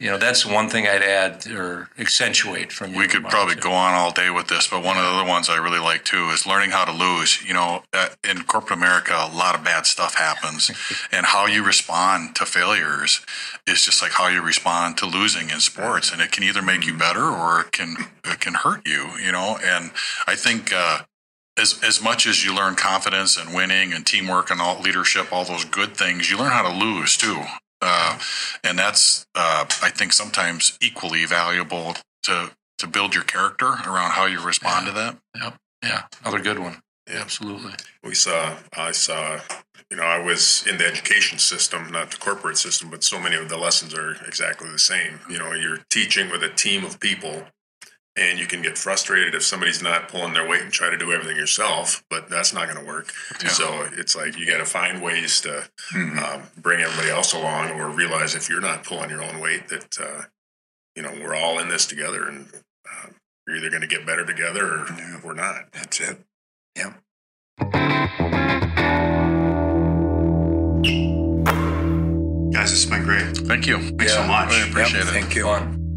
you 0.00 0.08
know, 0.08 0.16
that's 0.16 0.46
one 0.46 0.70
thing 0.70 0.86
I'd 0.86 1.02
add 1.02 1.46
or 1.48 1.90
accentuate 1.98 2.72
from 2.72 2.94
We 2.94 3.06
could 3.06 3.22
probably 3.24 3.54
there. 3.54 3.64
go 3.64 3.72
on 3.72 3.92
all 3.92 4.10
day 4.10 4.30
with 4.30 4.48
this, 4.48 4.66
but 4.66 4.82
one 4.82 4.96
of 4.96 5.02
the 5.02 5.10
other 5.10 5.28
ones 5.28 5.50
I 5.50 5.58
really 5.58 5.78
like 5.78 6.06
too 6.06 6.30
is 6.30 6.46
learning 6.46 6.70
how 6.70 6.86
to 6.86 6.92
lose. 6.92 7.44
You 7.44 7.52
know, 7.52 7.82
uh, 7.92 8.08
in 8.24 8.44
corporate 8.44 8.78
America, 8.78 9.12
a 9.12 9.36
lot 9.36 9.54
of 9.54 9.62
bad 9.62 9.84
stuff 9.84 10.14
happens, 10.14 10.70
and 11.12 11.26
how 11.26 11.44
you 11.44 11.62
respond 11.62 12.34
to 12.36 12.46
failures 12.46 13.20
is 13.66 13.84
just 13.84 14.00
like 14.00 14.12
how 14.12 14.28
you 14.28 14.40
respond 14.40 14.96
to 14.98 15.06
losing 15.06 15.50
in 15.50 15.60
sports, 15.60 16.10
and 16.10 16.22
it 16.22 16.32
can 16.32 16.44
either 16.44 16.62
make 16.62 16.86
you 16.86 16.96
better 16.96 17.24
or 17.24 17.60
it 17.60 17.72
can 17.72 17.96
it 18.24 18.40
can 18.40 18.54
hurt 18.54 18.86
you. 18.86 19.10
You 19.22 19.32
know, 19.32 19.58
and 19.62 19.90
I 20.26 20.34
think. 20.34 20.72
Uh, 20.72 21.00
as, 21.58 21.78
as 21.84 22.00
much 22.02 22.26
as 22.26 22.42
you 22.42 22.54
learn 22.54 22.74
confidence 22.74 23.36
and 23.36 23.54
winning 23.54 23.92
and 23.92 24.06
teamwork 24.06 24.50
and 24.50 24.62
all 24.62 24.80
leadership, 24.80 25.30
all 25.30 25.44
those 25.44 25.64
good 25.66 25.94
things, 25.94 26.30
you 26.30 26.38
learn 26.38 26.52
how 26.52 26.62
to 26.62 26.74
lose 26.74 27.18
too. 27.18 27.42
Uh, 27.82 28.18
and 28.62 28.78
that's, 28.78 29.26
uh, 29.34 29.64
I 29.82 29.90
think, 29.90 30.12
sometimes 30.12 30.76
equally 30.80 31.24
valuable 31.24 31.94
to 32.24 32.50
to 32.78 32.86
build 32.86 33.14
your 33.14 33.24
character 33.24 33.66
around 33.66 34.12
how 34.12 34.24
you 34.26 34.40
respond 34.40 34.86
to 34.86 34.92
that. 34.92 35.16
Yep. 35.40 35.54
Yeah. 35.82 36.02
Another 36.22 36.40
good 36.40 36.58
one. 36.58 36.80
Yeah. 37.08 37.20
Absolutely. 37.20 37.72
we 38.04 38.14
saw 38.14 38.56
i 38.76 38.92
saw 38.92 39.40
you 39.90 39.96
know 39.96 40.04
i 40.04 40.18
was 40.22 40.64
in 40.68 40.78
the 40.78 40.86
education 40.86 41.38
system 41.38 41.90
not 41.90 42.12
the 42.12 42.16
corporate 42.18 42.56
system 42.56 42.88
but 42.88 43.02
so 43.02 43.18
many 43.18 43.34
of 43.34 43.48
the 43.48 43.56
lessons 43.56 43.92
are 43.94 44.12
exactly 44.28 44.70
the 44.70 44.78
same 44.78 45.18
you 45.28 45.36
know 45.38 45.52
you're 45.52 45.78
teaching 45.90 46.30
with 46.30 46.42
a 46.44 46.48
team 46.50 46.84
of 46.84 47.00
people 47.00 47.42
and 48.20 48.38
you 48.38 48.46
can 48.46 48.60
get 48.62 48.76
frustrated 48.78 49.34
if 49.34 49.42
somebody's 49.42 49.82
not 49.82 50.08
pulling 50.08 50.34
their 50.34 50.46
weight 50.48 50.60
and 50.62 50.70
try 50.72 50.90
to 50.90 50.98
do 50.98 51.10
everything 51.12 51.36
yourself 51.36 52.04
but 52.10 52.28
that's 52.28 52.52
not 52.52 52.68
going 52.68 52.78
to 52.78 52.84
work 52.86 53.12
so 53.48 53.86
it's 53.92 54.14
like 54.14 54.38
you 54.38 54.46
got 54.46 54.58
to 54.58 54.64
find 54.66 55.02
ways 55.02 55.40
to 55.40 55.68
um, 55.94 56.42
bring 56.58 56.80
everybody 56.80 57.10
else 57.10 57.32
along 57.32 57.70
or 57.70 57.88
realize 57.88 58.34
if 58.34 58.48
you're 58.48 58.60
not 58.60 58.84
pulling 58.84 59.10
your 59.10 59.22
own 59.22 59.40
weight 59.40 59.68
that 59.68 59.96
uh, 60.00 60.22
you 60.94 61.02
know 61.02 61.10
we're 61.22 61.34
all 61.34 61.58
in 61.58 61.68
this 61.68 61.86
together 61.86 62.28
and 62.28 62.48
uh, 62.88 63.08
you're 63.46 63.56
either 63.56 63.70
going 63.70 63.80
to 63.82 63.88
get 63.88 64.04
better 64.06 64.24
together 64.24 64.64
or 64.64 64.86
we're 65.24 65.34
not 65.34 65.64
That's 65.72 65.98
it. 66.00 66.18
Yeah. 66.76 66.94
Guys, 72.52 72.72
it's 72.72 72.84
been 72.84 73.04
great. 73.04 73.36
Thank 73.36 73.66
you. 73.66 73.78
Thanks 73.96 74.12
so 74.12 74.22
much. 74.26 74.50
Really 74.50 74.70
appreciate 74.70 75.04
Yep, 75.04 75.08
it. 75.08 75.12
Thank 75.12 75.34
you. 75.34 75.46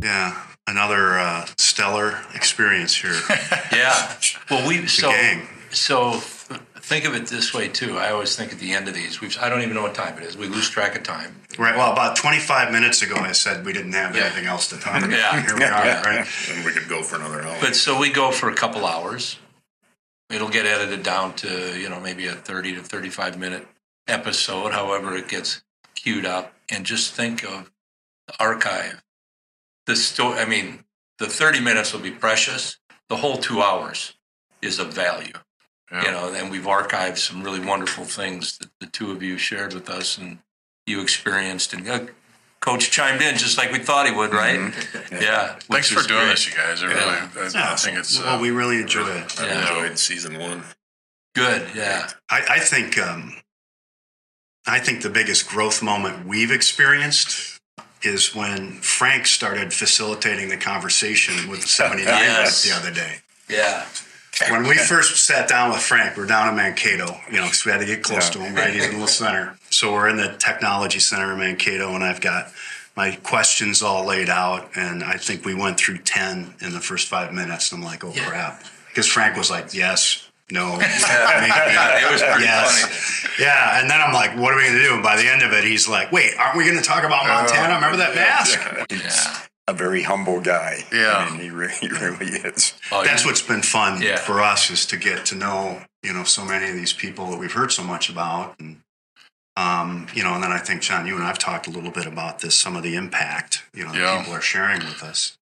Yeah, 0.02 0.40
another 0.68 1.20
uh, 1.20 1.46
stellar 1.58 2.20
experience 2.34 2.96
here. 2.96 3.20
Yeah. 3.72 4.16
Well, 4.52 4.68
we 4.68 4.86
so 4.86 5.10
gang. 5.10 5.48
so 5.72 6.12
think 6.14 7.06
of 7.06 7.16
it 7.16 7.26
this 7.26 7.54
way 7.56 7.68
too. 7.70 7.98
I 7.98 8.12
always 8.12 8.36
think 8.36 8.54
at 8.54 8.60
the 8.60 8.74
end 8.74 8.88
of 8.88 8.94
these, 8.94 9.20
we've 9.20 9.36
I 9.42 9.50
don't 9.50 9.62
even 9.64 9.74
know 9.74 9.82
what 9.82 9.96
time 9.96 10.16
it 10.20 10.24
is. 10.24 10.38
We 10.38 10.48
lose 10.48 10.70
track 10.70 10.96
of 10.96 11.02
time. 11.02 11.42
Right. 11.58 11.76
Well, 11.76 11.92
about 11.92 12.16
25 12.16 12.72
minutes 12.72 13.02
ago, 13.02 13.16
I 13.16 13.32
said 13.32 13.66
we 13.66 13.74
didn't 13.74 13.94
have 13.94 14.16
Yeah. 14.16 14.26
anything 14.26 14.46
else 14.46 14.68
to 14.70 14.78
talk 14.78 14.98
about. 15.04 15.10
Yeah. 15.10 15.42
Here 15.42 15.56
we 15.58 15.64
are. 15.64 16.04
Right. 16.04 16.28
and 16.52 16.64
we 16.66 16.72
could 16.72 16.88
go 16.88 17.02
for 17.02 17.16
another 17.16 17.42
hour 17.42 17.58
But 17.62 17.76
so 17.76 17.98
we 18.00 18.12
go 18.12 18.32
for 18.32 18.50
a 18.50 18.56
couple 18.56 18.86
hours. 18.86 19.38
It'll 20.30 20.50
get 20.50 20.66
edited 20.68 21.02
down 21.04 21.34
to 21.38 21.80
you 21.80 21.90
know 21.90 22.00
maybe 22.00 22.28
a 22.28 22.34
thirty 22.34 22.76
to 22.76 22.82
thirty-five 22.82 23.40
minute 23.40 23.68
episode, 24.08 24.72
however 24.74 25.16
it 25.18 25.28
gets 25.28 25.64
queued 25.96 26.26
up, 26.28 26.54
and 26.70 26.86
just 26.86 27.14
think 27.14 27.44
of 27.44 27.72
the 28.28 28.34
archive. 28.40 29.02
The 29.86 29.96
story. 29.96 30.40
I 30.40 30.46
mean, 30.46 30.84
the 31.20 31.28
thirty 31.28 31.60
minutes 31.60 31.94
will 31.94 32.00
be 32.02 32.12
precious. 32.12 32.78
The 33.10 33.18
whole 33.18 33.38
two 33.38 33.62
hours 33.62 34.14
is 34.62 34.80
of 34.80 34.94
value. 34.94 35.34
Yeah. 35.92 36.06
you 36.06 36.12
know, 36.12 36.34
and 36.34 36.50
we've 36.50 36.64
archived 36.64 37.18
some 37.20 37.44
really 37.44 37.60
wonderful 37.60 38.06
things 38.06 38.58
that 38.58 38.70
the 38.80 38.88
two 38.88 39.12
of 39.12 39.22
you 39.22 39.38
shared 39.38 39.74
with 39.76 39.90
us 39.92 40.18
and 40.18 40.40
you 40.88 41.02
experienced. 41.02 41.72
And 41.74 41.88
uh, 41.88 42.06
Coach 42.62 42.90
chimed 42.90 43.22
in 43.22 43.38
just 43.38 43.60
like 43.60 43.72
we 43.72 43.78
thought 43.78 44.08
he 44.08 44.12
would, 44.16 44.34
right? 44.34 44.74
Yeah. 45.12 45.60
Thanks 45.70 45.90
for 45.92 46.02
doing 46.08 46.22
great. 46.22 46.32
this, 46.32 46.48
you 46.50 46.56
guys. 46.56 46.82
I 46.82 46.86
really, 46.88 47.00
I, 47.60 47.74
I 47.74 47.76
think 47.76 48.00
it's. 48.00 48.18
well, 48.20 48.38
Uh, 48.38 48.42
we 48.42 48.50
really 48.50 48.82
enjoy 48.82 49.08
it. 49.08 49.40
I 49.40 49.46
Yeah. 49.48 49.62
enjoyed 49.62 50.00
season 50.00 50.40
one. 50.40 50.64
Good. 51.36 51.68
Yeah. 51.76 52.10
I, 52.30 52.44
I 52.50 52.60
think 52.60 52.98
um, 52.98 53.36
I 54.66 54.80
think 54.80 55.04
the 55.04 55.10
biggest 55.12 55.48
growth 55.48 55.84
moment 55.84 56.26
we've 56.26 56.52
experienced 56.52 57.53
is 58.04 58.36
when 58.36 58.72
Frank 58.82 59.28
started 59.28 59.74
facilitating 59.74 60.50
the 60.50 60.58
conversation 60.58 61.50
with 61.50 61.62
the 61.62 61.68
79ers 61.68 62.06
Yes. 62.08 62.64
the 62.64 62.72
other 62.76 62.92
day. 62.92 63.16
Yeah. 63.50 63.86
When 64.50 64.64
we 64.64 64.76
first 64.76 65.26
sat 65.26 65.48
down 65.48 65.70
with 65.72 65.80
Frank, 65.82 66.18
we're 66.18 66.26
down 66.26 66.50
in 66.50 66.56
Mankato, 66.56 67.16
you 67.30 67.38
know, 67.38 67.44
because 67.44 67.66
we 67.66 67.72
had 67.72 67.80
to 67.82 67.86
get 67.86 68.02
close 68.04 68.30
to 68.32 68.40
him, 68.40 68.56
right? 68.56 68.74
He's 68.74 68.88
in 68.88 69.00
the 69.00 69.08
center. 69.08 69.56
So 69.70 69.94
we're 69.94 70.10
in 70.10 70.18
the 70.18 70.36
technology 70.40 70.98
center 71.00 71.34
in 71.34 71.40
Mankato, 71.40 71.94
and 71.94 72.04
I've 72.04 72.20
got 72.20 72.52
my 72.98 73.12
questions 73.24 73.84
all 73.84 74.06
laid 74.06 74.30
out. 74.30 74.72
And 74.76 75.04
I 75.04 75.18
think 75.18 75.46
we 75.46 75.54
went 75.54 75.78
through 75.78 76.00
10 76.00 76.56
in 76.62 76.74
the 76.74 76.80
first 76.80 77.08
five 77.10 77.32
minutes. 77.32 77.72
And 77.72 77.82
I'm 77.82 77.86
like, 77.86 78.04
oh, 78.04 78.12
Yeah. 78.16 78.26
crap. 78.28 78.64
Because 78.90 79.08
Frank 79.08 79.38
was 79.38 79.52
like, 79.52 79.74
yes, 79.74 80.28
no, 80.54 80.78
maybe, 80.78 80.86
It 82.06 82.12
was 82.12 82.22
pretty 82.22 82.44
yes. 82.44 82.82
funny. 82.82 83.34
Yeah. 83.44 83.80
And 83.82 83.90
then 83.90 84.00
I'm 84.00 84.14
like, 84.14 84.38
what 84.38 84.54
are 84.54 84.58
we 84.58 84.64
going 84.64 84.76
to 84.76 84.84
do? 84.84 84.94
And 84.94 85.04
by 85.04 85.16
the 85.18 85.28
end 85.28 85.42
of 85.42 85.52
it, 85.52 85.64
he's 85.64 85.88
like, 85.90 86.12
wait, 86.12 86.32
aren't 86.40 86.56
we 86.58 86.64
going 86.66 86.78
to 86.78 86.84
talk 86.84 87.04
about 87.04 87.26
Montana? 87.28 87.74
Remember 87.76 87.98
that 87.98 88.14
mask? 88.16 88.60
Yeah. 88.92 89.40
A 89.68 89.74
very 89.74 90.04
humble 90.04 90.40
guy. 90.42 90.84
Yeah. 90.92 91.16
I 91.18 91.32
mean, 91.32 91.40
he, 91.42 91.50
re- 91.50 91.74
he 91.82 91.88
really 91.88 92.28
is. 92.28 92.74
Oh, 92.92 93.04
that's 93.04 93.24
you- 93.24 93.30
what's 93.30 93.42
been 93.42 93.62
fun 93.64 94.02
Yeah. 94.02 94.18
for 94.18 94.40
us 94.42 94.70
is 94.70 94.86
to 94.88 94.98
get 94.98 95.26
to 95.28 95.36
know 95.36 95.82
you 96.04 96.12
know 96.14 96.26
so 96.26 96.44
many 96.46 96.68
of 96.70 96.76
these 96.76 96.92
people 96.94 97.32
that 97.32 97.40
we've 97.40 97.54
heard 97.54 97.72
so 97.72 97.82
much 97.84 98.10
about 98.10 98.60
and 98.60 98.82
um, 99.56 100.08
you 100.14 100.22
know 100.22 100.34
and 100.34 100.44
then 100.44 100.52
i 100.52 100.58
think 100.58 100.82
john 100.82 101.08
you 101.08 101.16
and 101.16 101.24
i've 101.24 101.38
talked 101.40 101.66
a 101.66 101.70
little 101.70 101.92
bit 101.92 102.06
about 102.06 102.40
this 102.40 102.56
some 102.56 102.76
of 102.76 102.84
the 102.84 102.96
impact 102.96 103.64
you 103.74 103.86
know 103.86 103.92
that 103.94 104.00
Yeah. 104.02 104.18
people 104.20 104.34
are 104.34 104.42
sharing 104.42 104.80
with 104.80 105.02
us 105.02 105.38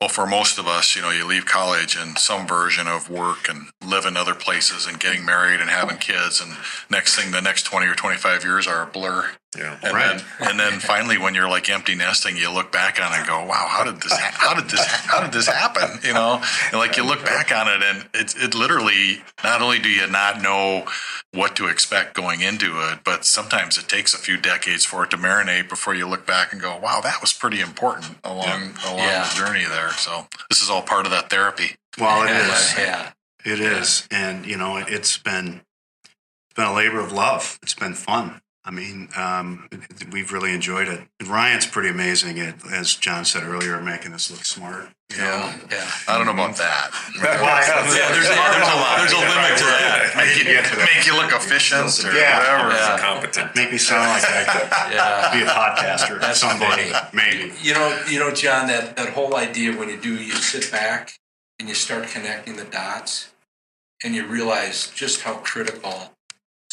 well, 0.00 0.08
for 0.10 0.26
most 0.26 0.58
of 0.58 0.66
us, 0.66 0.94
you 0.96 1.02
know, 1.02 1.10
you 1.10 1.24
leave 1.26 1.46
college 1.46 1.96
and 1.96 2.18
some 2.18 2.46
version 2.46 2.86
of 2.86 3.08
work 3.08 3.48
and 3.48 3.68
live 3.84 4.04
in 4.04 4.16
other 4.16 4.34
places 4.34 4.86
and 4.86 5.00
getting 5.00 5.24
married 5.24 5.60
and 5.60 5.70
having 5.70 5.96
kids, 5.96 6.40
and 6.40 6.52
next 6.90 7.16
thing, 7.16 7.30
the 7.30 7.40
next 7.40 7.62
twenty 7.62 7.86
or 7.86 7.94
twenty 7.94 8.16
five 8.18 8.44
years 8.44 8.66
are 8.66 8.82
a 8.82 8.86
blur. 8.86 9.30
Yeah. 9.56 9.78
And 9.84 9.94
Right. 9.94 10.18
then, 10.40 10.50
and 10.50 10.60
then 10.60 10.80
finally, 10.80 11.16
when 11.16 11.34
you're 11.34 11.48
like 11.48 11.70
empty 11.70 11.94
nesting, 11.94 12.36
you 12.36 12.50
look 12.50 12.72
back 12.72 13.00
on 13.00 13.12
it 13.12 13.18
and 13.18 13.26
go, 13.26 13.44
"Wow, 13.44 13.68
how 13.70 13.84
did 13.84 14.00
this? 14.02 14.12
How 14.18 14.52
did 14.52 14.68
this? 14.68 14.84
How 14.84 15.22
did 15.22 15.32
this 15.32 15.46
happen?" 15.46 16.00
You 16.02 16.12
know, 16.12 16.42
and 16.70 16.80
like 16.80 16.96
you 16.96 17.04
look 17.04 17.24
back 17.24 17.52
on 17.52 17.68
it, 17.68 17.82
and 17.82 18.04
it's 18.14 18.34
it 18.34 18.54
literally. 18.54 19.22
Not 19.44 19.62
only 19.62 19.78
do 19.78 19.88
you 19.88 20.06
not 20.08 20.42
know 20.42 20.86
what 21.34 21.56
to 21.56 21.66
expect 21.66 22.14
going 22.14 22.40
into 22.40 22.80
it, 22.90 23.00
but 23.04 23.24
sometimes 23.24 23.76
it 23.76 23.88
takes 23.88 24.14
a 24.14 24.18
few 24.18 24.36
decades 24.36 24.84
for 24.84 25.04
it 25.04 25.10
to 25.10 25.16
marinate 25.16 25.68
before 25.68 25.94
you 25.94 26.06
look 26.06 26.26
back 26.26 26.52
and 26.52 26.60
go, 26.60 26.76
"Wow, 26.76 27.00
that 27.02 27.20
was 27.20 27.32
pretty 27.32 27.60
important 27.60 28.18
along 28.24 28.78
along 28.84 28.98
Yeah. 28.98 29.28
the 29.28 29.34
journey 29.34 29.64
there." 29.64 29.92
So 29.94 30.28
this 30.48 30.62
is 30.62 30.70
all 30.70 30.82
part 30.82 31.06
of 31.06 31.12
that 31.12 31.30
therapy. 31.30 31.76
Well, 31.98 32.22
it 32.22 32.28
Yeah, 32.30 32.52
is. 32.54 32.74
Yeah. 32.78 33.10
It 33.44 33.60
is, 33.60 34.06
and 34.10 34.46
you 34.46 34.56
know, 34.56 34.76
it's 34.78 35.18
been 35.18 35.62
it's 36.46 36.54
been 36.54 36.64
a 36.66 36.72
labor 36.72 37.00
of 37.00 37.12
love. 37.12 37.58
It's 37.62 37.74
been 37.74 37.94
fun. 37.94 38.40
I 38.66 38.70
mean, 38.70 39.10
um, 39.14 39.68
it- 39.70 39.80
it- 40.02 40.10
we've 40.10 40.32
really 40.32 40.52
enjoyed 40.54 40.88
it. 40.88 41.02
And 41.20 41.28
Ryan's 41.28 41.66
pretty 41.66 41.90
amazing 41.90 42.40
at, 42.40 42.54
as 42.72 42.94
John 42.94 43.24
said 43.26 43.42
earlier, 43.42 43.78
making 43.80 44.14
us 44.14 44.30
look 44.30 44.44
smart. 44.44 44.88
you 45.10 45.18
know? 45.20 45.52
Yeah. 45.70 45.90
I 46.08 46.16
don't 46.16 46.24
know 46.26 46.32
about 46.32 46.56
that. 46.56 46.90
Well, 47.20 47.22
Yeah, 47.22 47.82
there's, 47.82 47.94
there's, 47.94 48.26
a, 48.26 48.96
there's 48.96 49.12
a 49.12 49.16
limit 49.20 49.58
to 49.58 49.64
that. 49.66 50.12
Make 50.16 50.38
you, 50.38 50.44
to 50.44 50.76
that. 50.76 50.88
make 50.96 51.06
you 51.06 51.14
look 51.14 51.30
efficient 51.30 52.04
or 52.04 52.12
Yeah. 52.18 52.38
whatever. 52.38 52.70
Yeah. 52.72 52.98
Competent. 52.98 53.54
Make 53.54 53.70
me 53.70 53.78
sound 53.78 54.08
like 54.08 54.24
I 54.24 54.44
could 54.44 54.94
Yeah. 54.94 55.30
be 55.34 55.42
a 55.42 55.46
podcaster 55.46 56.18
That's 56.20 56.40
someday, 56.40 56.90
funny. 56.90 57.08
maybe. 57.12 57.52
You 57.60 57.74
know, 57.74 58.02
you 58.08 58.18
know, 58.18 58.30
John, 58.32 58.66
that, 58.68 58.96
that 58.96 59.10
whole 59.10 59.36
idea 59.36 59.76
when 59.76 59.90
you 59.90 59.98
do, 59.98 60.14
you 60.14 60.32
sit 60.32 60.72
back 60.72 61.12
and 61.60 61.68
you 61.68 61.74
start 61.74 62.08
connecting 62.08 62.56
the 62.56 62.64
dots 62.64 63.28
and 64.02 64.14
you 64.14 64.26
realize 64.26 64.88
just 64.96 65.20
how 65.20 65.34
critical 65.34 66.13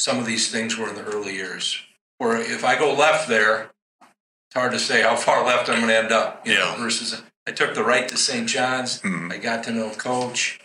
some 0.02 0.18
of 0.18 0.26
these 0.26 0.50
things 0.52 0.78
were 0.78 0.90
in 0.90 0.96
the 0.96 1.04
early 1.04 1.34
years. 1.36 1.80
Or 2.20 2.36
if 2.38 2.66
I 2.66 2.78
go 2.78 2.94
left 2.94 3.28
there, 3.30 3.70
it's 4.02 4.56
hard 4.56 4.72
to 4.72 4.80
say 4.80 5.02
how 5.04 5.16
far 5.16 5.46
left 5.52 5.70
I'm 5.70 5.76
going 5.78 5.88
to 5.90 5.98
end 5.98 6.12
up. 6.12 6.46
You 6.46 6.56
know, 6.56 6.74
Yeah. 6.76 6.78
versus 6.78 7.22
I 7.48 7.52
took 7.52 7.76
the 7.76 7.84
right 7.84 8.08
to 8.10 8.18
St. 8.18 8.48
John's. 8.48 9.00
Mhm. 9.02 9.32
I 9.32 9.38
got 9.38 9.64
to 9.66 9.72
know 9.72 9.92
Coach, 9.92 10.60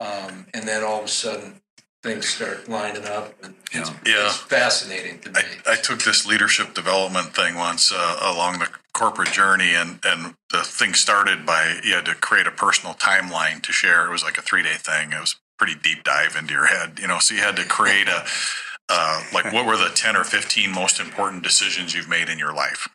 um, 0.00 0.46
and 0.54 0.66
then 0.68 0.82
all 0.84 1.00
of 1.00 1.04
a 1.04 1.08
sudden 1.08 1.60
things 2.02 2.28
start 2.28 2.68
lining 2.68 3.04
up. 3.06 3.34
And 3.42 3.54
it's, 3.72 3.90
Yeah. 4.04 4.26
it's 4.26 4.36
fascinating 4.36 5.18
to 5.20 5.30
me. 5.32 5.40
I, 5.66 5.72
I 5.72 5.76
took 5.76 6.02
this 6.04 6.24
leadership 6.24 6.72
development 6.74 7.34
thing 7.34 7.56
once 7.56 7.92
uh, 7.92 8.18
along 8.20 8.60
the 8.60 8.68
corporate 8.92 9.32
journey, 9.32 9.74
and, 9.74 9.98
and 10.04 10.34
the 10.50 10.62
thing 10.62 10.94
started 10.94 11.44
by 11.44 11.80
you 11.82 11.94
had 11.94 12.04
to 12.06 12.14
create 12.14 12.46
a 12.46 12.52
personal 12.52 12.94
timeline 12.94 13.60
to 13.62 13.72
share. 13.72 14.06
It 14.06 14.10
was 14.10 14.22
like 14.22 14.38
a 14.38 14.42
three 14.42 14.62
day 14.62 14.74
thing. 14.78 15.12
It 15.12 15.20
was 15.20 15.36
pretty 15.58 15.74
deep 15.74 16.04
dive 16.04 16.36
into 16.36 16.52
your 16.54 16.66
head, 16.66 16.98
you 17.00 17.08
know. 17.08 17.18
So 17.18 17.34
you 17.34 17.40
had 17.40 17.56
to 17.56 17.64
create 17.64 18.08
a 18.08 18.24
uh, 18.88 19.22
like 19.32 19.52
what 19.52 19.66
were 19.66 19.76
the 19.76 19.90
ten 19.94 20.16
or 20.16 20.24
fifteen 20.24 20.72
most 20.72 21.00
important 21.00 21.42
decisions 21.42 21.94
you've 21.94 22.08
made 22.08 22.28
in 22.28 22.38
your 22.38 22.54
life. 22.54 22.88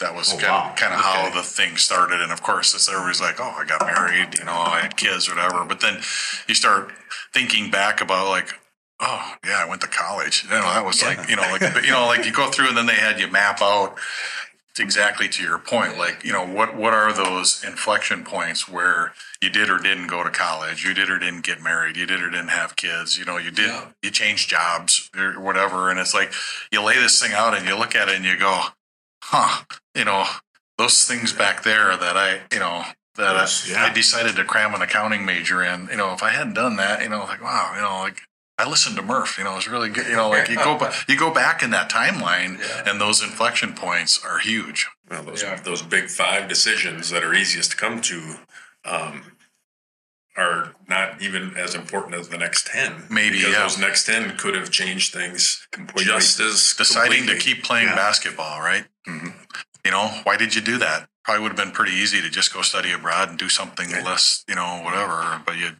That 0.00 0.14
was 0.14 0.32
Oh, 0.32 0.36
kind, 0.38 0.52
wow. 0.52 0.70
of, 0.70 0.76
kind 0.76 0.94
of 0.94 1.00
how 1.00 1.30
the 1.34 1.42
thing 1.42 1.76
started, 1.76 2.20
and 2.20 2.30
of 2.30 2.40
course, 2.42 2.72
it's 2.74 2.88
everybody's 2.88 3.20
like, 3.20 3.40
"Oh, 3.40 3.54
I 3.58 3.64
got 3.64 3.80
married, 3.84 4.38
you 4.38 4.44
know, 4.44 4.52
I 4.52 4.80
had 4.80 4.96
kids, 4.96 5.28
whatever." 5.28 5.64
But 5.64 5.80
then 5.80 5.96
you 6.46 6.54
start 6.54 6.92
thinking 7.34 7.70
back 7.70 8.00
about 8.00 8.28
like, 8.28 8.48
oh 9.00 9.34
yeah, 9.44 9.58
I 9.58 9.68
went 9.68 9.80
to 9.80 9.88
college. 9.88 10.44
You 10.44 10.50
know, 10.50 10.62
that 10.62 10.84
was 10.84 11.02
like 11.02 11.28
you 11.28 11.34
know 11.36 11.42
like 11.42 11.62
you 11.84 11.90
know 11.90 12.06
like 12.06 12.24
you 12.26 12.32
go 12.32 12.48
through 12.50 12.68
and 12.68 12.76
then 12.76 12.86
they 12.86 12.94
had 12.94 13.18
you 13.18 13.28
map 13.28 13.60
out 13.60 13.96
exactly 14.80 15.28
to 15.28 15.42
your 15.42 15.58
point. 15.58 15.98
Like 15.98 16.24
you 16.24 16.32
know 16.32 16.44
what 16.46 16.74
what 16.76 16.92
are 16.94 17.12
those 17.12 17.62
inflection 17.64 18.24
points 18.24 18.68
where 18.68 19.12
you 19.42 19.50
did 19.50 19.70
or 19.70 19.78
didn't 19.78 20.06
go 20.08 20.22
to 20.24 20.30
college, 20.30 20.84
you 20.84 20.94
did 20.94 21.10
or 21.10 21.18
didn't 21.18 21.44
get 21.44 21.62
married, 21.62 21.96
you 21.96 22.06
did 22.06 22.22
or 22.22 22.30
didn't 22.30 22.48
have 22.48 22.76
kids. 22.76 23.18
You 23.18 23.24
know 23.24 23.36
you 23.38 23.50
did 23.50 23.66
Yeah. 23.68 23.88
you 24.02 24.10
changed 24.10 24.48
jobs 24.48 25.10
or 25.16 25.38
whatever, 25.40 25.90
and 25.90 25.98
it's 26.00 26.14
like 26.14 26.32
you 26.72 26.82
lay 26.82 26.96
this 26.98 27.20
thing 27.22 27.32
out 27.32 27.56
and 27.56 27.66
you 27.66 27.76
look 27.76 27.94
at 27.94 28.08
it 28.08 28.16
and 28.16 28.24
you 28.24 28.36
go, 28.38 28.62
huh, 29.24 29.64
you 29.94 30.04
know 30.04 30.24
those 30.78 31.04
things 31.06 31.32
back 31.32 31.62
there 31.64 31.96
that 31.96 32.16
I 32.16 32.40
you 32.52 32.58
know. 32.60 32.84
That 33.16 33.34
I- 33.36 33.48
Yeah. 33.66 33.84
I 33.86 33.88
decided 33.92 34.36
to 34.36 34.44
cram 34.44 34.74
an 34.76 34.80
accounting 34.82 35.26
major 35.26 35.60
in. 35.64 35.88
You 35.90 35.96
know, 35.96 36.12
if 36.12 36.22
I 36.22 36.28
hadn't 36.30 36.54
done 36.54 36.76
that, 36.76 37.02
you 37.02 37.08
know, 37.08 37.24
like 37.24 37.42
wow, 37.42 37.72
you 37.74 37.80
know, 37.82 37.98
like 37.98 38.22
I 38.58 38.68
listened 38.68 38.96
to 38.96 39.02
Murph. 39.02 39.38
You 39.38 39.44
know, 39.44 39.52
it 39.52 39.56
was 39.56 39.68
really 39.68 39.88
good. 39.88 40.06
You 40.08 40.16
know, 40.16 40.28
like 40.28 40.48
you 40.48 40.56
go 40.68 40.76
ba- 40.76 40.92
you 41.08 41.16
go 41.16 41.32
back 41.32 41.62
in 41.62 41.70
that 41.70 41.88
timeline, 41.90 42.58
Yeah. 42.58 42.90
and 42.90 43.00
those 43.00 43.22
inflection 43.22 43.72
points 43.72 44.22
are 44.24 44.38
huge. 44.38 44.86
Well, 45.08 45.22
those 45.22 45.42
Yeah. 45.42 45.60
those 45.60 45.82
big 45.82 46.08
five 46.10 46.48
decisions 46.48 47.10
that 47.10 47.22
are 47.24 47.32
easiest 47.34 47.70
to 47.72 47.76
come 47.76 48.00
to 48.02 48.36
um, 48.84 49.32
are 50.36 50.72
not 50.88 51.20
even 51.20 51.56
as 51.56 51.74
important 51.74 52.14
as 52.14 52.28
the 52.28 52.38
next 52.38 52.66
ten. 52.66 53.04
Maybe, 53.10 53.38
because 53.38 53.52
yeah. 53.52 53.62
those 53.62 53.78
next 53.78 54.04
ten 54.06 54.36
could 54.36 54.54
have 54.54 54.70
changed 54.70 55.12
things 55.12 55.66
completely. 55.72 56.04
just 56.12 56.38
as 56.40 56.74
Deciding 56.74 57.26
to 57.26 57.36
keep 57.36 57.62
playing 57.64 57.88
Yeah. 57.88 57.94
basketball, 57.96 58.60
right? 58.60 58.84
Mhm. 59.06 59.34
You 59.84 59.90
know, 59.90 60.08
why 60.24 60.36
did 60.36 60.54
you 60.54 60.60
do 60.60 60.78
that? 60.78 61.08
Probably 61.24 61.42
would 61.42 61.50
have 61.52 61.56
been 61.56 61.72
pretty 61.72 61.92
easy 61.92 62.20
to 62.22 62.30
just 62.30 62.52
go 62.52 62.62
study 62.62 62.90
abroad 62.92 63.28
and 63.30 63.38
do 63.38 63.48
something 63.48 63.90
less, 64.04 64.44
you 64.48 64.54
know, 64.54 64.80
whatever. 64.82 65.42
But 65.44 65.56
you 65.56 65.76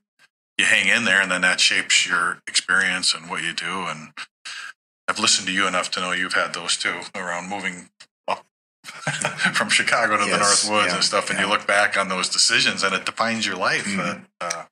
you 0.59 0.65
hang 0.65 0.89
in 0.89 1.05
there, 1.05 1.21
and 1.23 1.31
then 1.31 1.41
that 1.43 1.61
shapes 1.61 2.07
your 2.07 2.39
experience 2.47 3.15
and 3.15 3.31
what 3.31 3.43
you 3.43 3.53
do. 3.53 3.87
And 3.87 4.13
I've 5.07 5.19
listened 5.19 5.47
to 5.49 5.53
you 5.55 5.67
enough 5.67 5.91
to 5.93 6.01
know 6.01 6.13
you've 6.13 6.35
had 6.35 6.53
those 6.53 6.77
too 6.77 7.01
around 7.15 7.49
moving 7.49 7.89
up 8.27 8.45
from 9.55 9.69
Chicago 9.71 10.17
to 10.19 10.25
the 10.25 10.37
North 10.37 10.69
Woods 10.69 10.89
yeah, 10.89 10.95
and 10.97 11.05
stuff. 11.05 11.31
And 11.31 11.39
you 11.39 11.47
look 11.49 11.67
back 11.67 11.97
on 11.97 12.09
those 12.09 12.29
decisions, 12.29 12.83
and 12.83 12.95
it 12.95 13.07
defines 13.07 13.47
your 13.47 13.57
life. 13.57 13.85
Mhm. 13.87 14.25
Uh, 14.41 14.65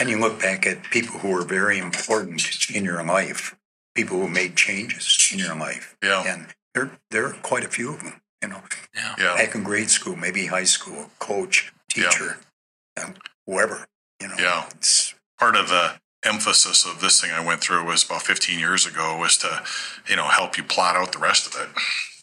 And 0.00 0.08
you 0.10 0.18
look 0.18 0.40
back 0.40 0.66
at 0.66 0.84
people 0.90 1.18
who 1.20 1.28
were 1.28 1.44
very 1.44 1.78
important 1.78 2.70
in 2.70 2.84
your 2.84 3.02
life, 3.04 3.54
people 3.94 4.18
who 4.18 4.28
made 4.28 4.56
changes 4.56 5.28
in 5.32 5.38
your 5.38 5.54
life. 5.54 5.96
yeah, 6.02 6.22
And 6.26 6.54
there, 6.74 6.90
there 7.10 7.26
are 7.26 7.32
quite 7.34 7.64
a 7.64 7.68
few 7.68 7.92
of 7.94 8.00
them, 8.02 8.20
you 8.42 8.48
know, 8.48 8.62
yeah. 8.94 9.34
back 9.36 9.54
in 9.54 9.62
grade 9.62 9.90
school, 9.90 10.16
maybe 10.16 10.46
high 10.46 10.64
school, 10.64 11.10
coach, 11.18 11.72
Yeah. 11.94 12.08
teacher, 12.10 12.38
uh, 12.96 13.10
whoever, 13.46 13.86
you 14.20 14.28
know. 14.28 14.36
Yeah. 14.38 14.68
It's, 14.70 15.14
part 15.42 15.56
of 15.56 15.68
the 15.68 15.94
emphasis 16.24 16.86
of 16.86 17.00
this 17.00 17.20
thing 17.20 17.32
I 17.32 17.44
went 17.44 17.60
through 17.60 17.84
was 17.84 18.04
about 18.04 18.22
15 18.22 18.60
years 18.60 18.86
ago 18.86 19.18
was 19.18 19.36
to, 19.38 19.64
you 20.08 20.14
know, 20.14 20.26
help 20.28 20.56
you 20.56 20.62
plot 20.62 20.94
out 20.94 21.10
the 21.10 21.18
rest 21.18 21.52
of 21.52 21.60
it. 21.60 21.68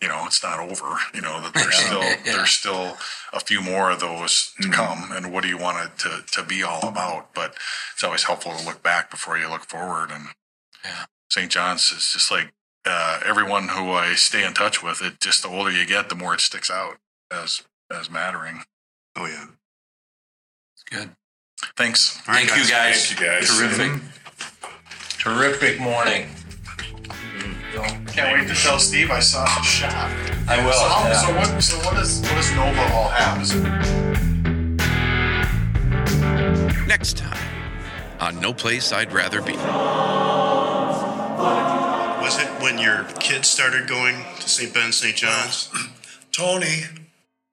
You 0.01 0.07
know, 0.07 0.23
it's 0.25 0.41
not 0.41 0.57
over. 0.61 0.97
You 1.13 1.19
know 1.19 1.41
that 1.41 1.53
there's 1.53 1.75
still 1.75 2.01
Yeah. 2.01 2.15
there's 2.23 2.51
still 2.51 2.97
a 3.33 3.41
few 3.41 3.59
more 3.59 3.91
of 3.91 3.99
those 3.99 4.53
to 4.61 4.69
Mhm. 4.69 4.73
come, 4.73 5.11
and 5.11 5.33
what 5.33 5.43
do 5.43 5.49
you 5.49 5.57
want 5.57 5.83
it 5.85 5.97
to 6.03 6.21
to 6.31 6.43
be 6.43 6.63
all 6.63 6.87
about? 6.87 7.33
But 7.33 7.57
it's 7.93 8.05
always 8.05 8.23
helpful 8.23 8.57
to 8.57 8.63
look 8.63 8.81
back 8.81 9.09
before 9.11 9.37
you 9.37 9.49
look 9.49 9.65
forward. 9.69 10.11
And 10.11 10.29
Yeah. 10.85 11.07
St. 11.29 11.51
John's 11.51 11.91
is 11.91 12.13
just 12.13 12.31
like 12.31 12.53
uh, 12.85 13.19
everyone 13.25 13.67
who 13.67 13.91
I 13.91 14.15
stay 14.15 14.45
in 14.45 14.53
touch 14.53 14.81
with. 14.81 15.01
It 15.01 15.19
just 15.19 15.41
the 15.41 15.49
older 15.49 15.69
you 15.71 15.85
get, 15.85 16.07
the 16.07 16.15
more 16.15 16.33
it 16.33 16.39
sticks 16.39 16.71
out 16.71 17.01
as 17.29 17.63
as 17.91 18.09
mattering. 18.09 18.63
Oh, 19.17 19.25
yeah. 19.25 19.47
It's 20.75 20.83
good. 20.89 21.17
Thanks. 21.75 22.21
All 22.27 22.33
right, 22.33 22.47
Thank 22.47 22.63
you 22.63 22.69
guys. 22.69 23.07
Thank 23.07 23.21
you, 23.21 23.27
guys. 23.27 23.47
Terrific. 23.57 24.01
Terrific 25.17 25.79
morning. 25.79 26.27
Can't 28.07 28.33
wait 28.33 28.47
to 28.47 28.55
tell 28.55 28.79
Steve 28.79 29.11
I 29.11 29.19
saw 29.19 29.43
a 29.43 29.63
shot. 29.63 30.11
I 30.47 30.65
will. 30.65 30.73
So, 30.73 30.87
how, 30.89 31.07
yeah. 31.07 31.13
so 31.13 31.35
what? 31.35 31.61
So 31.63 31.77
what 31.85 31.95
does 31.95 32.21
what 32.21 32.35
does 32.35 32.51
Nova 32.55 32.81
all 32.93 33.09
have? 33.09 33.41
It 33.41 33.49
Next 36.87 37.17
time 37.17 37.37
on 38.19 38.39
No 38.41 38.53
Place 38.53 38.91
I'd 38.91 39.13
Rather 39.13 39.41
Be. 39.41 39.53
Was 42.21 42.39
it 42.41 42.49
when 42.61 42.77
your 42.77 43.05
kids 43.19 43.47
started 43.47 43.87
going 43.87 44.15
to 44.39 44.49
St. 44.49 44.73
Ben, 44.73 44.91
St. 44.91 45.15
John's? 45.15 45.69
Tony 46.31 46.81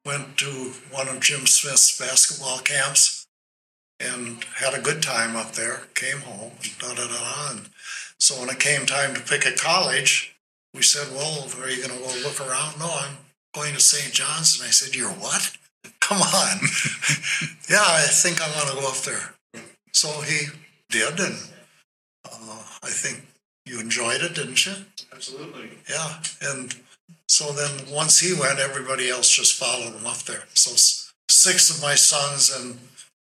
went 0.04 0.36
to 0.38 0.72
one 0.90 1.08
of 1.08 1.20
Jim 1.20 1.46
Smith's 1.46 1.98
basketball 1.98 2.58
camps 2.58 3.15
and 4.00 4.44
had 4.56 4.74
a 4.74 4.82
good 4.82 5.02
time 5.02 5.36
up 5.36 5.52
there, 5.52 5.82
came 5.94 6.18
home, 6.18 6.52
and 6.62 6.78
da 6.78 6.88
da 6.88 7.06
da 7.06 7.18
da. 7.18 7.50
And 7.52 7.68
so 8.18 8.38
when 8.40 8.50
it 8.50 8.58
came 8.58 8.86
time 8.86 9.14
to 9.14 9.20
pick 9.20 9.46
a 9.46 9.52
college, 9.52 10.36
we 10.74 10.82
said, 10.82 11.08
Well, 11.14 11.48
are 11.62 11.70
you 11.70 11.82
going 11.82 11.98
to 11.98 12.04
go 12.04 12.12
look 12.22 12.40
around? 12.40 12.78
No, 12.78 12.86
I'm 12.86 13.16
going 13.54 13.74
to 13.74 13.80
St. 13.80 14.12
John's. 14.12 14.60
And 14.60 14.68
I 14.68 14.70
said, 14.70 14.94
You're 14.94 15.08
what? 15.10 15.56
Come 16.00 16.20
on. 16.20 16.58
yeah, 17.70 17.82
I 17.82 18.06
think 18.08 18.40
I 18.40 18.50
want 18.56 18.68
to 18.70 18.76
go 18.76 18.88
up 18.88 18.98
there. 18.98 19.34
So 19.92 20.08
he 20.20 20.48
did, 20.90 21.18
and 21.18 21.36
uh, 22.30 22.62
I 22.82 22.90
think 22.90 23.24
you 23.64 23.80
enjoyed 23.80 24.20
it, 24.20 24.34
didn't 24.34 24.66
you? 24.66 24.74
Absolutely. 25.12 25.70
Yeah, 25.88 26.18
and 26.42 26.74
so 27.28 27.50
then 27.52 27.70
once 27.90 28.20
he 28.20 28.38
went, 28.38 28.58
everybody 28.58 29.08
else 29.08 29.30
just 29.30 29.54
followed 29.54 29.94
him 29.94 30.06
up 30.06 30.18
there. 30.24 30.44
So 30.52 30.72
six 31.30 31.70
of 31.70 31.82
my 31.82 31.94
sons 31.94 32.54
and 32.54 32.78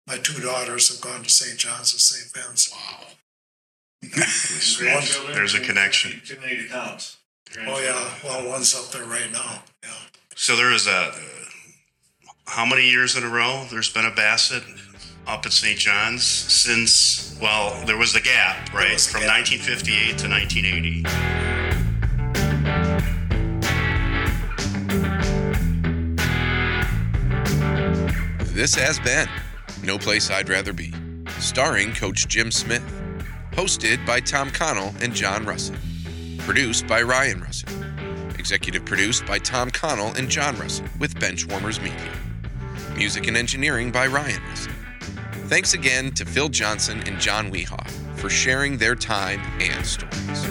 my 0.07 0.17
two 0.17 0.41
daughters 0.41 0.89
have 0.89 1.01
gone 1.01 1.21
to 1.21 1.29
St. 1.29 1.59
John's 1.59 1.91
and 1.93 1.99
St. 1.99 2.33
Ben's. 2.33 2.69
Wow. 2.71 3.07
There's 5.33 5.53
a 5.53 5.59
connection. 5.59 6.21
Oh 7.67 7.79
yeah, 7.79 8.09
well 8.23 8.49
one's 8.49 8.75
up 8.75 8.91
there 8.91 9.05
right 9.05 9.31
now. 9.31 9.63
Yeah. 9.83 9.89
So 10.35 10.55
there 10.55 10.71
is 10.71 10.87
a, 10.87 10.91
uh, 10.91 11.11
how 12.45 12.65
many 12.65 12.89
years 12.89 13.17
in 13.17 13.23
a 13.23 13.29
row 13.29 13.65
there's 13.69 13.91
been 13.91 14.05
a 14.05 14.11
Bassett 14.11 14.63
up 15.25 15.45
at 15.45 15.51
St. 15.51 15.77
John's 15.77 16.23
since, 16.23 17.37
well, 17.41 17.85
there 17.85 17.97
was 17.97 18.13
the 18.13 18.21
gap, 18.21 18.73
right, 18.73 18.99
from 18.99 19.21
gap. 19.21 19.47
1958 19.47 20.17
to 20.19 20.29
1980. 20.29 21.03
This 28.53 28.75
has 28.75 28.99
been 28.99 29.27
No 29.87 29.97
Place 29.97 30.29
I'd 30.29 30.49
Rather 30.49 30.73
Be, 30.73 30.91
starring 31.39 31.93
Coach 31.93 32.27
Jim 32.27 32.51
Smith, 32.51 32.83
hosted 33.53 34.05
by 34.05 34.19
Tom 34.19 34.51
Connell 34.51 34.93
and 34.99 35.13
John 35.13 35.45
Russell, 35.45 35.77
produced 36.39 36.85
by 36.87 37.01
Ryan 37.01 37.39
Russell, 37.39 37.69
executive 38.37 38.83
produced 38.83 39.25
by 39.25 39.39
Tom 39.39 39.71
Connell 39.71 40.13
and 40.15 40.27
John 40.27 40.57
Russell 40.57 40.87
with 40.99 41.15
Benchwarmers 41.15 41.81
Media, 41.81 42.11
music 42.97 43.27
and 43.27 43.37
engineering 43.37 43.89
by 43.89 44.07
Ryan 44.07 44.43
Russell. 44.49 44.73
Thanks 45.45 45.73
again 45.73 46.11
to 46.15 46.25
Phil 46.25 46.49
Johnson 46.49 47.01
and 47.07 47.17
John 47.17 47.49
Wiehoff 47.49 47.89
for 48.19 48.29
sharing 48.29 48.77
their 48.77 48.93
time 48.93 49.39
and 49.61 49.85
stories. 49.85 50.43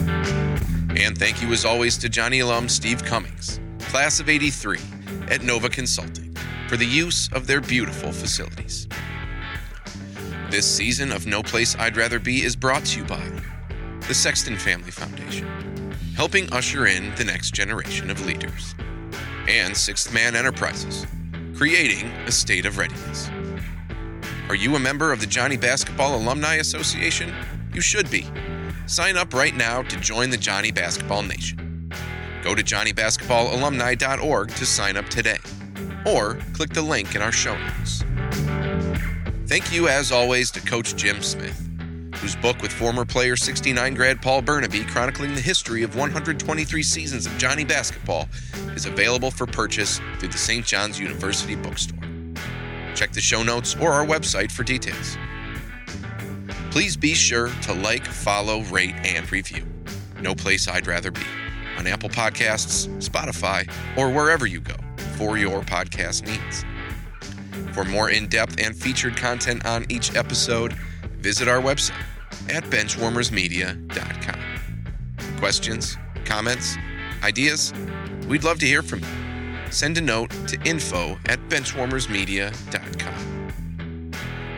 And 0.99 1.18
thank 1.18 1.43
you 1.43 1.53
as 1.53 1.66
always 1.66 1.99
to 1.99 2.09
Johnnie 2.09 2.41
alum 2.41 2.70
Steve 2.70 3.05
Cummings, 3.05 3.61
class 3.80 4.18
of 4.18 4.30
83 4.30 4.78
at 5.28 5.43
Nova 5.43 5.68
Consulting, 5.68 6.34
for 6.68 6.78
the 6.78 6.87
use 6.87 7.30
of 7.34 7.47
their 7.47 7.61
beautiful 7.61 8.12
facilities. 8.12 8.89
This 10.51 10.64
season 10.64 11.11
of 11.11 11.26
No 11.26 11.42
Place 11.42 11.74
I'd 11.76 11.97
Rather 11.97 12.20
Be 12.20 12.44
is 12.44 12.55
brought 12.55 12.84
to 12.86 13.01
you 13.01 13.05
by 13.05 13.20
the 14.07 14.14
Sexton 14.14 14.57
Family 14.57 14.92
Foundation, 14.92 15.92
helping 16.14 16.51
usher 16.53 16.86
in 16.86 17.12
the 17.16 17.24
next 17.24 17.51
generation 17.53 18.11
of 18.11 18.24
leaders, 18.24 18.76
and 19.49 19.76
Sixth 19.76 20.14
Man 20.14 20.36
Enterprises, 20.36 21.05
creating 21.57 22.07
a 22.26 22.30
state 22.30 22.64
of 22.64 22.78
readiness. 22.78 23.28
Are 24.49 24.55
you 24.55 24.76
a 24.76 24.78
member 24.78 25.12
of 25.12 25.20
the 25.20 25.26
Johnnie 25.26 25.57
Basketball 25.57 26.14
Alumni 26.14 26.55
Association? 26.55 27.34
You 27.74 27.80
should 27.80 28.09
be. 28.09 28.24
Sign 28.86 29.16
up 29.16 29.34
right 29.34 29.57
now 29.57 29.82
to 29.82 29.97
join 29.99 30.30
the 30.30 30.36
Johnnie 30.36 30.70
Basketball 30.70 31.24
Nation. 31.24 31.90
Go 32.44 32.55
to 32.55 32.62
johnnybasketballalumni.org 32.62 34.51
to 34.51 34.64
sign 34.64 34.97
up 34.97 35.09
today, 35.09 35.38
or 36.07 36.38
click 36.53 36.70
the 36.70 36.82
link 36.82 37.16
in 37.16 37.20
our 37.20 37.32
show 37.32 37.59
notes. 37.59 38.05
Thank 39.49 39.72
you, 39.72 39.86
as 39.86 40.11
always, 40.11 40.51
to 40.53 40.61
Coach 40.61 40.97
Jim 40.97 41.22
Smith, 41.22 41.57
whose 42.16 42.34
book 42.34 42.61
with 42.62 42.72
former 42.72 43.05
player 43.05 43.36
69 43.36 43.94
grad 43.94 44.20
Paul 44.20 44.42
Burnaby 44.42 44.82
chronicling 44.86 45.36
the 45.36 45.40
history 45.40 45.84
of 45.84 45.94
123 45.94 46.82
seasons 46.82 47.26
of 47.26 47.38
Johnnie 47.38 47.64
basketball 47.64 48.28
is 48.74 48.86
available 48.86 49.30
for 49.30 49.47
purchase 49.47 50.01
through 50.18 50.30
the 50.30 50.38
St. 50.38 50.66
John's 50.66 50.99
University 50.99 51.55
bookstore. 51.55 52.01
Check 52.97 53.12
the 53.12 53.20
show 53.20 53.44
notes 53.44 53.76
or 53.80 53.92
our 53.92 54.05
website 54.05 54.51
for 54.51 54.64
details. 54.64 55.16
Please 56.72 56.97
be 56.97 57.14
sure 57.14 57.49
to 57.62 57.72
like, 57.72 58.05
follow, 58.05 58.62
rate, 58.62 58.97
and 59.05 59.30
review. 59.30 59.64
No 60.20 60.34
place 60.34 60.66
I'd 60.66 60.88
rather 60.88 61.12
be 61.12 61.22
on 61.78 61.86
Apple 61.86 62.09
Podcasts, 62.09 62.88
Spotify, 62.99 63.70
or 63.97 64.11
wherever 64.11 64.44
you 64.44 64.59
go 64.59 64.74
for 65.16 65.38
your 65.38 65.61
podcast 65.61 66.26
needs. 66.26 66.64
For 67.72 67.84
more 67.84 68.11
in 68.11 68.28
depth 68.28 68.61
and 68.61 68.76
featured 68.76 69.16
content 69.16 69.64
on 69.66 69.86
each 69.88 70.14
episode, 70.14 70.74
visit 71.18 71.48
our 71.48 71.61
website 71.61 72.00
at 72.48 72.62
benchwarmersmedia.com. 72.64 74.40
Questions, 75.38 75.96
comments, 76.24 76.76
ideas? 77.22 77.72
We'd 78.28 78.44
love 78.44 78.59
to 78.61 78.66
hear 78.66 78.82
from 78.82 79.00
you. 79.00 79.07
Send 79.70 79.98
a 79.98 80.00
note 80.00 80.30
to 80.48 80.59
info 80.64 81.18
at 81.26 81.38
benchwarmersmedia.com. 81.48 84.12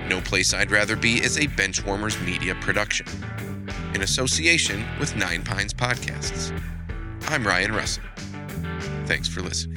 No 0.09 0.21
Place 0.23 0.55
I'd 0.55 0.71
Rather 0.71 0.97
Be 0.97 1.23
is 1.23 1.37
a 1.37 1.47
Benchwarmers 1.49 2.25
Media 2.25 2.55
production 2.57 3.07
in 3.95 4.01
association 4.03 4.85
with 4.99 5.15
Nine 5.17 5.43
Pines 5.43 5.75
Podcasts. 5.75 6.59
I'm 7.29 7.47
Ryan 7.47 7.73
Russell. 7.73 8.05
Thanks 9.05 9.29
for 9.29 9.43
listening. 9.43 9.77